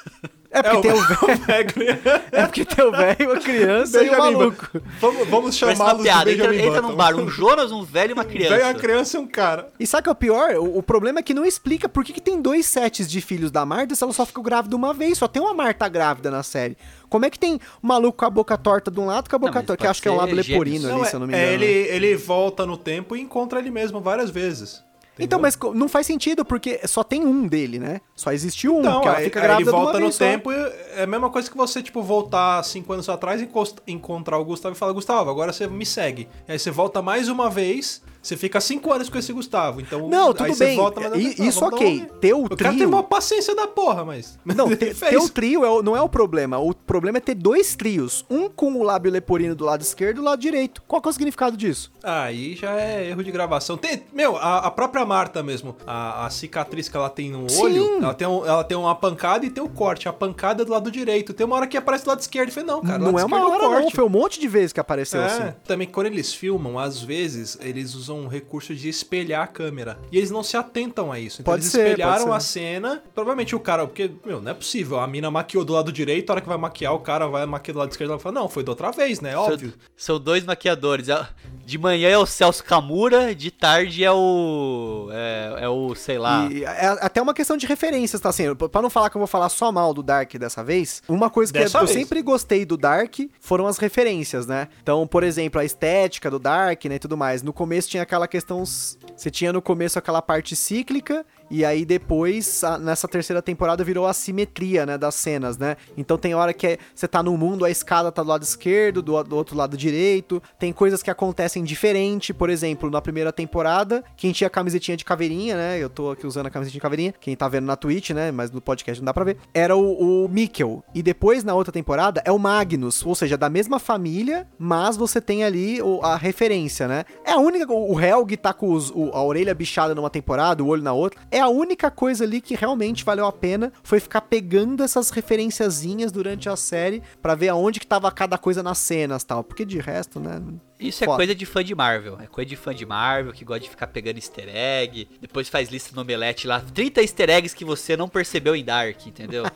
É 0.53 0.61
porque 0.61 0.81
tem 0.81 0.91
o 0.91 1.01
velho, 1.07 1.39
Velho. 1.45 1.99
é 2.29 2.45
porque 2.45 2.65
tem 2.65 2.85
o 2.85 2.91
velho, 2.91 3.31
a 3.31 3.39
criança 3.39 4.03
e 4.03 4.09
o 4.09 4.11
Benjamin 4.11 4.33
maluco. 4.33 4.69
Vamos, 4.99 5.27
vamos 5.29 5.55
chamá-los 5.55 6.03
de. 6.03 6.09
Entra, 6.09 6.25
Benjamin 6.25 6.57
entra 6.57 6.71
Button. 6.81 6.87
num 6.89 6.95
bar, 6.97 7.15
um 7.15 7.29
Jonas, 7.29 7.71
um 7.71 7.83
velho 7.85 8.11
e 8.11 8.13
uma 8.13 8.25
criança. 8.25 8.57
Velho, 8.57 8.65
uma 8.67 8.73
criança 8.73 9.15
e 9.15 9.19
um 9.21 9.27
cara. 9.27 9.69
E 9.79 9.87
sabe 9.87 10.01
o 10.01 10.03
que 10.03 10.09
é 10.09 10.11
o 10.11 10.15
pior? 10.15 10.55
O, 10.55 10.79
o 10.79 10.83
problema 10.83 11.19
é 11.19 11.23
que 11.23 11.33
não 11.33 11.45
explica 11.45 11.87
por 11.87 12.03
que, 12.03 12.11
que 12.11 12.19
tem 12.19 12.41
dois 12.41 12.65
sets 12.65 13.09
de 13.09 13.21
filhos 13.21 13.49
da 13.49 13.65
Marta 13.65 13.95
se 13.95 14.03
ela 14.03 14.11
só 14.11 14.25
ficou 14.25 14.43
grávida 14.43 14.75
uma 14.75 14.93
vez. 14.93 15.17
Só 15.17 15.27
tem 15.29 15.41
uma 15.41 15.53
Marta 15.53 15.87
grávida 15.87 16.29
na 16.29 16.43
série. 16.43 16.75
Como 17.07 17.25
é 17.25 17.29
que 17.29 17.39
tem 17.39 17.53
um 17.81 17.87
maluco 17.87 18.17
com 18.17 18.25
a 18.25 18.29
boca 18.29 18.57
torta 18.57 18.91
de 18.91 18.99
um 18.99 19.05
lado 19.05 19.29
com 19.29 19.35
a 19.37 19.39
boca 19.39 19.63
torta? 19.63 19.77
Que 19.77 19.87
acho 19.87 20.01
que 20.01 20.07
é 20.09 20.11
um 20.11 20.17
lado 20.17 20.35
leporino 20.35 20.81
gêmeos. 20.81 20.91
ali, 20.91 20.99
Não, 21.01 21.05
se 21.05 21.15
eu 21.15 21.19
não 21.21 21.27
me 21.27 21.33
é, 21.33 21.37
engano. 21.37 21.63
é, 21.63 21.67
ele, 21.67 21.89
né? 21.91 21.95
ele 21.95 22.15
volta 22.17 22.65
no 22.65 22.75
tempo 22.75 23.15
e 23.15 23.21
encontra 23.21 23.57
ele 23.57 23.71
mesmo 23.71 24.01
várias 24.01 24.29
vezes. 24.29 24.83
Então, 25.23 25.39
mas 25.39 25.57
não 25.73 25.87
faz 25.87 26.05
sentido, 26.07 26.43
porque 26.43 26.79
só 26.87 27.03
tem 27.03 27.25
um 27.25 27.47
dele, 27.47 27.79
né? 27.79 28.01
Só 28.15 28.31
existiu 28.31 28.77
um, 28.77 28.81
Não, 28.81 29.01
que 29.01 29.07
ela 29.07 29.17
aí- 29.17 29.23
fica 29.25 29.39
aí 29.39 29.45
grávida 29.47 29.69
ele 29.69 29.77
volta 29.77 29.99
no 29.99 30.11
só. 30.11 30.19
tempo 30.19 30.51
e 30.51 30.55
é 30.95 31.03
a 31.03 31.07
mesma 31.07 31.29
coisa 31.29 31.49
que 31.49 31.55
você, 31.57 31.81
tipo, 31.81 32.01
voltar 32.01 32.63
cinco 32.63 32.91
anos 32.93 33.07
atrás 33.09 33.41
e 33.41 33.49
encontrar 33.87 34.37
o 34.37 34.45
Gustavo 34.45 34.75
e 34.75 34.77
falar, 34.77 34.93
Gustavo, 34.93 35.29
agora 35.29 35.53
você 35.53 35.67
me 35.67 35.85
segue. 35.85 36.27
E 36.47 36.51
aí 36.53 36.59
você 36.59 36.71
volta 36.71 37.01
mais 37.01 37.29
uma 37.29 37.49
vez, 37.49 38.01
você 38.21 38.37
fica 38.37 38.61
cinco 38.61 38.91
anos 38.93 39.09
com 39.09 39.17
esse 39.17 39.33
Gustavo. 39.33 39.81
Então, 39.81 40.07
Não, 40.09 40.27
aí 40.29 40.33
tudo 40.33 40.53
você 40.53 40.65
bem. 40.65 40.77
volta, 40.77 41.01
mas, 41.09 41.13
I- 41.21 41.35
ah, 41.39 41.45
isso 41.45 41.65
ok. 41.65 42.01
um- 42.11 42.19
Ter 42.19 42.33
o 42.33 42.45
O 42.45 42.49
cara 42.49 42.57
trio- 42.69 42.77
tem 42.77 42.85
uma 42.87 43.03
paciência 43.03 43.55
da 43.55 43.67
porra, 43.67 44.05
mas... 44.05 44.37
Não, 44.45 44.67
ele 44.67 44.75
ter, 44.75 44.93
fez. 44.93 45.11
ter 45.11 45.17
o 45.17 45.27
trio 45.29 45.65
é 45.65 45.69
o- 45.69 45.81
não 45.81 45.95
é 45.95 46.01
o 46.01 46.09
problema. 46.09 46.59
O 46.59 46.73
problema 46.73 47.17
é 47.17 47.21
ter 47.21 47.35
dois 47.35 47.75
trios. 47.75 48.23
Um 48.29 48.47
com 48.49 48.73
o 48.73 48.83
lábio 48.83 49.11
leporino 49.11 49.55
do 49.55 49.65
lado 49.65 49.81
esquerdo 49.81 50.17
e 50.17 50.21
do 50.21 50.23
lado 50.23 50.39
direito. 50.39 50.83
Qual 50.87 51.01
que 51.01 51.07
é 51.07 51.11
o 51.11 51.13
significado 51.13 51.57
disso? 51.57 51.91
Aí 52.03 52.55
já 52.55 52.71
é 52.79 53.09
erro 53.09 53.23
de 53.23 53.31
gravação. 53.31 53.77
Tem, 53.77 54.03
meu, 54.13 54.37
a, 54.37 54.59
a 54.59 54.71
própria 54.71 55.05
Marta 55.05 55.41
mesmo, 55.41 55.75
a, 55.87 56.25
a 56.25 56.29
cicatriz 56.29 56.87
que 56.87 56.95
ela 56.95 57.09
tem 57.09 57.29
no 57.31 57.49
Sim. 57.49 57.61
olho, 57.63 57.97
ela 58.03 58.13
tem, 58.13 58.27
um- 58.27 58.45
ela 58.45 58.63
tem 58.63 58.77
uma 58.77 58.93
pancada 58.95 59.45
e 59.45 59.49
tem 59.49 59.63
o 59.63 59.69
corte. 59.69 60.07
A 60.07 60.13
pancada 60.13 60.61
é 60.61 60.65
do 60.65 60.71
lado 60.71 60.91
direito. 60.91 61.33
Tem 61.33 61.45
uma 61.45 61.55
hora 61.55 61.67
que 61.67 61.77
aparece 61.77 62.03
do 62.05 62.09
lado 62.09 62.19
esquerdo. 62.19 62.49
Eu 62.49 62.53
falei, 62.53 62.67
não, 62.69 62.81
cara, 62.81 62.97
não 62.99 63.07
é 63.19 63.25
uma 63.25 63.37
esquerdo 63.37 63.51
hora, 63.53 63.63
não. 63.63 63.71
corte. 63.81 63.95
Foi 63.95 64.03
um 64.05 64.09
monte 64.09 64.39
de 64.39 64.47
vezes 64.47 64.71
que 64.73 64.79
apareceu 64.79 65.21
É, 65.21 65.25
assim. 65.25 65.53
também 65.65 65.87
quando 65.87 66.07
eles 66.07 66.33
filmam, 66.33 66.77
às 66.77 67.01
vezes 67.01 67.57
eles 67.61 67.95
usam 67.95 68.10
um 68.11 68.27
recurso 68.27 68.73
de 68.75 68.89
espelhar 68.89 69.43
a 69.43 69.47
câmera. 69.47 69.97
E 70.11 70.17
eles 70.17 70.31
não 70.31 70.43
se 70.43 70.57
atentam 70.57 71.11
a 71.11 71.19
isso. 71.19 71.41
Então 71.41 71.51
Pode 71.53 71.63
eles 71.63 71.71
ser, 71.71 71.87
espelharam 71.87 72.25
pode 72.25 72.37
a 72.37 72.39
cena. 72.39 73.03
Provavelmente 73.13 73.55
o 73.55 73.59
cara, 73.59 73.85
porque, 73.85 74.11
meu, 74.25 74.41
não 74.41 74.51
é 74.51 74.53
possível. 74.53 74.99
A 74.99 75.07
mina 75.07 75.29
maquiou 75.31 75.63
do 75.65 75.73
lado 75.73 75.91
direito, 75.91 76.29
a 76.29 76.33
hora 76.33 76.41
que 76.41 76.47
vai 76.47 76.57
maquiar, 76.57 76.93
o 76.93 76.99
cara 76.99 77.27
vai 77.27 77.45
maquiar 77.45 77.73
do 77.73 77.79
lado 77.79 77.91
esquerdo. 77.91 78.11
Ela 78.11 78.19
fala, 78.19 78.35
não, 78.35 78.49
foi 78.49 78.63
da 78.63 78.71
outra 78.71 78.91
vez, 78.91 79.19
né? 79.21 79.35
Óbvio. 79.37 79.69
São, 79.95 80.15
são 80.15 80.19
dois 80.19 80.43
maquiadores. 80.45 81.09
É- 81.09 81.27
De 81.65 81.77
manhã 81.77 82.09
é 82.09 82.17
o 82.17 82.25
Celso 82.25 82.63
Camura, 82.63 83.33
de 83.33 83.49
tarde 83.51 84.03
é 84.03 84.11
o. 84.11 85.07
É, 85.11 85.63
é 85.63 85.69
o, 85.69 85.95
sei 85.95 86.17
lá. 86.17 86.47
E 86.51 86.63
é 86.63 86.87
até 87.01 87.21
uma 87.21 87.33
questão 87.33 87.55
de 87.55 87.65
referências, 87.65 88.19
tá 88.19 88.29
assim? 88.29 88.53
Pra 88.55 88.81
não 88.81 88.89
falar 88.89 89.09
que 89.09 89.15
eu 89.17 89.19
vou 89.19 89.27
falar 89.27 89.49
só 89.49 89.71
mal 89.71 89.93
do 89.93 90.03
Dark 90.03 90.33
dessa 90.35 90.63
vez, 90.63 91.01
uma 91.07 91.29
coisa 91.29 91.51
que 91.51 91.59
eu 91.59 91.69
vez. 91.69 91.89
sempre 91.89 92.21
gostei 92.21 92.65
do 92.65 92.75
Dark 92.77 93.15
foram 93.39 93.67
as 93.67 93.77
referências, 93.77 94.45
né? 94.45 94.67
Então, 94.81 95.05
por 95.07 95.23
exemplo, 95.23 95.61
a 95.61 95.65
estética 95.65 96.29
do 96.29 96.39
Dark, 96.39 96.83
né, 96.85 96.95
e 96.95 96.99
tudo 96.99 97.15
mais. 97.15 97.41
No 97.41 97.53
começo 97.53 97.89
tinha 97.89 98.00
aquela 98.01 98.27
questão... 98.27 98.63
Você 98.65 99.29
tinha 99.29 99.53
no 99.53 99.61
começo 99.61 99.97
aquela 99.97 100.21
parte 100.21 100.55
cíclica, 100.55 101.25
e 101.51 101.63
aí 101.65 101.85
depois, 101.85 102.63
a- 102.63 102.77
nessa 102.77 103.07
terceira 103.07 103.41
temporada, 103.41 103.83
virou 103.83 104.07
a 104.07 104.13
simetria, 104.13 104.85
né, 104.85 104.97
das 104.97 105.15
cenas, 105.15 105.57
né? 105.57 105.75
Então 105.97 106.17
tem 106.17 106.33
hora 106.33 106.53
que 106.53 106.65
é- 106.65 106.77
você 106.95 107.07
tá 107.07 107.21
no 107.21 107.35
mundo, 107.37 107.65
a 107.65 107.69
escada 107.69 108.11
tá 108.11 108.23
do 108.23 108.29
lado 108.29 108.43
esquerdo, 108.43 109.01
do, 109.01 109.21
do 109.23 109.35
outro 109.35 109.55
lado 109.55 109.75
direito. 109.77 110.41
Tem 110.57 110.71
coisas 110.73 111.03
que 111.03 111.09
acontecem 111.11 111.63
diferente. 111.63 112.33
Por 112.33 112.49
exemplo, 112.49 112.89
na 112.89 113.01
primeira 113.01 113.31
temporada, 113.31 114.03
quem 114.15 114.31
tinha 114.31 114.49
camisetinha 114.49 114.95
de 114.97 115.03
caveirinha, 115.05 115.55
né? 115.55 115.77
Eu 115.77 115.89
tô 115.89 116.11
aqui 116.11 116.25
usando 116.25 116.45
a 116.47 116.49
camisetinha 116.49 116.79
de 116.79 116.81
caveirinha. 116.81 117.13
Quem 117.19 117.35
tá 117.35 117.47
vendo 117.47 117.65
na 117.65 117.75
Twitch, 117.75 118.11
né? 118.11 118.31
Mas 118.31 118.49
no 118.51 118.61
podcast 118.61 119.01
não 119.01 119.05
dá 119.05 119.13
pra 119.13 119.23
ver. 119.23 119.37
Era 119.53 119.75
o, 119.75 120.25
o 120.25 120.29
Mikkel. 120.29 120.83
E 120.95 121.03
depois, 121.03 121.43
na 121.43 121.53
outra 121.53 121.71
temporada, 121.73 122.21
é 122.25 122.31
o 122.31 122.39
Magnus. 122.39 123.05
Ou 123.05 123.13
seja, 123.15 123.37
da 123.37 123.49
mesma 123.49 123.79
família, 123.79 124.47
mas 124.57 124.95
você 124.95 125.19
tem 125.19 125.43
ali 125.43 125.81
o- 125.81 125.99
a 126.01 126.15
referência, 126.15 126.87
né? 126.87 127.03
É 127.25 127.31
a 127.33 127.37
única. 127.37 127.71
O 127.73 127.99
Helg 127.99 128.37
tá 128.37 128.53
com 128.53 128.71
os- 128.73 128.89
o- 128.91 129.11
a 129.13 129.23
orelha 129.23 129.53
bichada 129.53 129.93
numa 129.93 130.09
temporada, 130.09 130.63
o 130.63 130.67
olho 130.67 130.83
na 130.83 130.93
outra. 130.93 131.19
É 131.29 131.40
a 131.41 131.49
única 131.49 131.91
coisa 131.91 132.23
ali 132.23 132.39
que 132.39 132.55
realmente 132.55 133.03
valeu 133.03 133.25
a 133.25 133.31
pena 133.31 133.71
foi 133.83 133.99
ficar 133.99 134.21
pegando 134.21 134.83
essas 134.83 135.09
referenciazinhas 135.09 136.11
durante 136.11 136.47
a 136.47 136.55
série 136.55 137.01
pra 137.21 137.35
ver 137.35 137.49
aonde 137.49 137.79
que 137.79 137.87
tava 137.87 138.11
cada 138.11 138.37
coisa 138.37 138.63
nas 138.63 138.77
cenas 138.77 139.23
tal. 139.23 139.43
Porque 139.43 139.65
de 139.65 139.79
resto, 139.79 140.19
né? 140.19 140.41
Isso 140.81 141.03
é 141.03 141.05
foda. 141.05 141.17
coisa 141.17 141.35
de 141.35 141.45
fã 141.45 141.63
de 141.63 141.73
Marvel. 141.75 142.17
É 142.21 142.27
coisa 142.27 142.49
de 142.49 142.55
fã 142.55 142.73
de 142.73 142.85
Marvel 142.85 143.31
que 143.31 143.45
gosta 143.45 143.61
de 143.61 143.69
ficar 143.69 143.87
pegando 143.87 144.17
easter 144.17 144.49
egg. 144.53 145.07
Depois 145.21 145.47
faz 145.47 145.69
lista 145.69 145.91
no 145.95 146.01
Omelete 146.01 146.47
lá. 146.47 146.59
30 146.59 147.01
easter 147.01 147.29
eggs 147.29 147.55
que 147.55 147.63
você 147.63 147.95
não 147.95 148.09
percebeu 148.09 148.55
em 148.55 148.63
Dark, 148.63 149.05
entendeu? 149.07 149.43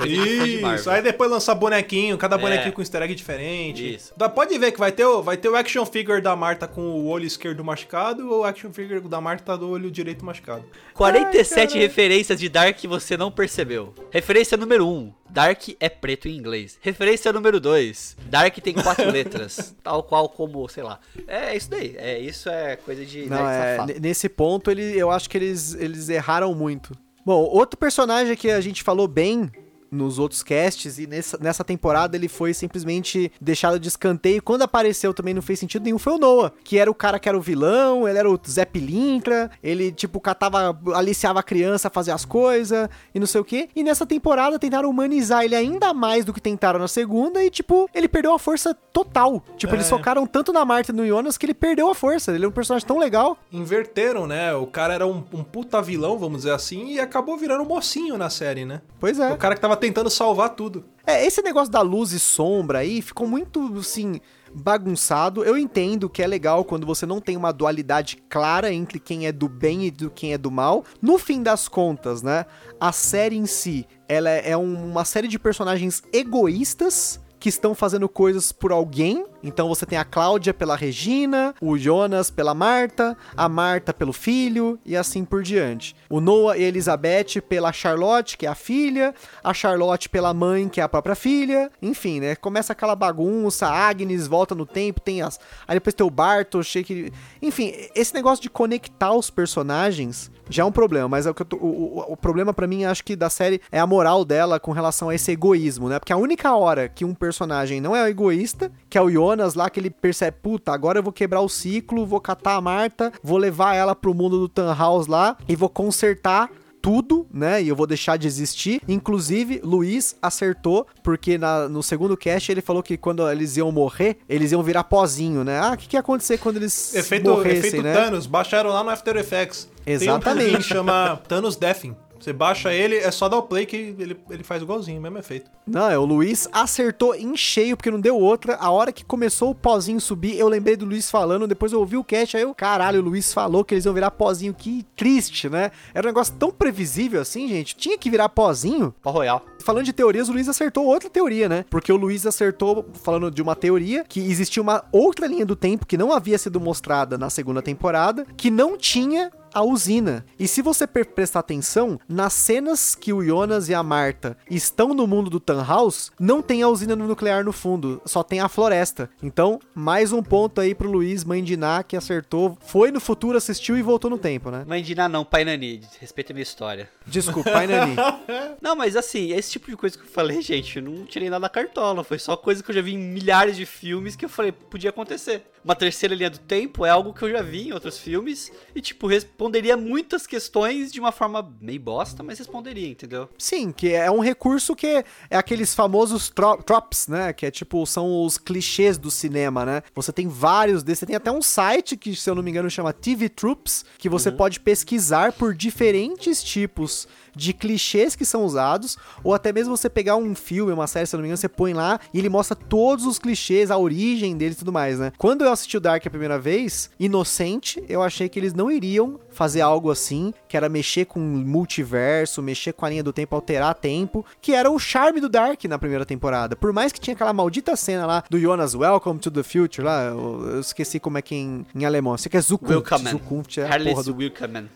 É 0.00 0.06
de 0.06 0.14
de 0.14 0.52
Isso, 0.54 0.62
Marvel. 0.62 0.92
aí 0.92 1.02
depois 1.02 1.30
lançar 1.30 1.54
bonequinho, 1.54 2.16
cada 2.16 2.36
É. 2.36 2.38
bonequinho 2.38 2.72
com 2.72 2.80
easter 2.80 3.02
egg 3.02 3.14
diferente. 3.14 3.94
Isso. 3.96 4.14
Pode 4.34 4.56
ver 4.58 4.72
que 4.72 4.78
vai 4.78 4.90
ter, 4.92 5.04
o, 5.04 5.22
vai 5.22 5.36
ter 5.36 5.48
o 5.48 5.56
action 5.56 5.84
figure 5.84 6.20
da 6.20 6.34
Marta 6.36 6.66
com 6.68 6.80
o 6.82 7.06
olho 7.08 7.26
esquerdo 7.26 7.64
machucado 7.64 8.28
ou 8.30 8.40
o 8.40 8.44
action 8.44 8.72
figure 8.72 9.00
da 9.00 9.20
Marta 9.20 9.56
do 9.58 9.68
olho 9.68 9.90
direito 9.90 10.24
machucado. 10.24 10.64
47 10.94 11.78
referências 11.78 12.38
de 12.38 12.48
Dark 12.48 12.76
que 12.76 12.86
você 12.88 13.16
não 13.16 13.30
percebeu. 13.30 13.92
Referência 14.10 14.56
número 14.56 14.86
1. 14.88 15.12
Dark 15.32 15.62
é 15.80 15.88
preto 15.88 16.28
em 16.28 16.36
inglês. 16.36 16.78
Referência 16.82 17.32
número 17.32 17.58
2. 17.58 18.18
Dark 18.26 18.54
tem 18.58 18.74
quatro 18.74 19.08
letras. 19.10 19.74
Tal 19.82 20.02
qual 20.02 20.28
como, 20.28 20.68
sei 20.68 20.82
lá. 20.82 21.00
É 21.26 21.56
isso 21.56 21.70
daí. 21.70 21.94
É, 21.96 22.18
isso 22.18 22.50
é 22.50 22.76
coisa 22.76 23.04
de 23.04 23.26
Não, 23.26 23.42
nerd 23.42 23.92
é, 23.92 24.00
nesse 24.00 24.28
ponto 24.28 24.70
ele, 24.70 24.82
eu 24.82 25.10
acho 25.10 25.30
que 25.30 25.38
eles, 25.38 25.74
eles 25.74 26.10
erraram 26.10 26.54
muito. 26.54 26.94
Bom, 27.24 27.40
outro 27.44 27.78
personagem 27.78 28.36
que 28.36 28.50
a 28.50 28.60
gente 28.60 28.82
falou 28.82 29.08
bem 29.08 29.50
nos 29.92 30.18
outros 30.18 30.42
casts 30.42 30.98
e 30.98 31.06
nessa, 31.06 31.38
nessa 31.38 31.62
temporada 31.62 32.16
ele 32.16 32.26
foi 32.28 32.54
simplesmente 32.54 33.30
deixado 33.40 33.78
de 33.78 33.86
escanteio. 33.88 34.42
Quando 34.42 34.62
apareceu 34.62 35.12
também 35.12 35.34
não 35.34 35.42
fez 35.42 35.58
sentido 35.58 35.84
nenhum 35.84 35.98
foi 35.98 36.14
o 36.14 36.18
Noah, 36.18 36.52
que 36.64 36.78
era 36.78 36.90
o 36.90 36.94
cara 36.94 37.18
que 37.18 37.28
era 37.28 37.36
o 37.36 37.40
vilão, 37.42 38.08
ele 38.08 38.18
era 38.18 38.30
o 38.30 38.40
Zé 38.48 38.64
Pilintra, 38.64 39.50
ele 39.62 39.92
tipo 39.92 40.18
catava, 40.18 40.76
aliciava 40.94 41.40
a 41.40 41.42
criança 41.42 41.88
a 41.88 41.90
fazer 41.90 42.10
as 42.12 42.24
coisas 42.24 42.88
e 43.14 43.20
não 43.20 43.26
sei 43.26 43.40
o 43.40 43.44
que. 43.44 43.68
E 43.76 43.82
nessa 43.84 44.06
temporada 44.06 44.58
tentaram 44.58 44.88
humanizar 44.88 45.44
ele 45.44 45.54
ainda 45.54 45.92
mais 45.92 46.24
do 46.24 46.32
que 46.32 46.40
tentaram 46.40 46.80
na 46.80 46.88
segunda 46.88 47.44
e 47.44 47.50
tipo, 47.50 47.88
ele 47.94 48.08
perdeu 48.08 48.32
a 48.32 48.38
força 48.38 48.74
total. 48.92 49.42
Tipo, 49.56 49.74
eles 49.74 49.86
É. 49.86 49.90
focaram 49.90 50.26
tanto 50.26 50.52
na 50.52 50.64
Marta 50.64 50.90
e 50.90 50.94
no 50.94 51.06
Jonas 51.06 51.36
que 51.36 51.44
ele 51.44 51.54
perdeu 51.54 51.90
a 51.90 51.94
força. 51.94 52.32
Ele 52.32 52.44
é 52.44 52.48
um 52.48 52.52
personagem 52.52 52.86
tão 52.86 52.98
legal. 52.98 53.36
Inverteram, 53.52 54.26
né? 54.26 54.54
O 54.54 54.66
cara 54.66 54.94
era 54.94 55.06
um, 55.06 55.22
um 55.32 55.42
puta 55.44 55.82
vilão, 55.82 56.18
vamos 56.18 56.38
dizer 56.38 56.52
assim, 56.52 56.92
e 56.92 57.00
acabou 57.00 57.36
virando 57.36 57.62
um 57.62 57.66
mocinho 57.66 58.16
na 58.16 58.30
série, 58.30 58.64
né? 58.64 58.80
Pois 58.98 59.18
é. 59.18 59.32
O 59.32 59.36
cara 59.36 59.54
que 59.54 59.60
tava 59.60 59.76
tentando 59.82 60.08
salvar 60.08 60.50
tudo. 60.50 60.84
É, 61.04 61.26
esse 61.26 61.42
negócio 61.42 61.72
da 61.72 61.80
luz 61.80 62.12
e 62.12 62.20
sombra 62.20 62.78
aí 62.78 63.02
ficou 63.02 63.26
muito, 63.26 63.76
assim, 63.76 64.20
bagunçado. 64.54 65.42
Eu 65.42 65.58
entendo 65.58 66.08
que 66.08 66.22
é 66.22 66.26
legal 66.26 66.64
quando 66.64 66.86
você 66.86 67.04
não 67.04 67.20
tem 67.20 67.36
uma 67.36 67.52
dualidade 67.52 68.18
clara 68.28 68.72
entre 68.72 69.00
quem 69.00 69.26
é 69.26 69.32
do 69.32 69.48
bem 69.48 69.86
e 69.86 69.90
do 69.90 70.08
quem 70.08 70.32
é 70.34 70.38
do 70.38 70.52
mal. 70.52 70.84
No 71.00 71.18
fim 71.18 71.42
das 71.42 71.66
contas, 71.66 72.22
né, 72.22 72.46
a 72.78 72.92
série 72.92 73.36
em 73.36 73.46
si, 73.46 73.84
ela 74.08 74.30
é 74.30 74.56
uma 74.56 75.04
série 75.04 75.26
de 75.26 75.36
personagens 75.36 76.00
egoístas 76.12 77.20
que 77.40 77.48
estão 77.48 77.74
fazendo 77.74 78.08
coisas 78.08 78.52
por 78.52 78.70
alguém. 78.70 79.24
Então 79.42 79.68
você 79.68 79.84
tem 79.84 79.98
a 79.98 80.04
Cláudia 80.04 80.54
pela 80.54 80.76
Regina, 80.76 81.54
o 81.60 81.76
Jonas 81.76 82.30
pela 82.30 82.54
Marta, 82.54 83.16
a 83.36 83.48
Marta 83.48 83.92
pelo 83.92 84.12
filho 84.12 84.78
e 84.84 84.96
assim 84.96 85.24
por 85.24 85.42
diante. 85.42 85.96
O 86.08 86.20
Noah 86.20 86.56
e 86.56 86.64
a 86.64 86.68
Elizabeth 86.68 87.40
pela 87.48 87.72
Charlotte, 87.72 88.36
que 88.36 88.46
é 88.46 88.48
a 88.48 88.54
filha, 88.54 89.14
a 89.42 89.52
Charlotte 89.52 90.08
pela 90.08 90.32
mãe, 90.32 90.68
que 90.68 90.80
é 90.80 90.84
a 90.84 90.88
própria 90.88 91.14
filha. 91.14 91.70
Enfim, 91.80 92.20
né? 92.20 92.36
Começa 92.36 92.72
aquela 92.72 92.94
bagunça, 92.94 93.66
a 93.66 93.88
Agnes 93.88 94.26
volta 94.26 94.54
no 94.54 94.66
tempo, 94.66 95.00
tem 95.00 95.22
as. 95.22 95.40
Aí 95.66 95.76
depois 95.76 95.94
tem 95.94 96.06
o 96.06 96.10
Bartosz, 96.10 96.72
que. 96.84 97.12
Enfim, 97.40 97.72
esse 97.94 98.14
negócio 98.14 98.42
de 98.42 98.50
conectar 98.50 99.12
os 99.12 99.30
personagens 99.30 100.30
já 100.48 100.62
é 100.62 100.66
um 100.66 100.72
problema, 100.72 101.08
mas 101.08 101.26
é 101.26 101.30
o, 101.30 101.34
tô, 101.34 101.56
o, 101.56 101.98
o, 101.98 102.12
o, 102.12 102.16
problema 102.16 102.52
para 102.52 102.66
mim, 102.66 102.84
acho 102.84 103.02
que 103.04 103.16
da 103.16 103.30
série 103.30 103.60
é 103.70 103.78
a 103.78 103.86
moral 103.86 104.24
dela 104.24 104.60
com 104.60 104.72
relação 104.72 105.08
a 105.08 105.14
esse 105.14 105.30
egoísmo, 105.32 105.88
né? 105.88 105.98
Porque 105.98 106.12
a 106.12 106.16
única 106.16 106.54
hora 106.54 106.88
que 106.88 107.04
um 107.04 107.14
personagem 107.14 107.80
não 107.80 107.96
é 107.96 108.08
egoísta, 108.08 108.70
que 108.90 108.98
é 108.98 109.02
o 109.02 109.10
Jonas 109.10 109.31
lá, 109.54 109.70
que 109.70 109.80
ele 109.80 109.90
percebe, 109.90 110.36
puta, 110.42 110.72
agora 110.72 110.98
eu 110.98 111.02
vou 111.02 111.12
quebrar 111.12 111.40
o 111.40 111.48
ciclo, 111.48 112.06
vou 112.06 112.20
catar 112.20 112.54
a 112.54 112.60
Marta, 112.60 113.12
vou 113.22 113.38
levar 113.38 113.74
ela 113.74 113.94
pro 113.94 114.14
mundo 114.14 114.38
do 114.38 114.48
Tan 114.48 114.74
House 114.74 115.06
lá 115.06 115.36
e 115.48 115.56
vou 115.56 115.68
consertar 115.68 116.50
tudo, 116.82 117.26
né? 117.32 117.62
E 117.62 117.68
eu 117.68 117.76
vou 117.76 117.86
deixar 117.86 118.16
de 118.16 118.26
existir. 118.26 118.82
Inclusive, 118.88 119.60
Luiz 119.62 120.16
acertou, 120.20 120.86
porque 121.02 121.38
na, 121.38 121.68
no 121.68 121.82
segundo 121.82 122.16
cast 122.16 122.50
ele 122.50 122.60
falou 122.60 122.82
que 122.82 122.96
quando 122.96 123.30
eles 123.30 123.56
iam 123.56 123.70
morrer, 123.70 124.18
eles 124.28 124.50
iam 124.50 124.62
virar 124.62 124.84
pozinho, 124.84 125.44
né? 125.44 125.60
Ah, 125.60 125.72
o 125.74 125.76
que, 125.76 125.86
que 125.86 125.96
ia 125.96 126.00
acontecer 126.00 126.38
quando 126.38 126.56
eles 126.56 126.94
efeito, 126.94 127.30
morressem, 127.30 127.58
efeito 127.58 127.82
né? 127.84 127.94
Thanos, 127.94 128.26
baixaram 128.26 128.70
lá 128.70 128.82
no 128.82 128.90
After 128.90 129.16
Effects. 129.16 129.68
Exatamente. 129.86 130.46
Tem 130.46 130.56
um 130.56 130.58
que 130.58 130.64
chama 130.64 131.20
Thanos 131.28 131.54
Deathing. 131.54 131.94
Você 132.22 132.32
baixa 132.32 132.72
ele, 132.72 132.94
é 132.94 133.10
só 133.10 133.28
dar 133.28 133.38
o 133.38 133.42
play 133.42 133.66
que 133.66 133.96
ele, 133.98 134.16
ele 134.30 134.44
faz 134.44 134.62
igualzinho, 134.62 135.00
mesmo 135.00 135.18
efeito. 135.18 135.50
Não, 135.66 135.90
é, 135.90 135.98
o 135.98 136.04
Luiz 136.04 136.48
acertou 136.52 137.16
em 137.16 137.36
cheio, 137.36 137.76
porque 137.76 137.90
não 137.90 138.00
deu 138.00 138.16
outra. 138.16 138.54
A 138.56 138.70
hora 138.70 138.92
que 138.92 139.04
começou 139.04 139.50
o 139.50 139.54
pozinho 139.54 140.00
subir, 140.00 140.38
eu 140.38 140.46
lembrei 140.46 140.76
do 140.76 140.84
Luiz 140.84 141.10
falando, 141.10 141.48
depois 141.48 141.72
eu 141.72 141.80
ouvi 141.80 141.96
o 141.96 142.04
cast, 142.04 142.36
aí 142.36 142.44
eu, 142.44 142.54
caralho, 142.54 143.00
o 143.00 143.04
Luiz 143.04 143.34
falou 143.34 143.64
que 143.64 143.74
eles 143.74 143.86
iam 143.86 143.92
virar 143.92 144.12
pozinho, 144.12 144.54
que 144.54 144.86
triste, 144.94 145.48
né? 145.48 145.72
Era 145.92 146.06
um 146.06 146.10
negócio 146.10 146.32
tão 146.38 146.52
previsível 146.52 147.20
assim, 147.20 147.48
gente. 147.48 147.74
Tinha 147.74 147.98
que 147.98 148.08
virar 148.08 148.28
pozinho. 148.28 148.94
Pó 149.02 149.10
Royal. 149.10 149.44
Falando 149.58 149.84
de 149.84 149.92
teorias, 149.92 150.28
o 150.28 150.32
Luiz 150.32 150.48
acertou 150.48 150.86
outra 150.86 151.10
teoria, 151.10 151.48
né? 151.48 151.64
Porque 151.68 151.92
o 151.92 151.96
Luiz 151.96 152.24
acertou 152.24 152.86
falando 153.02 153.32
de 153.32 153.42
uma 153.42 153.56
teoria 153.56 154.04
que 154.08 154.20
existia 154.20 154.62
uma 154.62 154.84
outra 154.92 155.26
linha 155.26 155.44
do 155.44 155.56
tempo 155.56 155.86
que 155.86 155.98
não 155.98 156.12
havia 156.12 156.38
sido 156.38 156.60
mostrada 156.60 157.18
na 157.18 157.30
segunda 157.30 157.60
temporada, 157.60 158.24
que 158.36 158.48
não 158.48 158.76
tinha 158.76 159.30
a 159.52 159.62
usina. 159.62 160.24
E 160.38 160.48
se 160.48 160.62
você 160.62 160.86
prestar 160.86 161.40
atenção, 161.40 161.98
nas 162.08 162.32
cenas 162.32 162.94
que 162.94 163.12
o 163.12 163.24
Jonas 163.24 163.68
e 163.68 163.74
a 163.74 163.82
Marta 163.82 164.36
estão 164.50 164.94
no 164.94 165.06
mundo 165.06 165.30
do 165.30 165.40
Tannhaus, 165.40 166.10
não 166.18 166.42
tem 166.42 166.62
a 166.62 166.68
usina 166.68 166.96
nuclear 166.96 167.44
no 167.44 167.52
fundo, 167.52 168.00
só 168.04 168.22
tem 168.22 168.40
a 168.40 168.48
floresta. 168.48 169.10
Então, 169.22 169.60
mais 169.74 170.12
um 170.12 170.22
ponto 170.22 170.60
aí 170.60 170.74
pro 170.74 170.90
Luiz, 170.90 171.24
mãe 171.24 171.42
de 171.42 171.56
Ná, 171.56 171.82
que 171.82 171.96
acertou, 171.96 172.56
foi 172.60 172.90
no 172.90 173.00
futuro, 173.00 173.36
assistiu 173.36 173.76
e 173.76 173.82
voltou 173.82 174.10
no 174.10 174.18
tempo, 174.18 174.50
né? 174.50 174.64
Mãe 174.66 174.82
de 174.82 174.94
Ná 174.94 175.08
não, 175.08 175.24
pai 175.24 175.44
Nani, 175.44 175.80
respeita 176.00 176.32
a 176.32 176.34
minha 176.34 176.42
história. 176.42 176.88
Desculpa, 177.06 177.50
pai 177.50 177.66
Nani. 177.66 177.96
não, 178.60 178.74
mas 178.74 178.96
assim, 178.96 179.32
esse 179.32 179.50
tipo 179.52 179.70
de 179.70 179.76
coisa 179.76 179.96
que 179.96 180.04
eu 180.04 180.08
falei, 180.08 180.40
gente, 180.42 180.76
eu 180.76 180.82
não 180.82 181.04
tirei 181.04 181.28
nada 181.28 181.42
da 181.42 181.48
cartola, 181.48 182.04
foi 182.04 182.18
só 182.18 182.36
coisa 182.36 182.62
que 182.62 182.70
eu 182.70 182.74
já 182.74 182.82
vi 182.82 182.94
em 182.94 182.98
milhares 182.98 183.56
de 183.56 183.66
filmes 183.66 184.16
que 184.16 184.24
eu 184.24 184.28
falei, 184.28 184.52
podia 184.52 184.90
acontecer. 184.90 185.44
Uma 185.64 185.76
terceira 185.76 186.14
linha 186.14 186.30
do 186.30 186.38
tempo 186.38 186.84
é 186.84 186.90
algo 186.90 187.14
que 187.14 187.22
eu 187.22 187.30
já 187.30 187.40
vi 187.40 187.68
em 187.68 187.72
outros 187.72 187.98
filmes 187.98 188.52
e, 188.74 188.80
tipo, 188.80 189.06
responderia 189.42 189.76
muitas 189.76 190.24
questões 190.24 190.92
de 190.92 191.00
uma 191.00 191.10
forma 191.10 191.52
meio 191.60 191.80
bosta, 191.80 192.22
mas 192.22 192.38
responderia, 192.38 192.88
entendeu? 192.88 193.28
Sim, 193.36 193.72
que 193.72 193.92
é 193.92 194.08
um 194.08 194.20
recurso 194.20 194.76
que 194.76 195.04
é 195.28 195.36
aqueles 195.36 195.74
famosos 195.74 196.30
tro 196.30 196.58
tropes, 196.58 197.08
né? 197.08 197.32
Que 197.32 197.46
é 197.46 197.50
tipo, 197.50 197.84
são 197.84 198.24
os 198.24 198.38
clichês 198.38 198.96
do 198.96 199.10
cinema, 199.10 199.66
né? 199.66 199.82
Você 199.94 200.12
tem 200.12 200.28
vários 200.28 200.84
desses. 200.84 201.00
Você 201.00 201.06
tem 201.06 201.16
até 201.16 201.32
um 201.32 201.42
site 201.42 201.96
que, 201.96 202.14
se 202.14 202.30
eu 202.30 202.36
não 202.36 202.42
me 202.42 202.50
engano, 202.50 202.70
chama 202.70 202.92
TV 202.92 203.28
Troops, 203.28 203.84
que 203.98 204.08
você 204.08 204.28
uhum. 204.28 204.36
pode 204.36 204.60
pesquisar 204.60 205.32
por 205.32 205.54
diferentes 205.54 206.42
tipos 206.42 207.08
de 207.34 207.52
clichês 207.52 208.14
que 208.14 208.24
são 208.24 208.44
usados, 208.44 208.96
ou 209.22 209.34
até 209.34 209.52
mesmo 209.52 209.76
você 209.76 209.88
pegar 209.88 210.16
um 210.16 210.34
filme, 210.34 210.72
uma 210.72 210.86
série, 210.86 211.06
se 211.06 211.14
não 211.14 211.22
me 211.22 211.28
engano, 211.28 211.36
você 211.36 211.48
põe 211.48 211.72
lá 211.72 211.98
e 212.12 212.18
ele 212.18 212.28
mostra 212.28 212.56
todos 212.56 213.06
os 213.06 213.18
clichês, 213.18 213.70
a 213.70 213.78
origem 213.78 214.36
dele 214.36 214.52
e 214.52 214.56
tudo 214.56 214.72
mais, 214.72 214.98
né? 214.98 215.12
Quando 215.18 215.44
eu 215.44 215.52
assisti 215.52 215.76
o 215.76 215.80
Dark 215.80 216.06
a 216.06 216.10
primeira 216.10 216.38
vez, 216.38 216.90
inocente, 216.98 217.82
eu 217.88 218.02
achei 218.02 218.28
que 218.28 218.38
eles 218.38 218.54
não 218.54 218.70
iriam 218.70 219.18
fazer 219.30 219.60
algo 219.60 219.90
assim, 219.90 220.32
que 220.48 220.56
era 220.56 220.68
mexer 220.68 221.06
com 221.06 221.20
multiverso, 221.20 222.42
mexer 222.42 222.72
com 222.72 222.84
a 222.84 222.90
linha 222.90 223.02
do 223.02 223.12
tempo, 223.12 223.34
alterar 223.34 223.74
tempo, 223.74 224.24
que 224.40 224.52
era 224.52 224.70
o 224.70 224.78
charme 224.78 225.20
do 225.20 225.28
Dark 225.28 225.64
na 225.64 225.78
primeira 225.78 226.04
temporada. 226.04 226.54
Por 226.54 226.72
mais 226.72 226.92
que 226.92 227.00
tinha 227.00 227.14
aquela 227.14 227.32
maldita 227.32 227.74
cena 227.76 228.06
lá 228.06 228.24
do 228.28 228.38
Jonas 228.38 228.74
Welcome 228.74 229.18
to 229.20 229.30
the 229.30 229.42
Future 229.42 229.82
lá, 229.82 230.04
eu, 230.04 230.50
eu 230.54 230.60
esqueci 230.60 231.00
como 231.00 231.18
é 231.18 231.22
que 231.22 231.34
é 231.34 231.38
em, 231.38 231.66
em 231.74 231.84
alemão. 231.84 232.16
Você 232.16 232.28
quer 232.28 232.42
Zukunft. 232.42 232.74
Willkommen. 232.74 233.12
Zukunft 233.12 233.60
é 233.60 233.64
a 233.64 233.78
porra 233.78 234.02
do... 234.02 234.14
Willkommen. 234.14 234.68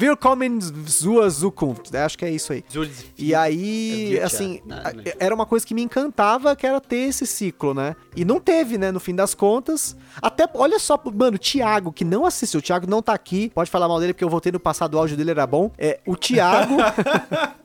Willkommen 0.00 0.60
zur 0.60 1.28
Zukunft. 1.30 1.87
Acho 1.94 2.18
que 2.18 2.24
é 2.24 2.30
isso 2.30 2.52
aí. 2.52 2.64
E 3.16 3.34
aí, 3.34 4.18
assim, 4.20 4.60
era 5.18 5.34
uma 5.34 5.46
coisa 5.46 5.66
que 5.66 5.74
me 5.74 5.82
encantava, 5.82 6.54
que 6.56 6.66
era 6.66 6.80
ter 6.80 7.08
esse 7.08 7.26
ciclo, 7.26 7.72
né? 7.74 7.94
E 8.18 8.24
não 8.24 8.40
teve, 8.40 8.76
né, 8.76 8.90
no 8.90 8.98
fim 8.98 9.14
das 9.14 9.32
contas. 9.32 9.96
Até, 10.20 10.44
olha 10.54 10.80
só, 10.80 11.00
mano, 11.14 11.36
o 11.36 11.38
Thiago, 11.38 11.92
que 11.92 12.04
não 12.04 12.26
assistiu, 12.26 12.58
o 12.58 12.62
Thiago 12.62 12.84
não 12.90 13.00
tá 13.00 13.12
aqui, 13.12 13.48
pode 13.54 13.70
falar 13.70 13.86
mal 13.86 14.00
dele, 14.00 14.12
porque 14.12 14.24
eu 14.24 14.28
voltei 14.28 14.50
no 14.50 14.58
passado, 14.58 14.94
o 14.94 14.98
áudio 14.98 15.16
dele 15.16 15.30
era 15.30 15.46
bom. 15.46 15.70
É, 15.78 16.00
o 16.04 16.16
Thiago... 16.16 16.74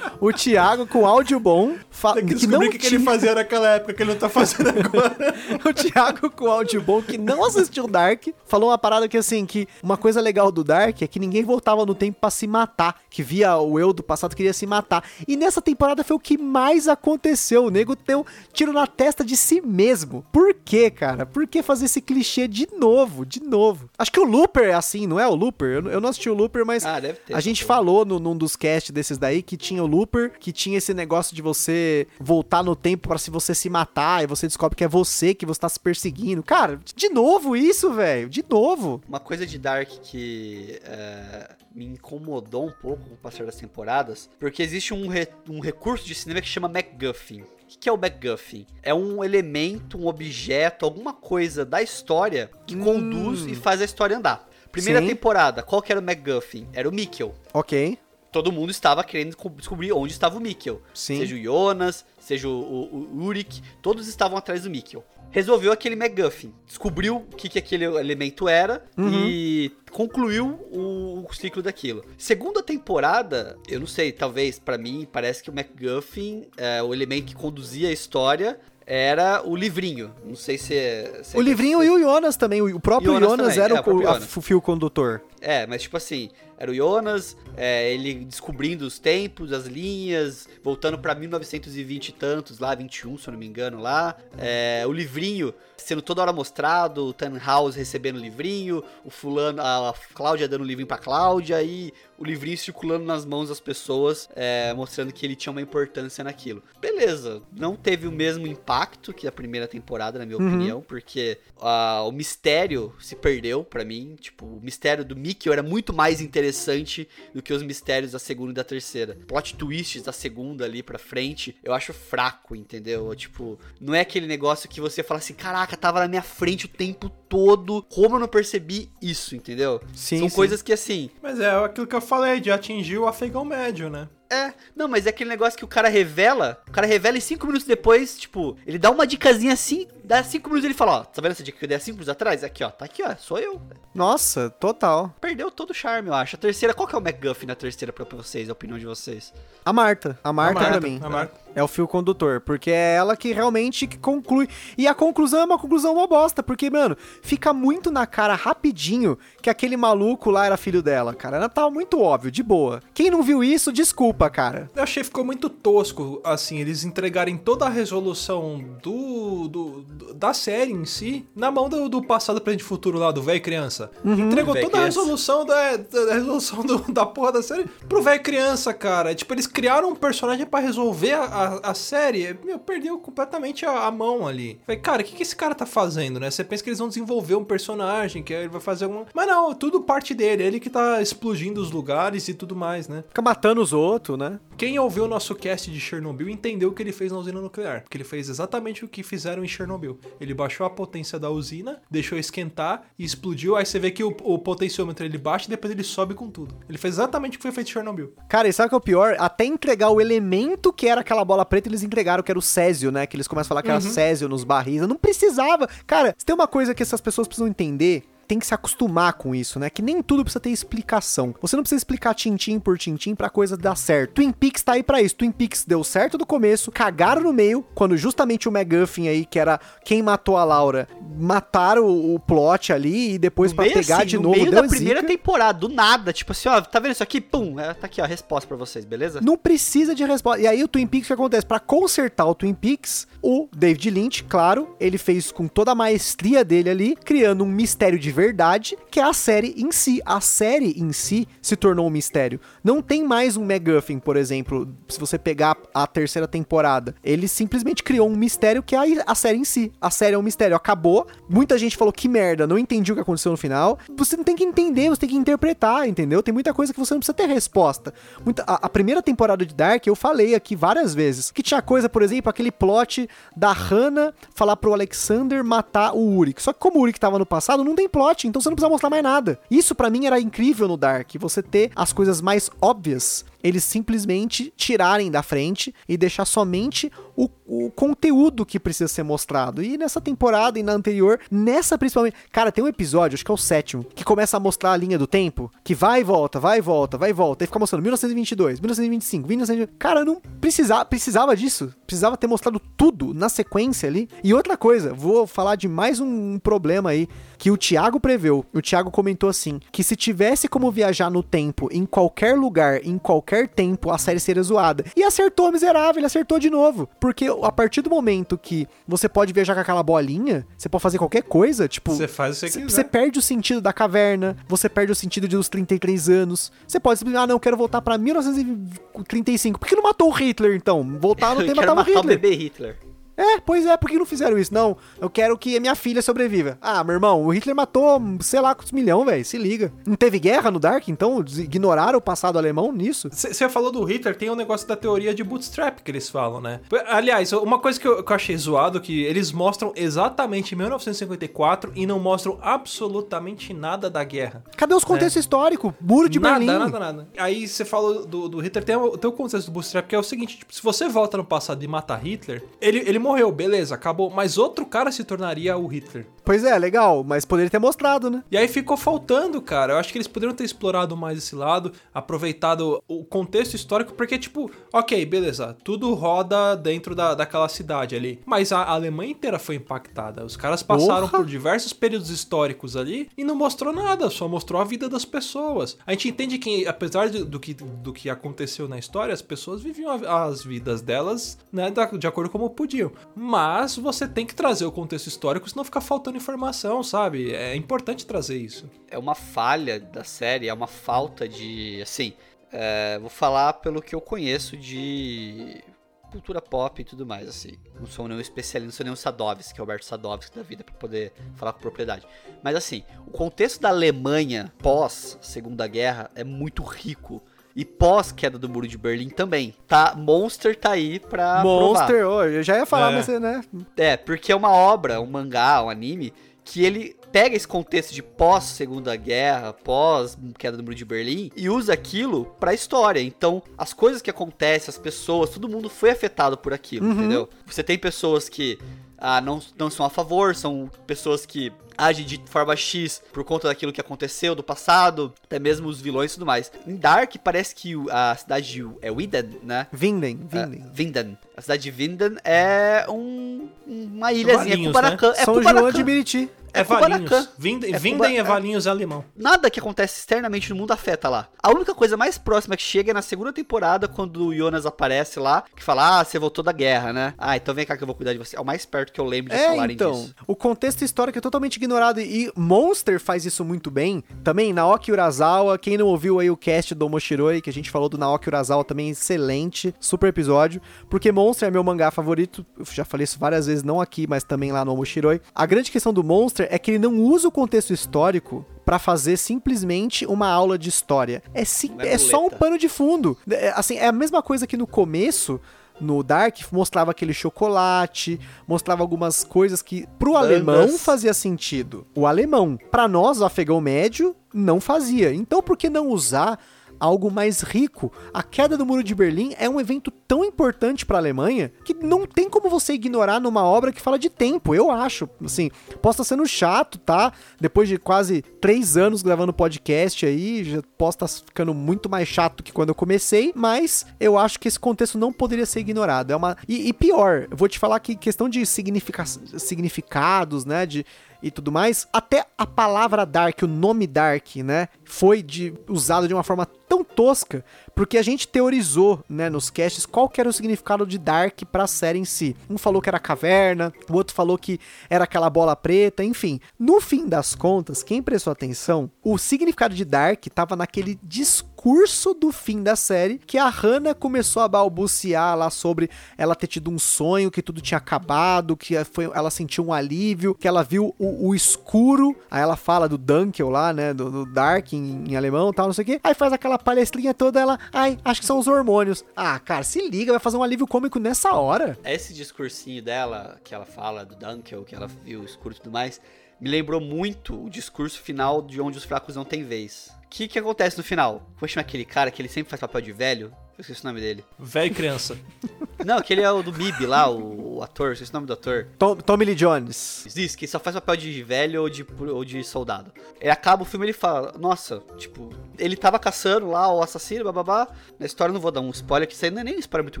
o 0.20 0.32
Thiago 0.32 0.86
com 0.86 1.06
áudio 1.06 1.40
bom. 1.40 1.74
Tem 2.14 2.26
que, 2.26 2.34
que 2.34 2.46
não 2.46 2.60
o 2.60 2.70
que, 2.70 2.78
tinha... 2.78 2.96
ele 2.96 3.04
fazia 3.04 3.34
naquela 3.34 3.68
época 3.68 3.94
que 3.94 4.02
ele 4.02 4.12
não 4.12 4.18
tá 4.18 4.28
fazendo 4.28 4.68
agora. 4.78 5.34
o 5.64 5.72
Thiago 5.72 6.30
com 6.30 6.46
áudio 6.46 6.80
bom 6.80 7.02
que 7.02 7.18
não 7.18 7.44
assistiu 7.44 7.86
Dark 7.86 8.28
falou 8.46 8.70
uma 8.70 8.78
parada 8.78 9.08
que 9.08 9.16
assim, 9.16 9.44
que 9.46 9.66
uma 9.82 9.96
coisa 9.96 10.20
legal 10.20 10.52
do 10.52 10.62
Dark 10.62 11.02
é 11.02 11.06
que 11.06 11.18
ninguém 11.18 11.42
voltava 11.42 11.84
no 11.84 11.94
tempo 11.94 12.18
para 12.20 12.30
se 12.30 12.46
matar, 12.46 13.00
que 13.08 13.22
via 13.22 13.56
o 13.56 13.78
eu 13.78 13.92
do 13.92 14.02
passado 14.02 14.36
queria 14.36 14.52
se 14.52 14.66
matar. 14.66 15.04
E 15.26 15.36
nessa 15.36 15.60
temporada 15.62 16.04
foi 16.04 16.16
o 16.16 16.20
que 16.20 16.38
mais 16.38 16.88
aconteceu. 16.88 17.64
O 17.64 17.70
nego 17.70 17.96
deu 17.96 18.26
tiro 18.52 18.72
na 18.72 18.86
testa 18.86 19.24
de 19.24 19.36
si 19.36 19.60
mesmo. 19.60 20.19
Por 20.22 20.54
quê, 20.54 20.90
cara? 20.90 21.26
Por 21.26 21.46
que 21.46 21.62
fazer 21.62 21.86
esse 21.86 22.00
clichê 22.00 22.46
de 22.46 22.68
novo? 22.76 23.24
De 23.24 23.40
novo. 23.40 23.88
Acho 23.98 24.12
que 24.12 24.20
o 24.20 24.24
Looper 24.24 24.64
é 24.64 24.74
assim, 24.74 25.06
não 25.06 25.18
é 25.18 25.26
o 25.26 25.34
Looper? 25.34 25.68
Eu, 25.68 25.90
eu 25.90 26.00
não 26.00 26.08
assisti 26.08 26.28
o 26.28 26.34
Looper, 26.34 26.64
mas 26.64 26.84
ah, 26.84 27.00
ter, 27.00 27.16
a 27.32 27.40
gente 27.40 27.64
falou 27.64 28.04
no, 28.04 28.18
num 28.18 28.36
dos 28.36 28.56
casts 28.56 28.90
desses 28.90 29.18
daí 29.18 29.42
que 29.42 29.56
tinha 29.56 29.82
o 29.82 29.86
Looper, 29.86 30.32
que 30.38 30.52
tinha 30.52 30.78
esse 30.78 30.94
negócio 30.94 31.34
de 31.34 31.42
você 31.42 32.06
voltar 32.18 32.62
no 32.62 32.76
tempo 32.76 33.08
para 33.08 33.18
se 33.18 33.30
você 33.30 33.54
se 33.54 33.68
matar 33.68 34.22
e 34.22 34.26
você 34.26 34.46
descobre 34.46 34.76
que 34.76 34.84
é 34.84 34.88
você 34.88 35.34
que 35.34 35.46
você 35.46 35.60
tá 35.60 35.68
se 35.68 35.80
perseguindo. 35.80 36.42
Cara, 36.42 36.80
de 36.94 37.08
novo 37.08 37.56
isso, 37.56 37.92
velho. 37.92 38.28
De 38.28 38.44
novo. 38.48 39.00
Uma 39.08 39.20
coisa 39.20 39.46
de 39.46 39.58
Dark 39.58 39.88
que 40.02 40.80
é, 40.84 41.50
me 41.80 41.86
incomodou 41.86 42.66
um 42.66 42.70
pouco 42.70 43.08
com 43.08 43.14
o 43.14 43.16
passar 43.16 43.46
das 43.46 43.56
temporadas, 43.56 44.28
porque 44.38 44.62
existe 44.62 44.92
um, 44.92 45.08
re, 45.08 45.26
um 45.48 45.60
recurso 45.60 46.04
de 46.04 46.14
cinema 46.14 46.42
que 46.42 46.46
chama 46.46 46.68
MacGuffin. 46.68 47.40
O 47.40 47.46
que 47.80 47.88
é 47.88 47.92
o 47.92 47.96
MacGuffin? 47.96 48.66
É 48.82 48.92
um 48.92 49.24
elemento, 49.24 49.96
um 49.96 50.06
objeto, 50.06 50.84
alguma 50.84 51.14
coisa 51.14 51.64
da 51.64 51.80
história 51.80 52.50
que 52.66 52.76
hum. 52.76 52.84
conduz 52.84 53.46
e 53.46 53.54
faz 53.54 53.80
a 53.80 53.86
história 53.86 54.18
andar. 54.18 54.46
Primeira 54.70 55.00
Sim. 55.00 55.06
temporada, 55.06 55.62
qual 55.62 55.80
que 55.80 55.90
era 55.90 56.00
o 56.00 56.04
MacGuffin? 56.04 56.68
Era 56.74 56.86
o 56.86 56.92
Mikkel. 56.92 57.34
Ok. 57.54 57.96
Todo 58.30 58.52
mundo 58.52 58.70
estava 58.70 59.02
querendo 59.02 59.34
descobrir 59.56 59.90
onde 59.92 60.12
estava 60.12 60.36
o 60.36 60.40
Mikkel. 60.40 60.82
Sim. 60.92 61.16
Seja 61.16 61.34
o 61.34 61.38
Jonas, 61.38 62.04
seja 62.20 62.46
o, 62.46 62.52
o, 62.52 63.08
o 63.14 63.24
Urik, 63.24 63.62
todos 63.80 64.06
estavam 64.06 64.36
atrás 64.36 64.64
do 64.64 64.70
Mikkel 64.70 65.02
resolveu 65.30 65.72
aquele 65.72 65.96
MacGuffin. 65.96 66.52
Descobriu 66.66 67.16
o 67.16 67.36
que, 67.36 67.48
que 67.48 67.58
aquele 67.58 67.84
elemento 67.84 68.48
era 68.48 68.84
uhum. 68.96 69.26
e 69.26 69.72
concluiu 69.90 70.46
o, 70.70 71.24
o, 71.28 71.34
ciclo 71.34 71.62
daquilo. 71.62 72.04
Segunda 72.16 72.62
temporada, 72.62 73.56
eu 73.68 73.80
não 73.80 73.86
sei, 73.86 74.12
talvez 74.12 74.58
para 74.58 74.78
mim 74.78 75.06
parece 75.10 75.42
que 75.42 75.50
o 75.50 75.54
MacGuffin, 75.54 76.46
é, 76.56 76.82
o 76.82 76.92
elemento 76.94 77.26
que 77.26 77.34
conduzia 77.34 77.88
a 77.88 77.92
história, 77.92 78.58
era 78.86 79.46
o 79.46 79.54
livrinho. 79.54 80.12
Não 80.24 80.34
sei 80.34 80.58
se 80.58 80.74
é. 80.74 81.20
Se 81.22 81.36
o 81.36 81.40
é 81.40 81.44
livrinho 81.44 81.82
e 81.82 81.88
o 81.88 82.00
Jonas 82.00 82.36
também. 82.36 82.60
O 82.60 82.80
próprio 82.80 83.12
Jonas, 83.12 83.30
Jonas 83.30 83.58
era 83.58 83.76
é, 83.76 83.80
o, 83.80 83.98
o, 83.98 84.16
o 84.16 84.42
fio 84.42 84.60
condutor. 84.60 85.22
É, 85.40 85.64
mas 85.64 85.82
tipo 85.82 85.96
assim, 85.96 86.28
era 86.60 86.70
o 86.70 86.74
Jonas, 86.74 87.38
é, 87.56 87.90
ele 87.90 88.26
descobrindo 88.26 88.84
os 88.84 88.98
tempos, 88.98 89.50
as 89.50 89.64
linhas, 89.64 90.46
voltando 90.62 90.98
pra 90.98 91.14
1920 91.14 92.10
e 92.10 92.12
tantos, 92.12 92.58
lá, 92.58 92.74
21, 92.74 93.16
se 93.16 93.28
eu 93.28 93.32
não 93.32 93.38
me 93.38 93.46
engano, 93.46 93.80
lá. 93.80 94.14
É, 94.36 94.84
o 94.86 94.92
livrinho 94.92 95.54
sendo 95.80 96.02
toda 96.02 96.20
hora 96.20 96.32
mostrado, 96.32 97.06
o 97.06 97.12
Tannhaus 97.12 97.74
recebendo 97.74 98.16
o 98.16 98.20
livrinho, 98.20 98.84
o 99.04 99.10
fulano, 99.10 99.60
a 99.62 99.94
Cláudia 100.14 100.46
dando 100.46 100.60
o 100.60 100.64
livrinho 100.64 100.86
pra 100.86 100.98
Cláudia 100.98 101.62
e 101.62 101.92
o 102.20 102.24
livrinho 102.24 102.56
circulando 102.58 103.04
nas 103.04 103.24
mãos 103.24 103.48
das 103.48 103.58
pessoas, 103.58 104.28
é, 104.36 104.72
mostrando 104.74 105.12
que 105.12 105.24
ele 105.26 105.34
tinha 105.34 105.50
uma 105.50 105.62
importância 105.62 106.22
naquilo. 106.22 106.62
Beleza, 106.80 107.42
não 107.50 107.74
teve 107.74 108.06
o 108.06 108.12
mesmo 108.12 108.46
impacto 108.46 109.12
que 109.14 109.26
a 109.26 109.32
primeira 109.32 109.66
temporada, 109.66 110.18
na 110.18 110.26
minha 110.26 110.38
Uhum. 110.38 110.46
opinião, 110.46 110.80
porque 110.82 111.38
ah, 111.60 112.02
o 112.06 112.12
mistério 112.12 112.94
se 113.00 113.16
perdeu 113.16 113.64
pra 113.64 113.84
mim. 113.84 114.16
Tipo, 114.20 114.44
o 114.46 114.60
mistério 114.62 115.04
do 115.04 115.16
Mickey 115.16 115.48
era 115.50 115.62
muito 115.62 115.92
mais 115.92 116.20
interessante 116.20 117.08
do 117.34 117.42
que 117.42 117.52
os 117.52 117.62
mistérios 117.62 118.12
da 118.12 118.18
segunda 118.18 118.50
e 118.52 118.54
da 118.54 118.64
terceira. 118.64 119.16
Plot 119.26 119.56
twists 119.56 120.02
da 120.02 120.12
segunda 120.12 120.64
ali 120.66 120.82
pra 120.82 120.98
frente, 120.98 121.56
eu 121.64 121.72
acho 121.72 121.92
fraco, 121.94 122.54
entendeu? 122.54 123.14
Tipo, 123.14 123.58
não 123.80 123.94
é 123.94 124.00
aquele 124.00 124.26
negócio 124.26 124.68
que 124.68 124.80
você 124.80 125.02
fala 125.02 125.18
assim, 125.18 125.32
caraca, 125.34 125.76
tava 125.76 126.00
na 126.00 126.08
minha 126.08 126.22
frente 126.22 126.66
o 126.66 126.68
tempo 126.68 127.08
todo, 127.28 127.82
como 127.84 128.16
eu 128.16 128.20
não 128.20 128.28
percebi 128.28 128.90
isso, 129.00 129.34
entendeu? 129.36 129.80
Sim, 129.94 130.18
São 130.18 130.28
sim. 130.28 130.34
coisas 130.34 130.60
que 130.62 130.72
assim, 130.72 131.10
Mas 131.22 131.38
é 131.40 131.50
aquilo 131.50 131.86
que 131.86 131.94
eu 131.94 132.00
falei, 132.10 132.40
de 132.40 132.50
atingir 132.50 132.98
o 132.98 133.06
afegão 133.06 133.44
médio, 133.44 133.88
né? 133.88 134.08
É, 134.28 134.52
não, 134.74 134.88
mas 134.88 135.06
é 135.06 135.10
aquele 135.10 135.30
negócio 135.30 135.56
que 135.56 135.64
o 135.64 135.68
cara 135.68 135.88
revela, 135.88 136.60
o 136.66 136.72
cara 136.72 136.86
revela 136.86 137.16
e 137.16 137.20
cinco 137.20 137.46
minutos 137.46 137.66
depois, 137.66 138.18
tipo, 138.18 138.56
ele 138.66 138.78
dá 138.78 138.90
uma 138.90 139.06
dicasinha 139.06 139.52
assim, 139.52 139.86
dá 140.10 140.24
cinco 140.24 140.48
minutos 140.48 140.64
e 140.64 140.66
ele 140.68 140.74
fala, 140.74 140.92
ó, 140.98 141.04
tá 141.04 141.22
vendo 141.22 141.32
essa 141.32 141.42
dica 141.42 141.58
que 141.58 141.64
eu 141.64 141.68
dei 141.68 141.76
há 141.76 141.80
cinco 141.80 141.94
minutos 141.96 142.08
atrás? 142.08 142.42
Aqui, 142.44 142.64
ó, 142.64 142.70
tá 142.70 142.84
aqui, 142.84 143.02
ó, 143.02 143.14
sou 143.16 143.38
eu. 143.38 143.60
Nossa, 143.94 144.50
total. 144.50 145.14
Perdeu 145.20 145.50
todo 145.50 145.70
o 145.70 145.74
charme, 145.74 146.08
eu 146.08 146.14
acho. 146.14 146.36
A 146.36 146.38
terceira, 146.38 146.74
qual 146.74 146.86
que 146.88 146.94
é 146.94 146.98
o 146.98 147.00
MacGuffin 147.00 147.46
na 147.46 147.54
terceira 147.54 147.92
pra 147.92 148.04
vocês, 148.04 148.48
a 148.48 148.52
opinião 148.52 148.78
de 148.78 148.86
vocês? 148.86 149.32
A 149.64 149.72
Marta. 149.72 150.18
A 150.24 150.32
Marta, 150.32 150.60
Marta, 150.60 150.80
pra 150.80 150.88
mim. 150.88 151.00
a 151.02 151.08
Marta. 151.08 151.40
É 151.54 151.62
o 151.62 151.66
fio 151.68 151.86
condutor, 151.88 152.40
porque 152.40 152.70
é 152.70 152.94
ela 152.94 153.16
que 153.16 153.32
realmente 153.32 153.86
que 153.86 153.98
conclui. 153.98 154.48
E 154.78 154.86
a 154.86 154.94
conclusão 154.94 155.40
é 155.40 155.44
uma 155.44 155.58
conclusão 155.58 155.94
uma 155.94 156.06
bosta, 156.06 156.42
porque, 156.42 156.70
mano, 156.70 156.96
fica 157.22 157.52
muito 157.52 157.90
na 157.90 158.06
cara 158.06 158.34
rapidinho 158.34 159.18
que 159.42 159.50
aquele 159.50 159.76
maluco 159.76 160.30
lá 160.30 160.46
era 160.46 160.56
filho 160.56 160.80
dela, 160.82 161.12
cara. 161.14 161.36
Ela 161.38 161.48
tava 161.48 161.70
muito 161.70 162.00
óbvio, 162.00 162.30
de 162.30 162.42
boa. 162.42 162.80
Quem 162.94 163.10
não 163.10 163.22
viu 163.22 163.42
isso, 163.42 163.72
desculpa, 163.72 164.30
cara. 164.30 164.70
Eu 164.76 164.82
achei 164.84 165.02
que 165.02 165.08
ficou 165.08 165.24
muito 165.24 165.50
tosco, 165.50 166.20
assim, 166.24 166.58
eles 166.58 166.84
entregarem 166.84 167.36
toda 167.36 167.66
a 167.66 167.68
resolução 167.68 168.58
do- 168.82 169.48
do- 169.48 169.82
da 170.14 170.32
série 170.34 170.72
em 170.72 170.84
si 170.84 171.26
na 171.34 171.50
mão 171.50 171.68
do, 171.68 171.88
do 171.88 172.02
passado, 172.02 172.40
presente 172.40 172.60
e 172.62 172.64
futuro 172.64 172.98
lá, 172.98 173.10
do 173.12 173.22
velho 173.22 173.40
criança. 173.40 173.90
Entregou 174.04 174.54
Véi 174.54 174.64
toda 174.64 174.78
a 174.78 174.84
resolução 174.84 175.44
da, 175.44 175.76
da, 175.76 176.04
da 176.06 176.14
resolução 176.14 176.62
do- 176.62 176.92
da 176.92 177.06
porra 177.06 177.32
da 177.32 177.42
série 177.42 177.64
pro 177.88 178.02
velho 178.02 178.22
criança, 178.22 178.72
cara. 178.74 179.14
Tipo, 179.14 179.34
eles 179.34 179.46
criaram 179.46 179.90
um 179.90 179.94
personagem 179.96 180.46
pra 180.46 180.60
resolver 180.60 181.12
a, 181.12 181.22
a, 181.24 181.70
a 181.70 181.74
série. 181.74 182.36
Meu, 182.44 182.58
perdeu 182.58 182.98
completamente 182.98 183.64
a, 183.64 183.86
a 183.86 183.90
mão 183.90 184.26
ali. 184.26 184.60
Falei, 184.66 184.80
cara, 184.80 185.02
o 185.02 185.04
que, 185.04 185.14
que 185.16 185.22
esse 185.22 185.36
cara 185.36 185.54
tá 185.54 185.66
fazendo, 185.66 186.18
né? 186.20 186.30
Você 186.30 186.42
pensa 186.44 186.62
que 186.62 186.70
eles 186.70 186.78
vão 186.78 186.88
desenvolver 186.88 187.34
um 187.36 187.44
personagem, 187.44 188.22
que 188.22 188.32
ele 188.32 188.48
vai 188.48 188.60
fazer 188.60 188.84
alguma. 188.84 189.06
Mas 189.14 189.26
não, 189.26 189.54
tudo 189.54 189.80
parte 189.82 190.14
dele. 190.14 190.42
Ele 190.42 190.60
que 190.60 190.70
tá 190.70 191.00
explodindo 191.00 191.60
os 191.60 191.70
lugares 191.70 192.28
e 192.28 192.34
tudo 192.34 192.54
mais, 192.56 192.88
né? 192.88 193.04
Fica 193.08 193.22
matando 193.22 193.60
os 193.60 193.72
outros, 193.72 194.18
né? 194.18 194.38
Quem 194.56 194.78
ouviu 194.78 195.04
o 195.04 195.08
nosso 195.08 195.34
cast 195.34 195.70
de 195.70 195.80
Chernobyl 195.80 196.28
entendeu 196.28 196.68
o 196.68 196.72
que 196.72 196.82
ele 196.82 196.92
fez 196.92 197.10
na 197.12 197.18
usina 197.18 197.40
nuclear. 197.40 197.82
Porque 197.82 197.96
ele 197.96 198.04
fez 198.04 198.28
exatamente 198.28 198.84
o 198.84 198.88
que 198.88 199.02
fizeram 199.02 199.42
em 199.44 199.48
Chernobyl. 199.48 199.79
Ele 200.20 200.34
baixou 200.34 200.66
a 200.66 200.70
potência 200.70 201.18
da 201.18 201.30
usina, 201.30 201.80
deixou 201.90 202.18
esquentar 202.18 202.84
e 202.98 203.04
explodiu. 203.04 203.56
Aí 203.56 203.64
você 203.64 203.78
vê 203.78 203.90
que 203.90 204.04
o, 204.04 204.14
o 204.22 204.38
potenciômetro 204.38 205.04
ele 205.04 205.18
baixa 205.18 205.46
e 205.46 205.50
depois 205.50 205.72
ele 205.72 205.82
sobe 205.82 206.14
com 206.14 206.30
tudo. 206.30 206.54
Ele 206.68 206.78
fez 206.78 206.94
exatamente 206.94 207.36
o 207.36 207.38
que 207.38 207.42
foi 207.42 207.52
feito 207.52 207.68
em 207.68 207.72
Chernobyl. 207.72 208.12
Cara, 208.28 208.48
e 208.48 208.52
sabe 208.52 208.66
o 208.66 208.68
que 208.70 208.74
é 208.74 208.78
o 208.78 208.80
pior? 208.80 209.16
Até 209.18 209.44
entregar 209.44 209.90
o 209.90 210.00
elemento 210.00 210.72
que 210.72 210.86
era 210.86 211.00
aquela 211.00 211.24
bola 211.24 211.44
preta, 211.44 211.68
eles 211.68 211.82
entregaram, 211.82 212.22
que 212.22 212.30
era 212.30 212.38
o 212.38 212.42
Césio, 212.42 212.90
né? 212.90 213.06
Que 213.06 213.16
eles 213.16 213.28
começam 213.28 213.48
a 213.48 213.50
falar 213.50 213.62
que 213.62 213.70
era 213.70 213.80
Césio 213.80 214.28
nos 214.28 214.44
barris. 214.44 214.82
Eu 214.82 214.88
não 214.88 214.96
precisava. 214.96 215.68
Cara, 215.86 216.14
se 216.16 216.24
tem 216.24 216.34
uma 216.34 216.48
coisa 216.48 216.74
que 216.74 216.82
essas 216.82 217.00
pessoas 217.00 217.26
precisam 217.26 217.48
entender. 217.48 218.04
Tem 218.30 218.38
que 218.38 218.46
se 218.46 218.54
acostumar 218.54 219.14
com 219.14 219.34
isso, 219.34 219.58
né? 219.58 219.68
Que 219.68 219.82
nem 219.82 220.00
tudo 220.00 220.22
precisa 220.22 220.38
ter 220.38 220.50
explicação. 220.50 221.34
Você 221.42 221.56
não 221.56 221.64
precisa 221.64 221.80
explicar 221.80 222.14
tintim 222.14 222.60
por 222.60 222.78
tintim 222.78 223.12
pra 223.12 223.28
coisa 223.28 223.56
dar 223.56 223.74
certo. 223.74 224.12
Twin 224.12 224.30
Peaks 224.30 224.62
tá 224.62 224.74
aí 224.74 224.84
pra 224.84 225.02
isso. 225.02 225.16
Twin 225.16 225.32
Peaks 225.32 225.64
deu 225.64 225.82
certo 225.82 226.16
do 226.16 226.24
começo, 226.24 226.70
cagaram 226.70 227.22
no 227.22 227.32
meio, 227.32 227.64
quando 227.74 227.96
justamente 227.96 228.48
o 228.48 228.56
McGuffin 228.56 229.08
aí, 229.08 229.24
que 229.24 229.36
era 229.36 229.58
quem 229.84 230.00
matou 230.00 230.36
a 230.36 230.44
Laura, 230.44 230.86
mataram 231.18 231.86
o, 231.86 232.14
o 232.14 232.20
plot 232.20 232.72
ali 232.72 233.14
e 233.14 233.18
depois 233.18 233.52
pra 233.52 233.64
meio 233.64 233.74
pegar 233.74 233.96
assim, 233.96 234.06
de 234.06 234.16
no 234.16 234.22
novo 234.22 234.36
meio 234.36 234.50
deu 234.52 234.62
da 234.62 234.68
primeira 234.68 235.00
zica. 235.00 235.12
temporada, 235.12 235.58
do 235.58 235.68
nada, 235.68 236.12
tipo 236.12 236.30
assim, 236.30 236.48
ó, 236.48 236.60
tá 236.60 236.78
vendo 236.78 236.92
isso 236.92 237.02
aqui? 237.02 237.20
Pum, 237.20 237.58
é, 237.58 237.74
tá 237.74 237.86
aqui, 237.86 238.00
ó, 238.00 238.04
a 238.04 238.06
resposta 238.06 238.46
pra 238.46 238.56
vocês, 238.56 238.84
beleza? 238.84 239.20
Não 239.20 239.36
precisa 239.36 239.92
de 239.92 240.04
resposta. 240.04 240.40
E 240.40 240.46
aí 240.46 240.62
o 240.62 240.68
Twin 240.68 240.86
Peaks, 240.86 241.06
o 241.06 241.08
que 241.08 241.14
acontece? 241.14 241.44
Pra 241.44 241.58
consertar 241.58 242.26
o 242.26 242.34
Twin 242.36 242.54
Peaks, 242.54 243.08
o 243.20 243.48
David 243.52 243.90
Lynch, 243.90 244.22
claro, 244.22 244.76
ele 244.78 244.98
fez 244.98 245.32
com 245.32 245.48
toda 245.48 245.72
a 245.72 245.74
maestria 245.74 246.44
dele 246.44 246.70
ali, 246.70 246.94
criando 246.94 247.42
um 247.42 247.48
mistério 247.48 247.98
de 247.98 248.12
verdade, 248.20 248.76
que 248.90 249.00
é 249.00 249.02
a 249.02 249.12
série 249.12 249.54
em 249.56 249.72
si. 249.72 250.00
A 250.04 250.20
série 250.20 250.72
em 250.78 250.92
si 250.92 251.26
se 251.40 251.56
tornou 251.56 251.86
um 251.86 251.90
mistério. 251.90 252.38
Não 252.62 252.82
tem 252.82 253.02
mais 253.02 253.36
um 253.36 253.44
MacGuffin, 253.44 253.98
por 253.98 254.16
exemplo, 254.16 254.68
se 254.88 255.00
você 255.00 255.18
pegar 255.18 255.56
a 255.72 255.86
terceira 255.86 256.28
temporada. 256.28 256.94
Ele 257.02 257.26
simplesmente 257.26 257.82
criou 257.82 258.08
um 258.08 258.16
mistério 258.16 258.62
que 258.62 258.76
é 258.76 259.02
a, 259.06 259.14
série 259.14 259.38
em 259.38 259.44
si. 259.44 259.72
A 259.80 259.90
série 259.90 260.14
é 260.14 260.18
um 260.18 260.22
mistério. 260.22 260.54
Acabou. 260.56 261.06
Muita 261.28 261.56
gente 261.56 261.76
falou 261.76 261.92
que 261.92 262.08
merda, 262.08 262.46
não 262.46 262.58
entendi 262.58 262.92
o 262.92 262.94
que 262.94 263.00
aconteceu 263.00 263.32
no 263.32 263.38
final. 263.38 263.78
Você 263.96 264.16
não 264.16 264.24
tem 264.24 264.36
que 264.36 264.44
entender, 264.44 264.88
você 264.88 265.00
tem 265.00 265.08
que 265.08 265.16
interpretar, 265.16 265.88
entendeu? 265.88 266.22
Tem 266.22 266.34
muita 266.34 266.52
coisa 266.52 266.72
que 266.72 266.78
você 266.78 266.92
não 266.92 267.00
precisa 267.00 267.14
ter 267.14 267.26
resposta. 267.26 267.94
Muita- 268.24 268.44
a, 268.46 268.66
a 268.66 268.68
primeira 268.68 269.02
temporada 269.02 269.46
de 269.46 269.54
Dark, 269.54 269.86
eu 269.86 269.96
falei 269.96 270.34
aqui 270.34 270.54
várias 270.54 270.94
vezes, 270.94 271.30
que 271.30 271.42
tinha 271.42 271.62
coisa, 271.62 271.88
por 271.88 272.02
exemplo, 272.02 272.28
aquele 272.28 272.50
plot 272.50 273.08
da 273.36 273.52
Hannah 273.52 274.12
falar 274.34 274.56
pro 274.56 274.72
Alexander 274.72 275.42
matar 275.44 275.94
o 275.94 276.16
Uric. 276.18 276.42
Só 276.42 276.52
que 276.52 276.58
como 276.58 276.78
o 276.78 276.82
Uric 276.82 276.98
tava 277.00 277.18
no 277.18 277.26
passado, 277.26 277.64
não 277.64 277.74
tem 277.74 277.88
plot, 277.88 278.09
então 278.26 278.40
você 278.40 278.48
não 278.48 278.56
precisa 278.56 278.70
mostrar 278.70 278.90
mais 278.90 279.02
nada. 279.02 279.38
Isso 279.50 279.74
pra 279.74 279.90
mim 279.90 280.06
era 280.06 280.20
incrível 280.20 280.68
no 280.68 280.76
Dark, 280.76 281.10
você 281.18 281.42
ter 281.42 281.70
as 281.74 281.92
coisas 281.92 282.20
mais 282.20 282.50
óbvias 282.60 283.24
eles 283.42 283.64
simplesmente 283.64 284.52
tirarem 284.56 285.10
da 285.10 285.22
frente 285.22 285.74
e 285.88 285.96
deixar 285.96 286.24
somente 286.24 286.90
o, 287.16 287.28
o 287.46 287.70
conteúdo 287.70 288.46
que 288.46 288.58
precisa 288.58 288.88
ser 288.88 289.02
mostrado. 289.02 289.62
E 289.62 289.76
nessa 289.76 290.00
temporada 290.00 290.58
e 290.58 290.62
na 290.62 290.72
anterior, 290.72 291.20
nessa 291.30 291.76
principalmente. 291.76 292.16
Cara, 292.32 292.52
tem 292.52 292.62
um 292.64 292.68
episódio, 292.68 293.14
acho 293.14 293.24
que 293.24 293.30
é 293.30 293.34
o 293.34 293.36
sétimo, 293.36 293.84
que 293.84 294.04
começa 294.04 294.36
a 294.36 294.40
mostrar 294.40 294.72
a 294.72 294.76
linha 294.76 294.98
do 294.98 295.06
tempo, 295.06 295.50
que 295.62 295.74
vai 295.74 296.00
e 296.00 296.04
volta, 296.04 296.40
vai 296.40 296.58
e 296.58 296.62
volta, 296.62 296.96
vai 296.96 297.10
e 297.10 297.12
volta, 297.12 297.44
e 297.44 297.46
fica 297.46 297.58
mostrando 297.58 297.82
1922, 297.82 298.60
1925, 298.60 299.28
1925. 299.28 299.78
Cara, 299.78 300.04
não 300.04 300.20
precisava, 300.40 300.84
precisava 300.84 301.36
disso. 301.36 301.74
Precisava 301.86 302.16
ter 302.16 302.26
mostrado 302.26 302.60
tudo 302.76 303.12
na 303.12 303.28
sequência 303.28 303.88
ali. 303.88 304.08
E 304.22 304.32
outra 304.32 304.56
coisa, 304.56 304.94
vou 304.94 305.26
falar 305.26 305.56
de 305.56 305.68
mais 305.68 306.00
um 306.00 306.38
problema 306.38 306.90
aí 306.90 307.08
que 307.36 307.50
o 307.50 307.56
Thiago 307.56 307.98
preveu. 307.98 308.44
O 308.54 308.62
Thiago 308.62 308.90
comentou 308.90 309.28
assim: 309.28 309.60
que 309.72 309.82
se 309.82 309.96
tivesse 309.96 310.48
como 310.48 310.70
viajar 310.70 311.10
no 311.10 311.22
tempo 311.22 311.68
em 311.72 311.84
qualquer 311.84 312.36
lugar, 312.36 312.84
em 312.84 312.98
qualquer 312.98 313.29
tempo, 313.48 313.90
a 313.90 313.98
série 313.98 314.18
seria 314.20 314.42
zoada. 314.42 314.84
E 314.96 315.02
acertou, 315.02 315.50
miserável, 315.52 315.98
ele 316.00 316.06
acertou 316.06 316.38
de 316.38 316.50
novo. 316.50 316.88
Porque 317.00 317.26
a 317.42 317.52
partir 317.52 317.82
do 317.82 317.90
momento 317.90 318.36
que 318.38 318.66
você 318.86 319.08
pode 319.08 319.32
viajar 319.32 319.54
com 319.54 319.60
aquela 319.60 319.82
bolinha, 319.82 320.46
você 320.56 320.68
pode 320.68 320.82
fazer 320.82 320.98
qualquer 320.98 321.22
coisa, 321.22 321.68
tipo. 321.68 321.92
Você 321.92 322.08
faz 322.08 322.36
o 322.38 322.46
que 322.46 322.50
você 322.50 322.50
Você 322.50 322.60
quiser. 322.66 322.74
você 322.76 322.84
perde 322.84 323.18
o 323.18 323.22
sentido 323.22 323.60
da 323.60 323.72
caverna, 323.72 324.36
você 324.48 324.68
perde 324.68 324.92
o 324.92 324.94
sentido 324.94 325.28
de 325.28 325.36
uns 325.36 325.48
33 325.48 326.08
anos. 326.08 326.50
Você 326.66 326.78
pode 326.80 326.98
simplesmente, 326.98 327.22
ah, 327.22 327.26
não, 327.26 327.36
eu 327.36 327.40
quero 327.40 327.56
voltar 327.56 327.80
pra 327.82 327.96
1935. 327.98 329.58
Por 329.58 329.68
que 329.68 329.76
não 329.76 329.82
matou 329.82 330.08
o 330.08 330.12
Hitler, 330.12 330.54
então? 330.56 330.98
Voltar 331.00 331.34
no 331.34 331.42
tempo 331.44 331.56
matava 331.56 331.72
o 331.72 331.76
matar 331.76 331.90
o 331.90 332.00
Hitler. 332.02 332.18
bebê 332.18 332.34
Hitler. 332.34 332.76
É, 333.20 333.38
pois 333.38 333.66
é, 333.66 333.76
por 333.76 333.90
que 333.90 333.98
não 333.98 334.06
fizeram 334.06 334.38
isso? 334.38 334.52
Não, 334.54 334.78
eu 334.98 335.10
quero 335.10 335.36
que 335.36 335.54
a 335.54 335.60
minha 335.60 335.74
filha 335.74 336.00
sobreviva. 336.00 336.56
Ah, 336.60 336.82
meu 336.82 336.94
irmão, 336.94 337.22
o 337.22 337.28
Hitler 337.30 337.54
matou, 337.54 338.00
sei 338.20 338.40
lá, 338.40 338.54
quantos 338.54 338.72
milhão, 338.72 339.04
velho, 339.04 339.22
se 339.24 339.36
liga. 339.36 339.70
Não 339.86 339.94
teve 339.94 340.18
guerra 340.18 340.50
no 340.50 340.58
Dark, 340.58 340.88
então? 340.88 341.20
Ignoraram 341.20 341.98
o 341.98 342.02
passado 342.02 342.38
alemão 342.38 342.72
nisso? 342.72 343.10
Você 343.12 343.48
falou 343.50 343.70
do 343.70 343.84
Hitler, 343.84 344.16
tem 344.16 344.30
um 344.30 344.34
negócio 344.34 344.66
da 344.66 344.74
teoria 344.74 345.14
de 345.14 345.22
bootstrap 345.22 345.80
que 345.80 345.90
eles 345.90 346.08
falam, 346.08 346.40
né? 346.40 346.60
Aliás, 346.86 347.32
uma 347.34 347.58
coisa 347.58 347.78
que 347.78 347.86
eu, 347.86 348.02
que 348.02 348.10
eu 348.10 348.16
achei 348.16 348.36
zoado 348.38 348.80
que 348.80 349.02
eles 349.02 349.32
mostram 349.32 349.72
exatamente 349.76 350.56
1954 350.56 351.72
e 351.74 351.86
não 351.86 352.00
mostram 352.00 352.38
absolutamente 352.40 353.52
nada 353.52 353.90
da 353.90 354.02
guerra. 354.02 354.42
Cadê 354.56 354.74
os 354.74 354.84
contextos 354.84 355.20
históricos? 355.20 355.74
Muro 355.78 356.08
de 356.08 356.18
nada, 356.18 356.38
Berlim. 356.38 356.58
nada, 356.58 356.78
nada. 356.78 357.08
Aí 357.18 357.46
você 357.46 357.64
falou 357.66 358.06
do, 358.06 358.28
do 358.28 358.38
Hitler, 358.38 358.64
tem 358.64 358.76
o, 358.76 358.96
tem 358.96 359.10
o 359.10 359.12
contexto 359.12 359.46
do 359.46 359.52
bootstrap 359.52 359.86
que 359.86 359.94
é 359.94 359.98
o 359.98 360.02
seguinte, 360.02 360.38
tipo, 360.38 360.54
se 360.54 360.62
você 360.62 360.88
volta 360.88 361.16
no 361.16 361.24
passado 361.24 361.62
e 361.62 361.68
mata 361.68 361.94
Hitler, 361.96 362.42
ele, 362.60 362.78
ele 362.86 362.98
morreu, 363.10 363.32
beleza, 363.32 363.74
acabou. 363.74 364.10
Mas 364.10 364.38
outro 364.38 364.64
cara 364.64 364.92
se 364.92 365.02
tornaria 365.04 365.56
o 365.56 365.66
Hitler. 365.66 366.06
Pois 366.30 366.44
é, 366.44 366.56
legal, 366.56 367.02
mas 367.02 367.24
poderia 367.24 367.50
ter 367.50 367.58
mostrado, 367.58 368.08
né? 368.08 368.22
E 368.30 368.36
aí 368.38 368.46
ficou 368.46 368.76
faltando, 368.76 369.42
cara. 369.42 369.72
Eu 369.72 369.78
acho 369.78 369.90
que 369.90 369.98
eles 369.98 370.06
poderiam 370.06 370.32
ter 370.32 370.44
explorado 370.44 370.96
mais 370.96 371.18
esse 371.18 371.34
lado, 371.34 371.72
aproveitado 371.92 372.80
o 372.86 373.04
contexto 373.04 373.54
histórico, 373.54 373.94
porque, 373.94 374.16
tipo, 374.16 374.48
ok, 374.72 375.04
beleza, 375.06 375.56
tudo 375.64 375.92
roda 375.92 376.54
dentro 376.54 376.94
da, 376.94 377.16
daquela 377.16 377.48
cidade 377.48 377.96
ali. 377.96 378.20
Mas 378.24 378.52
a 378.52 378.64
Alemanha 378.64 379.10
inteira 379.10 379.40
foi 379.40 379.56
impactada. 379.56 380.24
Os 380.24 380.36
caras 380.36 380.62
passaram 380.62 381.08
Porra! 381.08 381.18
por 381.18 381.26
diversos 381.26 381.72
períodos 381.72 382.10
históricos 382.10 382.76
ali 382.76 383.10
e 383.18 383.24
não 383.24 383.34
mostrou 383.34 383.72
nada, 383.72 384.08
só 384.08 384.28
mostrou 384.28 384.60
a 384.60 384.64
vida 384.64 384.88
das 384.88 385.04
pessoas. 385.04 385.76
A 385.84 385.90
gente 385.90 386.10
entende 386.10 386.38
que, 386.38 386.64
apesar 386.64 387.10
de- 387.10 387.24
do, 387.24 387.40
que, 387.40 387.54
do 387.54 387.92
que 387.92 388.08
aconteceu 388.08 388.68
na 388.68 388.78
história, 388.78 389.12
as 389.12 389.20
pessoas 389.20 389.62
viviam 389.62 389.90
a- 389.90 390.26
as 390.26 390.44
vidas 390.44 390.80
delas, 390.80 391.36
né, 391.52 391.72
de 391.98 392.06
acordo 392.06 392.30
como 392.30 392.48
podiam. 392.50 392.92
Mas 393.16 393.74
você 393.76 394.06
tem 394.06 394.24
que 394.24 394.32
trazer 394.36 394.64
o 394.64 394.70
contexto 394.70 395.08
histórico, 395.08 395.50
senão 395.50 395.64
fica 395.64 395.80
faltando 395.80 396.19
informação, 396.20 396.82
sabe? 396.82 397.32
É 397.32 397.54
importante 397.56 398.06
trazer 398.06 398.38
isso. 398.38 398.70
é 398.88 398.98
uma 398.98 399.14
falha 399.14 399.80
da 399.80 400.04
série, 400.04 400.48
é 400.48 400.54
uma 400.54 400.66
falta 400.66 401.28
de. 401.28 401.80
Assim, 401.82 402.14
é, 402.52 402.98
vou 402.98 403.10
falar 403.10 403.54
pelo 403.54 403.80
que 403.80 403.94
eu 403.94 404.00
conheço 404.00 404.56
de 404.56 405.62
cultura 406.10 406.42
pop 406.42 406.80
e 406.80 406.84
tudo 406.84 407.06
mais, 407.06 407.28
assim. 407.28 407.52
Não 407.78 407.86
sou 407.86 408.08
nenhum 408.08 408.20
especialista, 408.20 408.66
não 408.66 408.72
sou 408.72 408.84
nenhum 408.84 408.96
Sadovski, 408.96 409.54
que 409.54 409.60
é 409.60 409.62
o 409.62 409.64
Alberto 409.64 409.84
Sadovski 409.86 410.36
da 410.36 410.42
vida, 410.42 410.64
pra 410.64 410.74
poder 410.74 411.12
falar 411.36 411.52
com 411.52 411.60
propriedade. 411.60 412.06
Mas 412.42 412.56
assim, 412.56 412.82
o 413.06 413.10
contexto 413.10 413.60
da 413.60 413.68
Alemanha 413.68 414.52
pós 414.58 415.18
Segunda 415.22 415.66
Guerra 415.66 416.10
é 416.14 416.24
muito 416.24 416.62
rico. 416.62 417.22
E 417.54 417.64
pós 417.64 418.12
queda 418.12 418.38
do 418.38 418.48
muro 418.48 418.66
de 418.68 418.78
Berlim 418.78 419.08
também. 419.08 419.54
Tá, 419.66 419.94
Monster 419.96 420.56
tá 420.56 420.70
aí 420.72 421.00
pra. 421.00 421.42
Monster, 421.42 422.06
ô, 422.06 422.22
eu 422.22 422.42
já 422.42 422.56
ia 422.56 422.66
falar, 422.66 422.92
É. 422.92 422.94
mas 422.96 423.08
né? 423.08 423.42
É, 423.76 423.96
porque 423.96 424.30
é 424.30 424.36
uma 424.36 424.52
obra, 424.52 425.00
um 425.00 425.06
mangá, 425.06 425.62
um 425.62 425.68
anime, 425.68 426.12
que 426.44 426.64
ele 426.64 426.96
pega 427.12 427.34
esse 427.34 427.46
contexto 427.46 427.92
de 427.92 428.02
pós 428.02 428.44
Segunda 428.44 428.94
Guerra, 428.94 429.52
pós 429.52 430.16
queda 430.38 430.56
do 430.56 430.62
Muro 430.62 430.76
de 430.76 430.84
Berlim 430.84 431.30
e 431.36 431.48
usa 431.50 431.72
aquilo 431.72 432.26
pra 432.38 432.54
história. 432.54 433.00
Então, 433.00 433.42
as 433.58 433.72
coisas 433.72 434.00
que 434.00 434.10
acontecem, 434.10 434.68
as 434.70 434.78
pessoas, 434.78 435.30
todo 435.30 435.48
mundo 435.48 435.68
foi 435.68 435.90
afetado 435.90 436.36
por 436.38 436.52
aquilo, 436.54 436.88
entendeu? 436.88 437.28
Você 437.46 437.62
tem 437.64 437.76
pessoas 437.76 438.28
que 438.28 438.58
ah, 439.00 439.20
não, 439.20 439.40
não 439.58 439.70
são 439.70 439.86
a 439.86 439.90
favor, 439.90 440.34
são 440.34 440.70
pessoas 440.86 441.24
que 441.24 441.52
agem 441.78 442.04
de 442.04 442.20
forma 442.26 442.54
X 442.54 443.02
por 443.10 443.24
conta 443.24 443.48
daquilo 443.48 443.72
que 443.72 443.80
aconteceu 443.80 444.34
do 444.34 444.42
passado, 444.42 445.14
até 445.24 445.38
mesmo 445.38 445.66
os 445.66 445.80
vilões 445.80 446.10
e 446.10 446.14
tudo 446.14 446.26
mais. 446.26 446.52
Em 446.66 446.76
Dark, 446.76 447.14
parece 447.24 447.54
que 447.54 447.74
a 447.90 448.14
cidade 448.16 448.52
de 448.52 448.66
é 448.82 448.90
Winden, 448.90 449.40
né? 449.42 449.66
Vinden, 449.72 450.20
É, 450.30 450.44
Vinden. 450.46 450.70
Vinden. 450.74 451.18
A 451.34 451.40
cidade 451.40 451.62
de 451.62 451.70
Vinden 451.70 452.16
é 452.22 452.84
um, 452.88 453.48
uma 453.66 454.12
ilhazinha. 454.12 454.54
É 454.54 454.66
Kubanacan. 454.66 455.12
É 455.16 455.24
São 455.24 455.34
João 455.34 455.46
Kubanacan. 455.46 455.72
de 455.78 455.84
Meriti. 455.84 456.30
É 456.52 456.60
É 456.60 456.64
Valinhos. 456.64 457.12
É 457.12 457.78
Vinden 457.78 458.16
é 458.18 458.22
Valinhos 458.22 458.66
alemão. 458.66 459.04
Nada 459.16 459.50
que 459.50 459.58
acontece 459.60 459.98
externamente 460.00 460.50
no 460.50 460.56
mundo 460.56 460.72
afeta 460.72 461.08
lá. 461.08 461.28
A 461.42 461.50
única 461.50 461.74
coisa 461.74 461.96
mais 461.96 462.18
próxima 462.18 462.56
que 462.56 462.62
chega 462.62 462.90
é 462.90 462.94
na 462.94 463.02
segunda 463.02 463.32
temporada, 463.32 463.88
quando 463.88 464.26
o 464.26 464.34
Jonas 464.34 464.66
aparece 464.66 465.18
lá, 465.18 465.44
que 465.56 465.62
fala, 465.62 466.00
ah, 466.00 466.04
você 466.04 466.18
voltou 466.18 466.44
da 466.44 466.52
guerra, 466.52 466.92
né? 466.92 467.14
Ah, 467.18 467.36
então 467.36 467.54
vem 467.54 467.64
cá 467.66 467.76
que 467.76 467.82
eu 467.82 467.86
vou 467.86 467.94
cuidar 467.94 468.12
de 468.12 468.18
você. 468.18 468.36
É 468.36 468.40
o 468.40 468.44
mais 468.44 468.64
perto 468.66 468.92
que 468.92 469.00
eu 469.00 469.04
lembro 469.04 469.32
de 469.32 469.38
É, 469.40 469.48
falarem 469.48 469.74
então, 469.74 469.92
disso. 469.92 470.14
o 470.26 470.36
contexto 470.36 470.82
histórico 470.82 471.18
é 471.18 471.20
totalmente 471.20 471.56
ignorado 471.56 472.00
e 472.00 472.30
Monster 472.36 473.00
faz 473.00 473.24
isso 473.24 473.44
muito 473.44 473.70
bem. 473.70 474.02
Também 474.22 474.52
Naoki 474.52 474.92
Urasawa, 474.92 475.58
quem 475.58 475.76
não 475.76 475.86
ouviu 475.86 476.20
aí 476.20 476.30
o 476.30 476.36
cast 476.36 476.74
do 476.74 476.88
Moshiroi, 476.88 477.40
que 477.40 477.50
a 477.50 477.52
gente 477.52 477.70
falou 477.70 477.88
do 477.88 477.98
Naoki 477.98 478.28
Urasawa 478.28 478.64
também, 478.64 478.90
excelente, 478.90 479.74
super 479.80 480.08
episódio, 480.08 480.60
porque 480.88 481.10
Monster 481.12 481.48
é 481.48 481.50
meu 481.50 481.64
mangá 481.64 481.90
favorito, 481.90 482.44
eu 482.58 482.64
já 482.70 482.84
falei 482.84 483.04
isso 483.04 483.18
várias 483.18 483.46
vezes, 483.46 483.62
não 483.62 483.80
aqui, 483.80 484.06
mas 484.08 484.24
também 484.24 484.52
lá 484.52 484.64
no 484.64 484.76
Moshiroi. 484.76 485.20
A 485.34 485.46
grande 485.46 485.70
questão 485.70 485.92
do 485.92 486.02
Monster 486.04 486.39
é 486.50 486.58
que 486.58 486.70
ele 486.72 486.78
não 486.78 486.96
usa 486.98 487.28
o 487.28 487.32
contexto 487.32 487.72
histórico 487.72 488.44
pra 488.64 488.78
fazer 488.78 489.16
simplesmente 489.16 490.06
uma 490.06 490.28
aula 490.28 490.58
de 490.58 490.68
história. 490.68 491.22
É, 491.34 491.44
sim, 491.44 491.74
é 491.78 491.94
é 491.94 491.98
só 491.98 492.24
um 492.24 492.30
pano 492.30 492.56
de 492.56 492.68
fundo. 492.68 493.18
É, 493.28 493.52
assim, 493.56 493.76
é 493.76 493.86
a 493.86 493.92
mesma 493.92 494.22
coisa 494.22 494.46
que 494.46 494.56
no 494.56 494.66
começo 494.66 495.40
no 495.80 496.02
Dark 496.02 496.38
mostrava 496.52 496.90
aquele 496.90 497.14
chocolate, 497.14 498.20
mostrava 498.46 498.82
algumas 498.82 499.24
coisas 499.24 499.62
que 499.62 499.86
pro 499.98 500.12
Bandas. 500.12 500.28
alemão 500.30 500.78
fazia 500.78 501.14
sentido. 501.14 501.86
O 501.94 502.06
alemão, 502.06 502.58
pra 502.70 502.86
nós, 502.86 503.20
o 503.20 503.24
afegão 503.24 503.60
médio, 503.60 504.14
não 504.32 504.60
fazia. 504.60 505.12
Então 505.12 505.42
por 505.42 505.56
que 505.56 505.70
não 505.70 505.88
usar 505.88 506.38
algo 506.80 507.10
mais 507.10 507.42
rico? 507.42 507.92
A 508.12 508.22
queda 508.22 508.56
do 508.56 508.66
Muro 508.66 508.82
de 508.82 508.94
Berlim 508.94 509.34
é 509.38 509.48
um 509.48 509.60
evento 509.60 509.90
tão 509.90 510.24
importante 510.24 510.84
pra 510.86 510.98
Alemanha 510.98 511.52
que 511.64 511.74
não 511.74 512.06
tem 512.06 512.28
como 512.28 512.48
você 512.48 512.72
ignorar 512.72 513.20
numa 513.20 513.44
obra 513.44 513.70
que 513.70 513.80
fala 513.80 513.98
de 513.98 514.08
tempo, 514.08 514.54
eu 514.54 514.70
acho. 514.70 515.08
Assim, 515.24 515.50
posso 515.82 516.02
estar 516.02 516.14
sendo 516.16 516.26
chato, 516.26 516.78
tá? 516.78 517.12
Depois 517.40 517.68
de 517.68 517.78
quase 517.78 518.22
três 518.40 518.76
anos 518.76 519.02
gravando 519.02 519.32
podcast 519.32 520.06
aí, 520.06 520.42
já 520.42 520.62
posso 520.78 520.96
estar 520.96 521.08
ficando 521.26 521.52
muito 521.52 521.88
mais 521.88 522.08
chato 522.08 522.42
que 522.42 522.52
quando 522.52 522.70
eu 522.70 522.74
comecei, 522.74 523.32
mas 523.36 523.86
eu 524.00 524.16
acho 524.16 524.40
que 524.40 524.48
esse 524.48 524.58
contexto 524.58 524.98
não 524.98 525.12
poderia 525.12 525.46
ser 525.46 525.60
ignorado. 525.60 526.12
É 526.12 526.16
uma 526.16 526.36
e, 526.48 526.68
e 526.68 526.72
pior, 526.72 527.28
eu 527.30 527.36
vou 527.36 527.48
te 527.48 527.58
falar 527.58 527.78
que 527.80 527.94
questão 527.94 528.28
de 528.28 528.44
significa... 528.46 529.04
significados, 529.04 530.44
né, 530.44 530.64
de 530.64 530.84
e 531.22 531.30
tudo 531.30 531.52
mais, 531.52 531.86
até 531.92 532.24
a 532.36 532.46
palavra 532.46 533.04
Dark, 533.04 533.42
o 533.42 533.46
nome 533.46 533.86
Dark, 533.86 534.36
né, 534.36 534.68
foi 534.84 535.22
de, 535.22 535.54
usado 535.68 536.08
de 536.08 536.14
uma 536.14 536.22
forma 536.22 536.46
tão 536.46 536.84
tosca, 536.84 537.44
porque 537.80 537.96
a 537.96 538.02
gente 538.02 538.28
teorizou, 538.28 539.02
né, 539.08 539.30
nos 539.30 539.48
casts, 539.48 539.86
qual 539.86 540.06
que 540.06 540.20
era 540.20 540.28
o 540.28 540.32
significado 540.34 540.86
de 540.86 540.98
Dark 540.98 541.44
pra 541.50 541.66
série 541.66 541.98
em 541.98 542.04
si. 542.04 542.36
Um 542.50 542.58
falou 542.58 542.82
que 542.82 542.90
era 542.90 542.98
caverna, 542.98 543.72
o 543.88 543.94
outro 543.94 544.14
falou 544.14 544.36
que 544.36 544.60
era 544.90 545.04
aquela 545.04 545.30
bola 545.30 545.56
preta, 545.56 546.04
enfim. 546.04 546.40
No 546.58 546.78
fim 546.78 547.08
das 547.08 547.34
contas, 547.34 547.82
quem 547.82 548.02
prestou 548.02 548.34
atenção, 548.34 548.90
o 549.02 549.16
significado 549.16 549.74
de 549.74 549.86
Dark 549.86 550.22
tava 550.26 550.54
naquele 550.56 551.00
discurso 551.02 552.12
do 552.12 552.30
fim 552.30 552.62
da 552.62 552.76
série, 552.76 553.18
que 553.18 553.38
a 553.38 553.48
Hannah 553.48 553.94
começou 553.94 554.42
a 554.42 554.48
balbuciar 554.48 555.36
lá 555.36 555.48
sobre 555.48 555.88
ela 556.18 556.34
ter 556.34 556.48
tido 556.48 556.70
um 556.70 556.78
sonho, 556.78 557.30
que 557.30 557.40
tudo 557.40 557.62
tinha 557.62 557.78
acabado, 557.78 558.58
que 558.58 558.82
foi, 558.84 559.10
ela 559.14 559.30
sentiu 559.30 559.64
um 559.64 559.72
alívio, 559.72 560.34
que 560.34 560.48
ela 560.48 560.62
viu 560.62 560.94
o, 560.98 561.28
o 561.28 561.34
escuro, 561.34 562.14
aí 562.30 562.42
ela 562.42 562.56
fala 562.56 562.86
do 562.86 562.98
Dunkel 562.98 563.48
lá, 563.48 563.72
né, 563.72 563.94
do, 563.94 564.10
do 564.10 564.26
Dark 564.26 564.72
em, 564.74 565.04
em 565.08 565.16
alemão 565.16 565.50
e 565.50 565.54
tal, 565.54 565.66
não 565.66 565.72
sei 565.72 565.82
o 565.82 565.86
que, 565.86 566.00
aí 566.02 566.14
faz 566.14 566.32
aquela 566.32 566.58
palestrinha 566.58 567.14
toda, 567.14 567.40
ela, 567.40 567.58
ai, 567.72 567.98
acho 568.04 568.20
que 568.20 568.26
são 568.26 568.38
os 568.38 568.46
hormônios. 568.46 569.04
Ah, 569.14 569.38
cara, 569.38 569.62
se 569.62 569.88
liga, 569.88 570.12
vai 570.12 570.20
fazer 570.20 570.36
um 570.36 570.42
alívio 570.42 570.66
cômico 570.66 570.98
nessa 570.98 571.32
hora. 571.32 571.78
Esse 571.84 572.12
discursinho 572.14 572.82
dela, 572.82 573.40
que 573.44 573.54
ela 573.54 573.64
fala 573.66 574.04
do 574.04 574.14
Dunkel, 574.14 574.64
que 574.64 574.74
ela 574.74 574.86
viu 574.86 575.24
escuro 575.24 575.54
e 575.54 575.58
tudo 575.58 575.70
mais, 575.70 576.00
me 576.40 576.48
lembrou 576.48 576.80
muito 576.80 577.44
o 577.44 577.50
discurso 577.50 578.00
final 578.00 578.40
de 578.40 578.60
Onde 578.60 578.78
os 578.78 578.84
Fracos 578.84 579.16
Não 579.16 579.24
Têm 579.24 579.44
Vez. 579.44 579.90
O 580.04 580.08
que, 580.08 580.26
que 580.26 580.38
acontece 580.38 580.76
no 580.78 580.82
final? 580.82 581.30
Como 581.38 581.48
chama 581.48 581.62
aquele 581.62 581.84
cara 581.84 582.10
que 582.10 582.20
ele 582.20 582.28
sempre 582.28 582.50
faz 582.50 582.60
papel 582.60 582.80
de 582.80 582.92
velho? 582.92 583.32
Eu 583.60 583.62
esqueci 583.62 583.82
o 583.82 583.88
nome 583.88 584.00
dele. 584.00 584.24
Velho 584.38 584.72
e 584.72 584.74
criança. 584.74 585.18
Não, 585.84 585.98
aquele 585.98 586.22
é 586.22 586.30
o 586.30 586.42
do 586.42 586.50
MIB 586.50 586.86
lá, 586.86 587.10
o, 587.10 587.56
o 587.56 587.62
ator, 587.62 587.88
eu 587.88 587.92
esqueci 587.92 588.10
o 588.10 588.14
nome 588.14 588.26
do 588.26 588.32
ator. 588.32 588.68
Tom, 588.78 588.96
Tommy 588.96 589.26
Lee 589.26 589.34
Jones. 589.34 590.06
Isso, 590.16 590.36
que 590.38 590.46
só 590.46 590.58
faz 590.58 590.74
papel 590.76 590.96
de 590.96 591.22
velho 591.22 591.60
ou 591.60 591.68
de, 591.68 591.84
ou 592.10 592.24
de 592.24 592.42
soldado. 592.42 592.90
Ele 593.20 593.30
acaba 593.30 593.62
o 593.62 593.66
filme 593.66 593.84
e 593.84 593.90
ele 593.90 593.92
fala, 593.92 594.32
nossa, 594.38 594.82
tipo, 594.96 595.28
ele 595.58 595.76
tava 595.76 595.98
caçando 595.98 596.48
lá 596.48 596.72
o 596.72 596.82
assassino, 596.82 597.22
bababá. 597.22 597.68
Na 597.98 598.06
história 598.06 598.30
eu 598.30 598.34
não 598.34 598.40
vou 598.40 598.50
dar 598.50 598.62
um 598.62 598.70
spoiler, 598.70 599.06
que 599.06 599.12
isso 599.12 599.26
aí 599.26 599.30
não 599.30 599.42
é 599.42 599.44
nem 599.44 599.56
um 599.56 599.60
spoiler 599.60 599.84
muito 599.84 600.00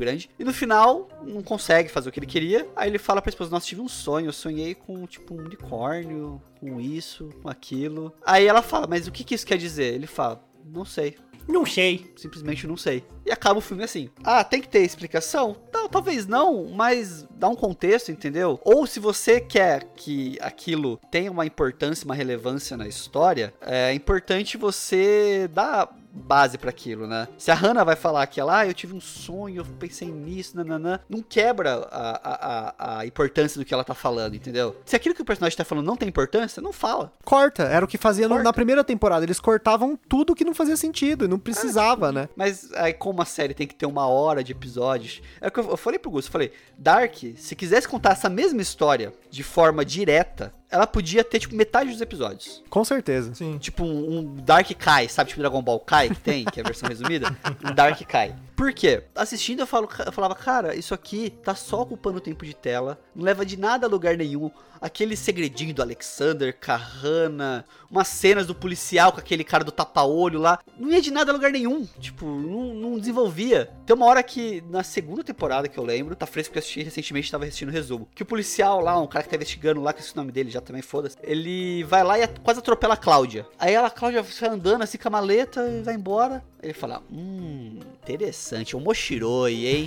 grande. 0.00 0.30
E 0.38 0.44
no 0.44 0.54
final, 0.54 1.06
não 1.22 1.42
consegue 1.42 1.90
fazer 1.90 2.08
o 2.08 2.12
que 2.12 2.18
ele 2.18 2.26
queria. 2.26 2.66
Aí 2.74 2.88
ele 2.88 2.98
fala 2.98 3.20
pra 3.20 3.28
esposa, 3.28 3.50
nossa, 3.50 3.66
tive 3.66 3.82
um 3.82 3.88
sonho, 3.88 4.28
eu 4.28 4.32
sonhei 4.32 4.74
com, 4.74 5.06
tipo, 5.06 5.34
um 5.34 5.44
unicórnio, 5.44 6.40
com 6.58 6.80
isso, 6.80 7.28
com 7.42 7.50
aquilo. 7.50 8.10
Aí 8.24 8.46
ela 8.46 8.62
fala, 8.62 8.86
mas 8.86 9.06
o 9.06 9.12
que, 9.12 9.22
que 9.22 9.34
isso 9.34 9.46
quer 9.46 9.58
dizer? 9.58 9.92
Ele 9.92 10.06
fala, 10.06 10.42
não 10.64 10.86
sei. 10.86 11.16
Não 11.50 11.66
sei. 11.66 12.12
Simplesmente 12.16 12.66
não 12.66 12.76
sei. 12.76 13.04
E 13.26 13.30
acaba 13.30 13.58
o 13.58 13.62
filme 13.62 13.84
assim. 13.84 14.08
Ah, 14.22 14.42
tem 14.44 14.60
que 14.60 14.68
ter 14.68 14.80
explicação? 14.80 15.56
Não, 15.72 15.88
talvez 15.88 16.26
não, 16.26 16.68
mas 16.70 17.26
dá 17.30 17.48
um 17.48 17.56
contexto, 17.56 18.10
entendeu? 18.10 18.60
Ou 18.64 18.86
se 18.86 19.00
você 19.00 19.40
quer 19.40 19.84
que 19.96 20.38
aquilo 20.40 20.98
tenha 21.10 21.30
uma 21.30 21.44
importância, 21.44 22.04
uma 22.04 22.14
relevância 22.14 22.76
na 22.76 22.86
história, 22.86 23.52
é 23.60 23.92
importante 23.92 24.56
você 24.56 25.48
dar 25.52 25.99
base 26.12 26.58
pra 26.58 26.70
aquilo, 26.70 27.06
né? 27.06 27.28
Se 27.38 27.50
a 27.50 27.54
Hannah 27.54 27.84
vai 27.84 27.96
falar 27.96 28.26
que 28.26 28.40
ela, 28.40 28.60
ah, 28.60 28.66
eu 28.66 28.74
tive 28.74 28.94
um 28.94 29.00
sonho, 29.00 29.60
eu 29.60 29.64
pensei 29.64 30.08
nisso, 30.10 30.56
nananã, 30.56 31.00
não 31.08 31.22
quebra 31.22 31.86
a, 31.90 32.20
a, 32.24 32.98
a, 32.98 33.06
importância 33.06 33.58
do 33.58 33.64
que 33.64 33.72
ela 33.72 33.84
tá 33.84 33.94
falando, 33.94 34.34
entendeu? 34.34 34.76
Se 34.84 34.96
aquilo 34.96 35.14
que 35.14 35.22
o 35.22 35.24
personagem 35.24 35.56
tá 35.56 35.64
falando 35.64 35.86
não 35.86 35.96
tem 35.96 36.08
importância, 36.08 36.60
não 36.62 36.72
fala. 36.72 37.12
Corta, 37.24 37.62
era 37.64 37.84
o 37.84 37.88
que 37.88 37.98
fazia 37.98 38.28
no- 38.28 38.42
na 38.42 38.52
primeira 38.52 38.82
temporada. 38.82 39.24
Eles 39.24 39.40
cortavam 39.40 39.98
tudo 40.08 40.34
que 40.34 40.44
não 40.44 40.54
fazia 40.54 40.76
sentido, 40.76 41.28
não 41.28 41.38
precisava, 41.38 42.12
né? 42.12 42.28
Mas 42.36 42.72
aí, 42.74 42.92
como 42.92 43.22
a 43.22 43.24
série 43.24 43.54
tem 43.54 43.66
que 43.66 43.74
ter 43.74 43.86
uma 43.86 44.06
hora 44.06 44.42
de 44.42 44.52
episódios. 44.52 45.22
É 45.40 45.48
o 45.48 45.50
que 45.50 45.60
eu, 45.60 45.70
eu 45.70 45.76
falei 45.76 45.98
pro 45.98 46.10
Gusto, 46.10 46.28
eu 46.28 46.32
falei, 46.32 46.52
Dark, 46.76 47.14
se 47.36 47.54
quisesse 47.56 47.88
contar 47.88 48.12
essa 48.12 48.28
mesma 48.28 48.60
história 48.60 49.12
de 49.30 49.42
forma 49.42 49.84
direta, 49.84 50.52
ela 50.70 50.86
podia 50.86 51.24
ter, 51.24 51.40
tipo, 51.40 51.54
metade 51.54 51.90
dos 51.90 52.00
episódios. 52.00 52.62
Com 52.70 52.84
certeza. 52.84 53.34
Sim. 53.34 53.58
Tipo 53.58 53.84
um, 53.84 54.36
Dark 54.36 54.70
Kai, 54.78 55.08
sabe? 55.08 55.28
Tipo 55.30 55.40
Dragon 55.40 55.60
Ball 55.60 55.80
Kai 55.80 56.10
que 56.10 56.20
tem, 56.20 56.44
que 56.44 56.60
é 56.60 56.62
a 56.62 56.66
versão 56.66 56.88
resumida. 56.88 57.36
Um 57.64 57.74
Dark 57.74 58.00
Kai. 58.02 58.34
Por 58.56 58.72
quê? 58.72 59.02
Assistindo 59.14 59.60
eu, 59.60 59.66
falo, 59.66 59.88
eu 60.04 60.12
falava, 60.12 60.34
cara, 60.34 60.74
isso 60.74 60.94
aqui 60.94 61.30
tá 61.42 61.54
só 61.54 61.82
ocupando 61.82 62.18
o 62.18 62.20
tempo 62.20 62.44
de 62.44 62.54
tela, 62.54 62.98
não 63.14 63.24
leva 63.24 63.44
de 63.44 63.58
nada 63.58 63.86
a 63.86 63.90
lugar 63.90 64.16
nenhum. 64.16 64.50
Aquele 64.80 65.14
segredinho 65.16 65.74
do 65.74 65.82
Alexander, 65.82 66.56
Kahana, 66.58 67.66
umas 67.90 68.08
cenas 68.08 68.46
do 68.46 68.54
policial 68.54 69.12
com 69.12 69.20
aquele 69.20 69.44
cara 69.44 69.62
do 69.62 69.70
tapa-olho 69.70 70.38
lá, 70.38 70.58
não 70.78 70.90
ia 70.90 71.02
de 71.02 71.10
nada 71.10 71.30
a 71.30 71.34
lugar 71.34 71.50
nenhum. 71.50 71.86
Tipo, 71.98 72.24
não, 72.24 72.74
não 72.74 72.98
desenvolvia. 72.98 73.70
Tem 73.84 73.94
uma 73.94 74.06
hora 74.06 74.22
que, 74.22 74.62
na 74.70 74.82
segunda 74.82 75.22
temporada 75.22 75.68
que 75.68 75.76
eu 75.76 75.84
lembro, 75.84 76.16
tá 76.16 76.24
fresco 76.26 76.52
que 76.52 76.58
eu 76.58 76.60
assisti 76.60 76.82
recentemente, 76.82 77.30
tava 77.30 77.44
assistindo 77.44 77.68
o 77.68 77.72
resumo, 77.72 78.08
que 78.14 78.22
o 78.22 78.26
policial 78.26 78.80
lá, 78.80 78.98
um 78.98 79.06
cara 79.06 79.22
que 79.22 79.30
tá 79.30 79.36
investigando 79.36 79.82
lá, 79.82 79.92
que 79.92 80.00
esse 80.00 80.14
o 80.14 80.16
nome 80.16 80.32
dele 80.32 80.50
já 80.50 80.60
também, 80.60 80.80
foda-se, 80.80 81.16
ele 81.22 81.84
vai 81.84 82.02
lá 82.02 82.18
e 82.18 82.26
quase 82.42 82.60
atropela 82.60 82.94
a 82.94 82.96
Cláudia. 82.96 83.46
Aí 83.58 83.74
ela, 83.74 83.88
a 83.88 83.90
Cláudia, 83.90 84.22
vai 84.22 84.48
andando 84.48 84.82
assim 84.82 84.96
com 84.96 85.08
a 85.08 85.10
maleta 85.10 85.68
e 85.68 85.82
vai 85.82 85.94
embora. 85.94 86.42
Ele 86.62 86.74
fala, 86.74 87.02
hum, 87.10 87.78
interessante, 88.02 88.76
o 88.76 88.80
Moshiroi, 88.80 89.66
hein? 89.66 89.86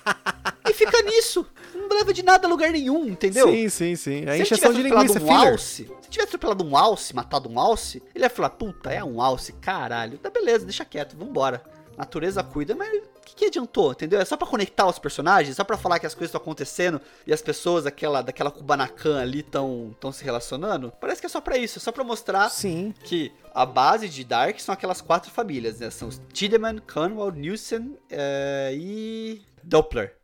e 0.68 0.72
fica 0.72 1.00
nisso. 1.02 1.46
Não 1.88 1.96
leva 1.96 2.12
de 2.12 2.22
nada 2.22 2.46
a 2.46 2.50
lugar 2.50 2.70
nenhum, 2.70 3.06
entendeu? 3.06 3.48
Sim, 3.48 3.68
sim, 3.68 3.96
sim. 3.96 4.24
É 4.26 4.34
ele 4.34 4.42
encheção 4.42 4.72
de 4.72 4.82
linguiça, 4.82 5.18
um 5.18 5.26
filler. 5.26 5.52
alce, 5.52 5.90
se 6.02 6.10
tivesse 6.10 6.28
atropelado 6.28 6.64
um 6.64 6.76
alce, 6.76 7.14
matado 7.14 7.48
um 7.48 7.58
alce, 7.58 8.02
ele 8.14 8.24
ia 8.24 8.30
falar, 8.30 8.50
puta, 8.50 8.90
é 8.90 9.02
um 9.02 9.22
alce, 9.22 9.52
caralho. 9.54 10.18
Tá 10.18 10.28
beleza, 10.28 10.64
deixa 10.64 10.84
quieto, 10.84 11.16
vambora. 11.16 11.62
Natureza 11.96 12.44
cuida, 12.44 12.76
mas 12.76 12.88
o 12.88 13.20
que, 13.24 13.34
que 13.34 13.44
adiantou, 13.46 13.90
entendeu? 13.90 14.20
É 14.20 14.24
só 14.24 14.36
pra 14.36 14.46
conectar 14.46 14.86
os 14.86 15.00
personagens, 15.00 15.56
só 15.56 15.64
pra 15.64 15.76
falar 15.76 15.98
que 15.98 16.06
as 16.06 16.14
coisas 16.14 16.28
estão 16.28 16.40
acontecendo 16.40 17.00
e 17.26 17.32
as 17.32 17.42
pessoas 17.42 17.84
daquela, 17.84 18.22
daquela 18.22 18.52
Kubanacan 18.52 19.20
ali 19.20 19.40
estão 19.40 19.96
tão 19.98 20.12
se 20.12 20.22
relacionando. 20.22 20.92
Parece 21.00 21.20
que 21.20 21.26
é 21.26 21.28
só 21.28 21.40
pra 21.40 21.58
isso, 21.58 21.78
é 21.78 21.82
só 21.82 21.90
pra 21.90 22.04
mostrar 22.04 22.48
Sim. 22.50 22.94
que 23.02 23.32
a 23.52 23.66
base 23.66 24.08
de 24.08 24.22
Dark 24.22 24.60
são 24.60 24.72
aquelas 24.72 25.00
quatro 25.00 25.30
famílias, 25.32 25.80
né? 25.80 25.90
São 25.90 26.06
os 26.06 26.20
Tiedemann, 26.32 26.78
Cornwall, 26.78 27.32
Nielsen 27.32 27.98
eh, 28.08 28.70
e 28.74 29.42
Doppler. 29.64 30.17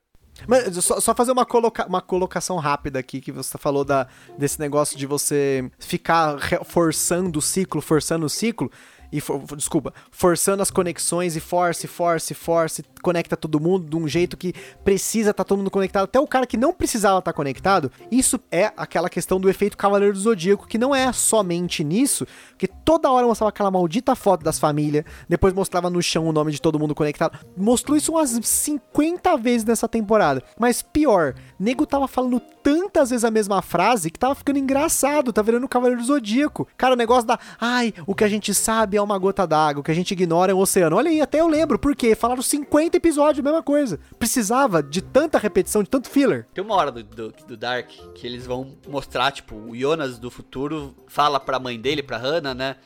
Mas 0.47 0.85
só, 0.85 1.01
só 1.01 1.14
fazer 1.14 1.32
uma, 1.32 1.47
coloca 1.47 1.87
uma 1.87 2.01
colocação 2.01 2.57
rápida 2.57 2.99
aqui, 2.99 3.20
que 3.20 3.32
você 3.32 3.57
falou 3.59 3.85
da, 3.85 4.07
desse 4.39 4.59
negócio 4.59 4.97
de 4.97 5.07
você 5.07 5.70
ficar 5.78 6.39
forçando 6.64 7.39
o 7.39 7.43
ciclo, 7.43 7.80
forçando 7.80 8.26
o 8.26 8.30
ciclo. 8.30 8.70
E 9.14 9.20
for- 9.20 9.40
desculpa, 9.56 9.94
forçando 10.10 10.60
as 10.60 10.72
conexões 10.72 11.36
e 11.36 11.40
force, 11.40 11.86
force, 11.86 12.34
force, 12.34 12.84
conecta 13.00 13.36
todo 13.36 13.60
mundo 13.60 13.88
de 13.88 13.96
um 13.96 14.08
jeito 14.08 14.36
que 14.36 14.52
precisa 14.82 15.30
estar 15.30 15.44
todo 15.44 15.58
mundo 15.58 15.70
conectado, 15.70 16.04
até 16.04 16.18
o 16.18 16.26
cara 16.26 16.46
que 16.48 16.56
não 16.56 16.72
precisava 16.74 17.20
estar 17.20 17.32
conectado. 17.32 17.92
Isso 18.10 18.40
é 18.50 18.72
aquela 18.76 19.08
questão 19.08 19.38
do 19.38 19.48
efeito 19.48 19.76
Cavaleiro 19.76 20.14
do 20.14 20.18
Zodíaco, 20.18 20.66
que 20.66 20.76
não 20.76 20.92
é 20.92 21.12
somente 21.12 21.84
nisso, 21.84 22.26
porque 22.50 22.66
toda 22.66 23.08
hora 23.08 23.24
mostrava 23.24 23.50
aquela 23.50 23.70
maldita 23.70 24.16
foto 24.16 24.42
das 24.42 24.58
famílias, 24.58 25.04
depois 25.28 25.54
mostrava 25.54 25.88
no 25.88 26.02
chão 26.02 26.26
o 26.26 26.32
nome 26.32 26.50
de 26.50 26.60
todo 26.60 26.76
mundo 26.76 26.92
conectado. 26.92 27.38
Mostrou 27.56 27.96
isso 27.96 28.10
umas 28.10 28.30
50 28.30 29.36
vezes 29.36 29.64
nessa 29.64 29.86
temporada. 29.86 30.42
Mas 30.58 30.82
pior, 30.82 31.34
nego 31.56 31.86
tava 31.86 32.08
falando 32.08 32.40
tantas 32.64 33.10
vezes 33.10 33.24
a 33.24 33.30
mesma 33.30 33.60
frase 33.62 34.10
que 34.10 34.18
tava 34.18 34.34
ficando 34.34 34.58
engraçado, 34.58 35.32
tá 35.32 35.42
virando 35.42 35.64
o 35.64 35.68
Cavaleiro 35.68 36.00
do 36.00 36.06
Zodíaco. 36.06 36.66
Cara, 36.76 36.94
o 36.94 36.96
negócio 36.96 37.26
da, 37.26 37.38
ai, 37.60 37.92
o 38.06 38.14
que 38.14 38.24
a 38.24 38.28
gente 38.28 38.52
sabe 38.54 38.96
é 38.96 39.03
uma 39.05 39.18
gota 39.18 39.46
d'água, 39.46 39.80
o 39.80 39.84
que 39.84 39.90
a 39.90 39.94
gente 39.94 40.12
ignora 40.12 40.52
é 40.52 40.55
um 40.55 40.59
oceano. 40.59 40.96
Olha 40.96 41.11
aí, 41.11 41.20
até 41.20 41.40
eu 41.40 41.48
lembro, 41.48 41.78
por 41.78 41.94
quê? 41.94 42.14
Falaram 42.14 42.42
50 42.42 42.96
episódios, 42.96 43.44
mesma 43.44 43.62
coisa. 43.62 44.00
Precisava 44.18 44.82
de 44.82 45.00
tanta 45.02 45.38
repetição, 45.38 45.82
de 45.82 45.90
tanto 45.90 46.09
filler. 46.09 46.46
Tem 46.55 46.64
uma 46.64 46.74
hora 46.74 46.90
do, 46.90 47.02
do, 47.02 47.34
do 47.46 47.57
Dark 47.57 47.88
que 48.14 48.26
eles 48.26 48.46
vão 48.46 48.74
mostrar, 48.88 49.30
tipo, 49.32 49.55
o 49.55 49.76
Jonas 49.76 50.18
do 50.18 50.30
futuro 50.30 50.94
fala 51.07 51.38
pra 51.38 51.59
mãe 51.59 51.78
dele, 51.80 52.02
pra 52.02 52.16
Hannah, 52.16 52.55
né? 52.55 52.76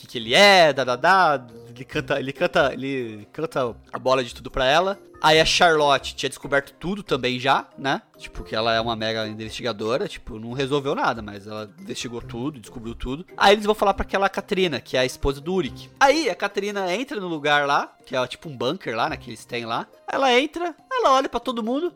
Que, 0.00 0.06
que 0.06 0.18
ele 0.18 0.34
é, 0.34 0.72
da, 0.72 0.82
da, 0.82 0.96
da. 0.96 1.46
Ele 1.68 1.84
canta, 1.84 2.18
ele 2.18 2.32
canta, 2.32 2.72
ele 2.72 3.28
canta 3.32 3.76
a 3.92 3.98
bola 3.98 4.24
de 4.24 4.34
tudo 4.34 4.50
pra 4.50 4.64
ela. 4.64 4.98
Aí 5.22 5.38
a 5.38 5.44
Charlotte 5.44 6.14
tinha 6.14 6.30
descoberto 6.30 6.72
tudo 6.80 7.02
também 7.02 7.38
já, 7.38 7.68
né? 7.76 8.00
Tipo, 8.16 8.42
que 8.42 8.56
ela 8.56 8.74
é 8.74 8.80
uma 8.80 8.96
mega 8.96 9.26
investigadora, 9.28 10.08
tipo, 10.08 10.38
não 10.38 10.52
resolveu 10.52 10.94
nada, 10.94 11.20
mas 11.20 11.46
ela 11.46 11.70
investigou 11.78 12.22
tudo, 12.22 12.58
descobriu 12.58 12.94
tudo. 12.94 13.26
Aí 13.36 13.54
eles 13.54 13.66
vão 13.66 13.74
falar 13.74 13.92
pra 13.92 14.04
aquela 14.04 14.30
Katrina, 14.30 14.80
que 14.80 14.96
é 14.96 15.00
a 15.00 15.04
esposa 15.04 15.38
do 15.38 15.52
Uric. 15.52 15.90
Aí 16.00 16.30
a 16.30 16.34
Katrina 16.34 16.90
entra 16.94 17.20
no 17.20 17.28
lugar 17.28 17.66
lá, 17.66 17.94
que 18.06 18.16
é 18.16 18.26
tipo 18.26 18.48
um 18.48 18.56
bunker 18.56 18.96
lá, 18.96 19.10
né, 19.10 19.18
que 19.18 19.28
eles 19.28 19.44
têm 19.44 19.66
lá. 19.66 19.86
Ela 20.10 20.32
entra, 20.40 20.74
ela 20.90 21.12
olha 21.12 21.28
pra 21.28 21.38
todo 21.38 21.62
mundo. 21.62 21.92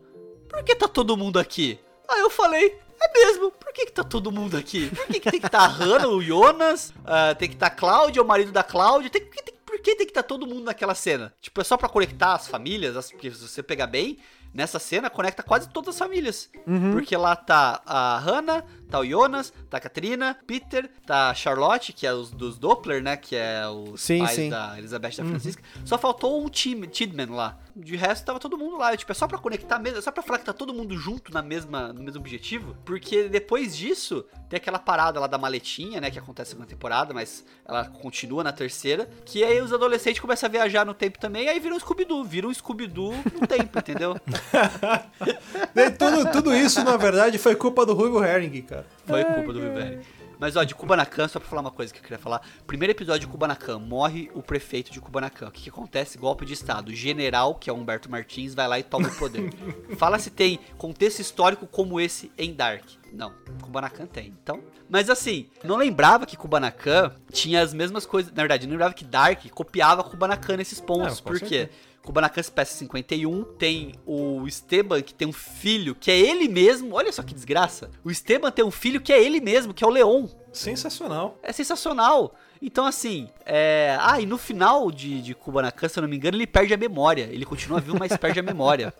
Por 0.46 0.62
que 0.62 0.74
tá 0.74 0.86
todo 0.86 1.16
mundo 1.16 1.38
aqui? 1.38 1.78
Aí 2.06 2.20
eu 2.20 2.28
falei, 2.28 2.78
é 3.04 3.12
mesmo, 3.12 3.50
por 3.50 3.72
que, 3.72 3.86
que 3.86 3.92
tá 3.92 4.04
todo 4.04 4.32
mundo 4.32 4.56
aqui? 4.56 4.88
Por 4.90 5.06
que, 5.06 5.20
que 5.20 5.30
tem 5.30 5.40
que 5.40 5.46
estar 5.46 5.58
tá 5.58 5.64
a 5.64 5.68
Hannah, 5.68 6.08
o 6.08 6.22
Jonas, 6.22 6.92
ah, 7.04 7.34
tem 7.34 7.48
que 7.48 7.54
estar 7.54 7.70
tá 7.70 7.74
a 7.74 7.78
Cláudia, 7.78 8.22
o 8.22 8.26
marido 8.26 8.52
da 8.52 8.62
Cláudia, 8.62 9.10
tem, 9.10 9.22
tem, 9.24 9.54
por 9.64 9.78
que 9.80 9.96
tem 9.96 10.06
que 10.06 10.10
estar 10.10 10.22
todo 10.22 10.46
mundo 10.46 10.64
naquela 10.64 10.94
cena? 10.94 11.32
Tipo, 11.40 11.60
é 11.60 11.64
só 11.64 11.76
pra 11.76 11.88
conectar 11.88 12.34
as 12.34 12.46
famílias, 12.48 12.96
as- 12.96 13.10
porque 13.10 13.30
se 13.30 13.46
você 13.46 13.62
pegar 13.62 13.86
bem, 13.86 14.18
nessa 14.54 14.78
cena 14.78 15.10
conecta 15.10 15.42
quase 15.42 15.68
todas 15.68 15.94
as 15.94 15.98
famílias. 15.98 16.48
Porque 16.92 17.16
lá 17.16 17.34
tá 17.36 17.82
a 17.84 18.18
Hannah, 18.18 18.64
tá 18.88 19.00
o 19.00 19.04
Jonas, 19.06 19.52
tá 19.68 19.78
a 19.78 19.80
Katrina, 19.80 20.38
Peter, 20.46 20.88
tá 21.04 21.30
a 21.30 21.34
Charlotte, 21.34 21.92
que 21.92 22.06
é 22.06 22.14
os 22.14 22.30
dos 22.30 22.58
Doppler, 22.58 23.02
né, 23.02 23.16
que 23.16 23.34
é 23.34 23.66
os 23.68 24.00
Sim, 24.00 24.20
pais 24.20 24.30
sim. 24.32 24.48
da 24.48 24.78
Elizabeth 24.78 25.14
e 25.14 25.16
da 25.16 25.24
Francisca. 25.24 25.62
Só 25.84 25.98
faltou 25.98 26.44
o 26.44 26.48
Tim, 26.48 26.80
Tidman 26.82 27.26
lá. 27.30 27.58
De 27.76 27.96
resto, 27.96 28.24
tava 28.24 28.38
todo 28.38 28.56
mundo 28.56 28.76
lá. 28.76 28.96
Tipo, 28.96 29.10
é 29.10 29.14
só 29.14 29.26
pra 29.26 29.36
conectar 29.36 29.80
mesmo, 29.80 29.98
é 29.98 30.00
só 30.00 30.12
pra 30.12 30.22
falar 30.22 30.38
que 30.38 30.44
tá 30.44 30.52
todo 30.52 30.72
mundo 30.72 30.96
junto 30.96 31.32
na 31.32 31.42
mesma, 31.42 31.92
no 31.92 32.04
mesmo 32.04 32.20
objetivo. 32.20 32.76
Porque 32.84 33.28
depois 33.28 33.76
disso, 33.76 34.24
tem 34.48 34.58
aquela 34.58 34.78
parada 34.78 35.18
lá 35.18 35.26
da 35.26 35.36
maletinha, 35.36 36.00
né? 36.00 36.08
Que 36.08 36.18
acontece 36.18 36.50
na 36.50 36.54
segunda 36.54 36.68
temporada, 36.68 37.12
mas 37.12 37.44
ela 37.64 37.84
continua 37.88 38.44
na 38.44 38.52
terceira. 38.52 39.10
Que 39.24 39.42
aí 39.42 39.60
os 39.60 39.72
adolescentes 39.72 40.20
começam 40.20 40.46
a 40.48 40.50
viajar 40.52 40.86
no 40.86 40.94
tempo 40.94 41.18
também, 41.18 41.48
aí 41.48 41.58
viram 41.58 41.74
um 41.74 41.80
Scooby-Doo. 41.80 42.22
Viram 42.22 42.48
um 42.48 42.54
Scooby-Doo 42.54 43.12
no 43.40 43.44
tempo, 43.44 43.76
entendeu? 43.76 44.16
E 45.74 45.90
tudo, 45.90 46.30
tudo 46.30 46.54
isso, 46.54 46.84
na 46.84 46.96
verdade, 46.96 47.36
foi 47.36 47.56
culpa 47.56 47.84
do 47.84 47.94
Ruivo 47.94 48.24
Herring, 48.24 48.62
cara. 48.62 48.86
Foi 49.06 49.24
culpa 49.24 49.52
do 49.52 49.60
Viverri. 49.60 50.00
Mas 50.38 50.56
ó, 50.56 50.64
de 50.64 50.74
Kubanacan, 50.74 51.28
só 51.28 51.38
pra 51.38 51.48
falar 51.48 51.62
uma 51.62 51.70
coisa 51.70 51.92
que 51.92 51.98
eu 51.98 52.02
queria 52.02 52.18
falar. 52.18 52.46
Primeiro 52.66 52.92
episódio 52.92 53.20
de 53.20 53.26
Kubanacan, 53.26 53.78
morre 53.78 54.30
o 54.34 54.42
prefeito 54.42 54.92
de 54.92 55.00
Kubanacan. 55.00 55.48
O 55.48 55.50
que, 55.50 55.62
que 55.62 55.68
acontece? 55.70 56.18
Golpe 56.18 56.44
de 56.44 56.52
estado. 56.52 56.88
O 56.88 56.94
general, 56.94 57.54
que 57.54 57.70
é 57.70 57.72
o 57.72 57.76
Humberto 57.76 58.10
Martins, 58.10 58.54
vai 58.54 58.68
lá 58.68 58.78
e 58.78 58.82
toma 58.82 59.08
o 59.08 59.14
poder. 59.16 59.52
Fala 59.96 60.18
se 60.18 60.30
tem 60.30 60.58
contexto 60.76 61.20
histórico 61.20 61.66
como 61.66 62.00
esse 62.00 62.30
em 62.36 62.52
Dark. 62.52 62.84
Não, 63.12 63.32
Kubanacan 63.62 64.06
tem. 64.06 64.34
Então, 64.42 64.60
mas 64.88 65.08
assim, 65.08 65.48
não 65.62 65.76
lembrava 65.76 66.26
que 66.26 66.36
Kubanacan 66.36 67.12
tinha 67.32 67.62
as 67.62 67.72
mesmas 67.72 68.04
coisas. 68.04 68.32
Na 68.32 68.42
verdade, 68.42 68.66
não 68.66 68.72
lembrava 68.72 68.92
que 68.92 69.04
Dark 69.04 69.48
copiava 69.50 70.02
Kubanacan 70.02 70.56
nesses 70.56 70.80
pontos. 70.80 71.20
Com 71.20 71.30
por 71.30 71.38
quê? 71.38 71.46
certeza. 71.46 71.93
Kubanacan 72.04 72.42
peça 72.54 72.76
51, 72.76 73.44
tem 73.58 73.94
o 74.04 74.46
Esteban 74.46 75.00
que 75.00 75.14
tem 75.14 75.26
um 75.26 75.32
filho 75.32 75.94
que 75.94 76.10
é 76.10 76.18
ele 76.18 76.48
mesmo. 76.48 76.94
Olha 76.94 77.10
só 77.10 77.22
que 77.22 77.34
desgraça. 77.34 77.90
O 78.04 78.10
Esteban 78.10 78.50
tem 78.50 78.64
um 78.64 78.70
filho 78.70 79.00
que 79.00 79.12
é 79.12 79.22
ele 79.22 79.40
mesmo, 79.40 79.72
que 79.72 79.82
é 79.82 79.86
o 79.86 79.90
Leon. 79.90 80.26
Sensacional. 80.52 81.38
É 81.42 81.50
sensacional. 81.50 82.34
Então, 82.60 82.86
assim, 82.86 83.28
é. 83.44 83.96
Ah, 84.00 84.20
e 84.20 84.26
no 84.26 84.38
final 84.38 84.90
de, 84.90 85.20
de 85.20 85.34
Kubanacan, 85.34 85.88
se 85.88 85.98
eu 85.98 86.02
não 86.02 86.08
me 86.08 86.16
engano, 86.16 86.36
ele 86.36 86.46
perde 86.46 86.72
a 86.72 86.76
memória. 86.76 87.28
Ele 87.30 87.44
continua 87.44 87.80
vivo, 87.80 87.98
mas 87.98 88.16
perde 88.16 88.38
a 88.38 88.42
memória. 88.42 88.92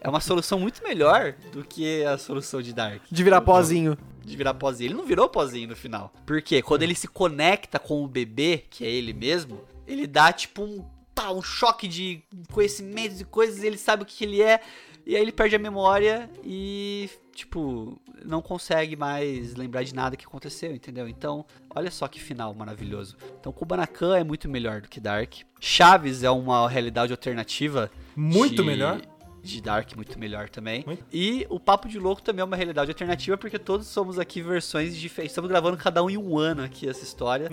É 0.00 0.08
uma 0.08 0.20
solução 0.20 0.58
muito 0.58 0.82
melhor 0.82 1.34
do 1.52 1.64
que 1.64 2.04
a 2.04 2.16
solução 2.16 2.62
de 2.62 2.72
Dark. 2.72 3.02
De 3.10 3.24
virar 3.24 3.40
pozinho. 3.42 3.98
De 4.24 4.36
virar 4.36 4.54
pozinho. 4.54 4.88
Ele 4.88 4.94
não 4.94 5.04
virou 5.04 5.28
pozinho 5.28 5.68
no 5.68 5.76
final. 5.76 6.12
Porque 6.24 6.62
quando 6.62 6.82
ele 6.82 6.94
se 6.94 7.08
conecta 7.08 7.78
com 7.78 8.02
o 8.02 8.08
bebê, 8.08 8.64
que 8.70 8.84
é 8.84 8.90
ele 8.90 9.12
mesmo, 9.12 9.60
ele 9.86 10.06
dá 10.06 10.32
tipo 10.32 10.62
um, 10.62 10.84
pá, 11.14 11.30
um 11.30 11.42
choque 11.42 11.86
de 11.86 12.22
conhecimentos 12.52 13.20
e 13.20 13.24
coisas, 13.24 13.62
e 13.62 13.66
ele 13.66 13.78
sabe 13.78 14.02
o 14.02 14.06
que 14.06 14.16
que 14.16 14.24
ele 14.24 14.42
é, 14.42 14.60
e 15.06 15.14
aí 15.14 15.22
ele 15.22 15.32
perde 15.32 15.54
a 15.54 15.58
memória 15.58 16.30
e, 16.42 17.10
tipo, 17.34 18.00
não 18.24 18.40
consegue 18.40 18.96
mais 18.96 19.54
lembrar 19.54 19.82
de 19.82 19.94
nada 19.94 20.16
que 20.16 20.24
aconteceu, 20.24 20.74
entendeu? 20.74 21.06
Então, 21.08 21.44
olha 21.74 21.90
só 21.90 22.08
que 22.08 22.18
final 22.20 22.54
maravilhoso. 22.54 23.16
Então, 23.38 23.52
Kubanacan 23.52 24.16
é 24.16 24.24
muito 24.24 24.48
melhor 24.48 24.80
do 24.80 24.88
que 24.88 24.98
Dark. 25.00 25.34
Chaves 25.60 26.22
é 26.22 26.30
uma 26.30 26.68
realidade 26.68 27.12
alternativa. 27.12 27.90
Muito 28.16 28.56
de- 28.56 28.62
melhor. 28.62 29.00
De 29.44 29.60
Dark, 29.60 29.94
muito 29.94 30.18
melhor 30.18 30.48
também. 30.48 30.82
Muito. 30.86 31.04
E 31.12 31.46
o 31.50 31.60
Papo 31.60 31.86
de 31.86 31.98
Louco 31.98 32.22
também 32.22 32.40
é 32.40 32.44
uma 32.44 32.56
realidade 32.56 32.90
alternativa, 32.90 33.36
porque 33.36 33.58
todos 33.58 33.86
somos 33.86 34.18
aqui 34.18 34.40
versões 34.40 34.96
diferentes. 34.96 35.32
Estamos 35.32 35.50
gravando 35.50 35.76
cada 35.76 36.02
um 36.02 36.08
em 36.08 36.16
um 36.16 36.38
ano 36.38 36.62
aqui 36.62 36.88
essa 36.88 37.04
história. 37.04 37.50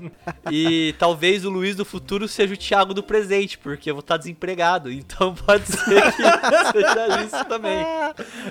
e 0.50 0.94
talvez 0.98 1.44
o 1.44 1.50
Luiz 1.50 1.76
do 1.76 1.84
futuro 1.84 2.26
seja 2.26 2.54
o 2.54 2.56
Thiago 2.56 2.94
do 2.94 3.02
presente, 3.02 3.58
porque 3.58 3.90
eu 3.90 3.94
vou 3.94 4.00
estar 4.00 4.16
desempregado. 4.16 4.90
Então 4.90 5.34
pode 5.44 5.66
ser 5.66 6.02
que 6.12 6.72
seja 6.72 7.22
isso 7.22 7.44
também. 7.44 7.84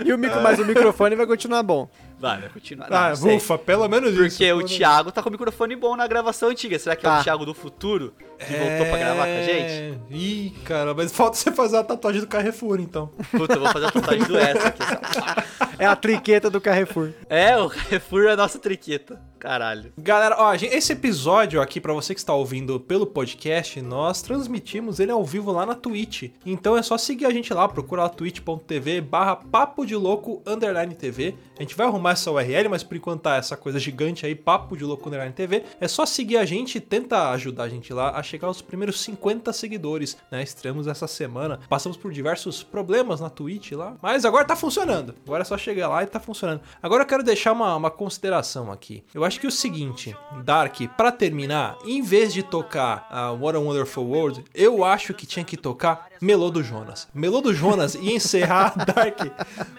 E 0.05 0.13
o 0.13 0.17
micro, 0.17 0.39
mas 0.43 0.59
o 0.59 0.65
microfone 0.65 1.15
vai 1.15 1.25
continuar 1.25 1.63
bom. 1.63 1.89
Vai, 2.19 2.39
vai 2.39 2.49
continuar. 2.49 2.89
Não, 2.89 2.97
Ah, 2.97 3.09
não 3.09 3.15
sei. 3.17 3.35
ufa, 3.37 3.57
pelo 3.57 3.87
menos 3.89 4.11
isso. 4.13 4.37
Porque 4.37 4.53
o 4.53 4.63
Thiago 4.63 5.11
tá 5.11 5.21
com 5.21 5.29
o 5.29 5.31
microfone 5.31 5.75
bom 5.75 5.95
na 5.95 6.07
gravação 6.07 6.49
antiga. 6.49 6.79
Será 6.79 6.95
que 6.95 7.05
é 7.05 7.09
Tá. 7.09 7.19
o 7.19 7.23
Thiago 7.23 7.45
do 7.45 7.53
futuro 7.53 8.13
que 8.39 8.53
voltou 8.53 8.85
pra 8.87 8.97
gravar 8.97 9.25
com 9.25 9.39
a 9.39 9.43
gente? 9.43 9.71
É... 9.71 9.93
Ih, 10.09 10.53
cara, 10.63 10.93
mas 10.93 11.11
falta 11.11 11.35
você 11.37 11.51
fazer 11.51 11.77
a 11.77 11.83
tatuagem 11.83 12.21
do 12.21 12.27
Carrefour, 12.27 12.79
então. 12.79 13.07
Puta, 13.31 13.55
eu 13.55 13.59
vou 13.61 13.69
fazer 13.71 13.87
a 13.87 13.91
tatuagem 13.91 14.23
do 14.25 14.37
S 14.39 14.57
aqui. 14.67 14.83
Só. 14.83 15.75
É 15.79 15.85
a 15.85 15.95
triqueta 15.95 16.49
do 16.49 16.61
Carrefour. 16.61 17.09
É, 17.29 17.57
o 17.57 17.69
Carrefour 17.69 18.23
é 18.25 18.31
a 18.31 18.37
nossa 18.37 18.57
triqueta. 18.59 19.19
Caralho. 19.43 19.91
Galera, 19.97 20.37
ó, 20.39 20.53
esse 20.55 20.93
episódio 20.93 21.61
aqui, 21.61 21.81
pra 21.81 21.91
você 21.91 22.13
que 22.13 22.19
está 22.21 22.33
ouvindo 22.33 22.79
pelo 22.79 23.05
podcast, 23.05 23.81
nós 23.81 24.21
transmitimos 24.21 25.01
ele 25.01 25.11
ao 25.11 25.21
vivo 25.25 25.51
lá 25.51 25.65
na 25.65 25.75
Twitch. 25.75 26.31
Então 26.45 26.77
é 26.77 26.81
só 26.81 26.97
seguir 26.97 27.25
a 27.25 27.29
gente 27.29 27.53
lá, 27.53 27.67
procura 27.67 28.03
lá 28.03 28.09
twitch.tv 28.09 29.01
barra 29.01 29.35
papo 29.35 29.85
de 29.85 29.97
louco 29.97 30.41
underline 30.47 30.95
TV. 30.95 31.35
A 31.59 31.61
gente 31.61 31.75
vai 31.75 31.85
arrumar 31.85 32.11
essa 32.11 32.31
URL, 32.31 32.69
mas 32.69 32.83
por 32.83 32.95
enquanto 32.95 33.23
tá 33.23 33.35
essa 33.35 33.57
coisa 33.57 33.77
gigante 33.79 34.25
aí, 34.25 34.33
papo 34.33 34.77
de 34.77 34.85
louco 34.85 35.09
underline 35.09 35.33
TV. 35.33 35.65
É 35.77 35.89
só 35.89 36.05
seguir 36.05 36.37
a 36.37 36.45
gente 36.45 36.79
tenta 36.79 37.29
ajudar 37.31 37.63
a 37.63 37.69
gente 37.69 37.91
lá 37.91 38.11
a 38.17 38.23
chegar 38.23 38.47
aos 38.47 38.61
primeiros 38.61 39.01
50 39.01 39.51
seguidores, 39.51 40.15
né? 40.31 40.41
Estreamos 40.41 40.87
essa 40.87 41.05
semana, 41.05 41.59
passamos 41.67 41.97
por 41.97 42.13
diversos 42.13 42.63
problemas 42.63 43.19
na 43.19 43.29
Twitch 43.29 43.73
lá, 43.73 43.97
mas 44.01 44.23
agora 44.23 44.45
tá 44.45 44.55
funcionando. 44.55 45.13
Agora 45.25 45.41
é 45.41 45.45
só 45.45 45.57
chegar 45.57 45.89
lá 45.89 46.01
e 46.01 46.07
tá 46.07 46.21
funcionando. 46.21 46.61
Agora 46.81 47.03
eu 47.03 47.07
quero 47.07 47.23
deixar 47.23 47.51
uma, 47.51 47.75
uma 47.75 47.91
consideração 47.91 48.71
aqui. 48.71 49.03
Eu 49.13 49.25
acho 49.25 49.32
que 49.39 49.45
é 49.45 49.49
o 49.49 49.51
seguinte, 49.51 50.15
Dark, 50.43 50.75
pra 50.97 51.11
terminar, 51.11 51.75
em 51.85 52.01
vez 52.01 52.33
de 52.33 52.43
tocar 52.43 53.07
a 53.09 53.31
What 53.31 53.57
a 53.57 53.59
Wonderful 53.59 54.05
World, 54.05 54.43
eu 54.53 54.83
acho 54.83 55.13
que 55.13 55.25
tinha 55.25 55.43
que 55.45 55.55
tocar 55.57 56.07
Melô 56.21 56.49
do 56.49 56.63
Jonas. 56.63 57.07
Melô 57.13 57.41
do 57.41 57.53
Jonas 57.53 57.95
ia 57.95 58.13
encerrar 58.15 58.73
Dark, 58.85 59.19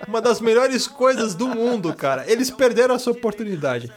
uma 0.06 0.20
das 0.20 0.40
melhores 0.40 0.86
coisas 0.86 1.34
do 1.34 1.48
mundo, 1.48 1.92
cara. 1.94 2.24
Eles 2.30 2.50
perderam 2.50 2.94
essa 2.94 3.10
oportunidade. 3.10 3.90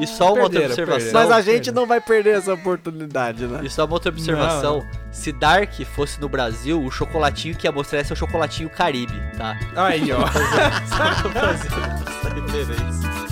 E 0.00 0.06
só 0.06 0.32
uma 0.32 0.42
outra 0.44 0.60
Perderam, 0.60 0.66
observação. 0.70 0.98
perderam. 1.12 1.28
Mas 1.28 1.30
a 1.30 1.40
gente 1.40 1.70
não 1.72 1.86
vai 1.86 2.00
perder 2.00 2.38
essa 2.38 2.54
oportunidade, 2.54 3.46
né? 3.46 3.60
E 3.64 3.70
só 3.70 3.84
uma 3.84 3.94
outra 3.94 4.10
observação. 4.10 4.86
Se 5.10 5.32
Dark 5.32 5.72
fosse 5.94 6.20
no 6.20 6.28
Brasil, 6.28 6.82
o 6.82 6.90
chocolatinho 6.90 7.56
que 7.56 7.66
ia 7.66 7.72
mostrar 7.72 7.98
ia 7.98 8.04
ser 8.04 8.12
o 8.12 8.16
chocolatinho 8.16 8.70
Caribe, 8.70 9.14
tá? 9.36 9.58
Aí, 9.76 10.10
ó. 10.12 10.20
Só 10.86 11.28
pra 11.28 11.40
fazer 11.54 11.68
essa 11.68 12.28
referência. 12.28 13.31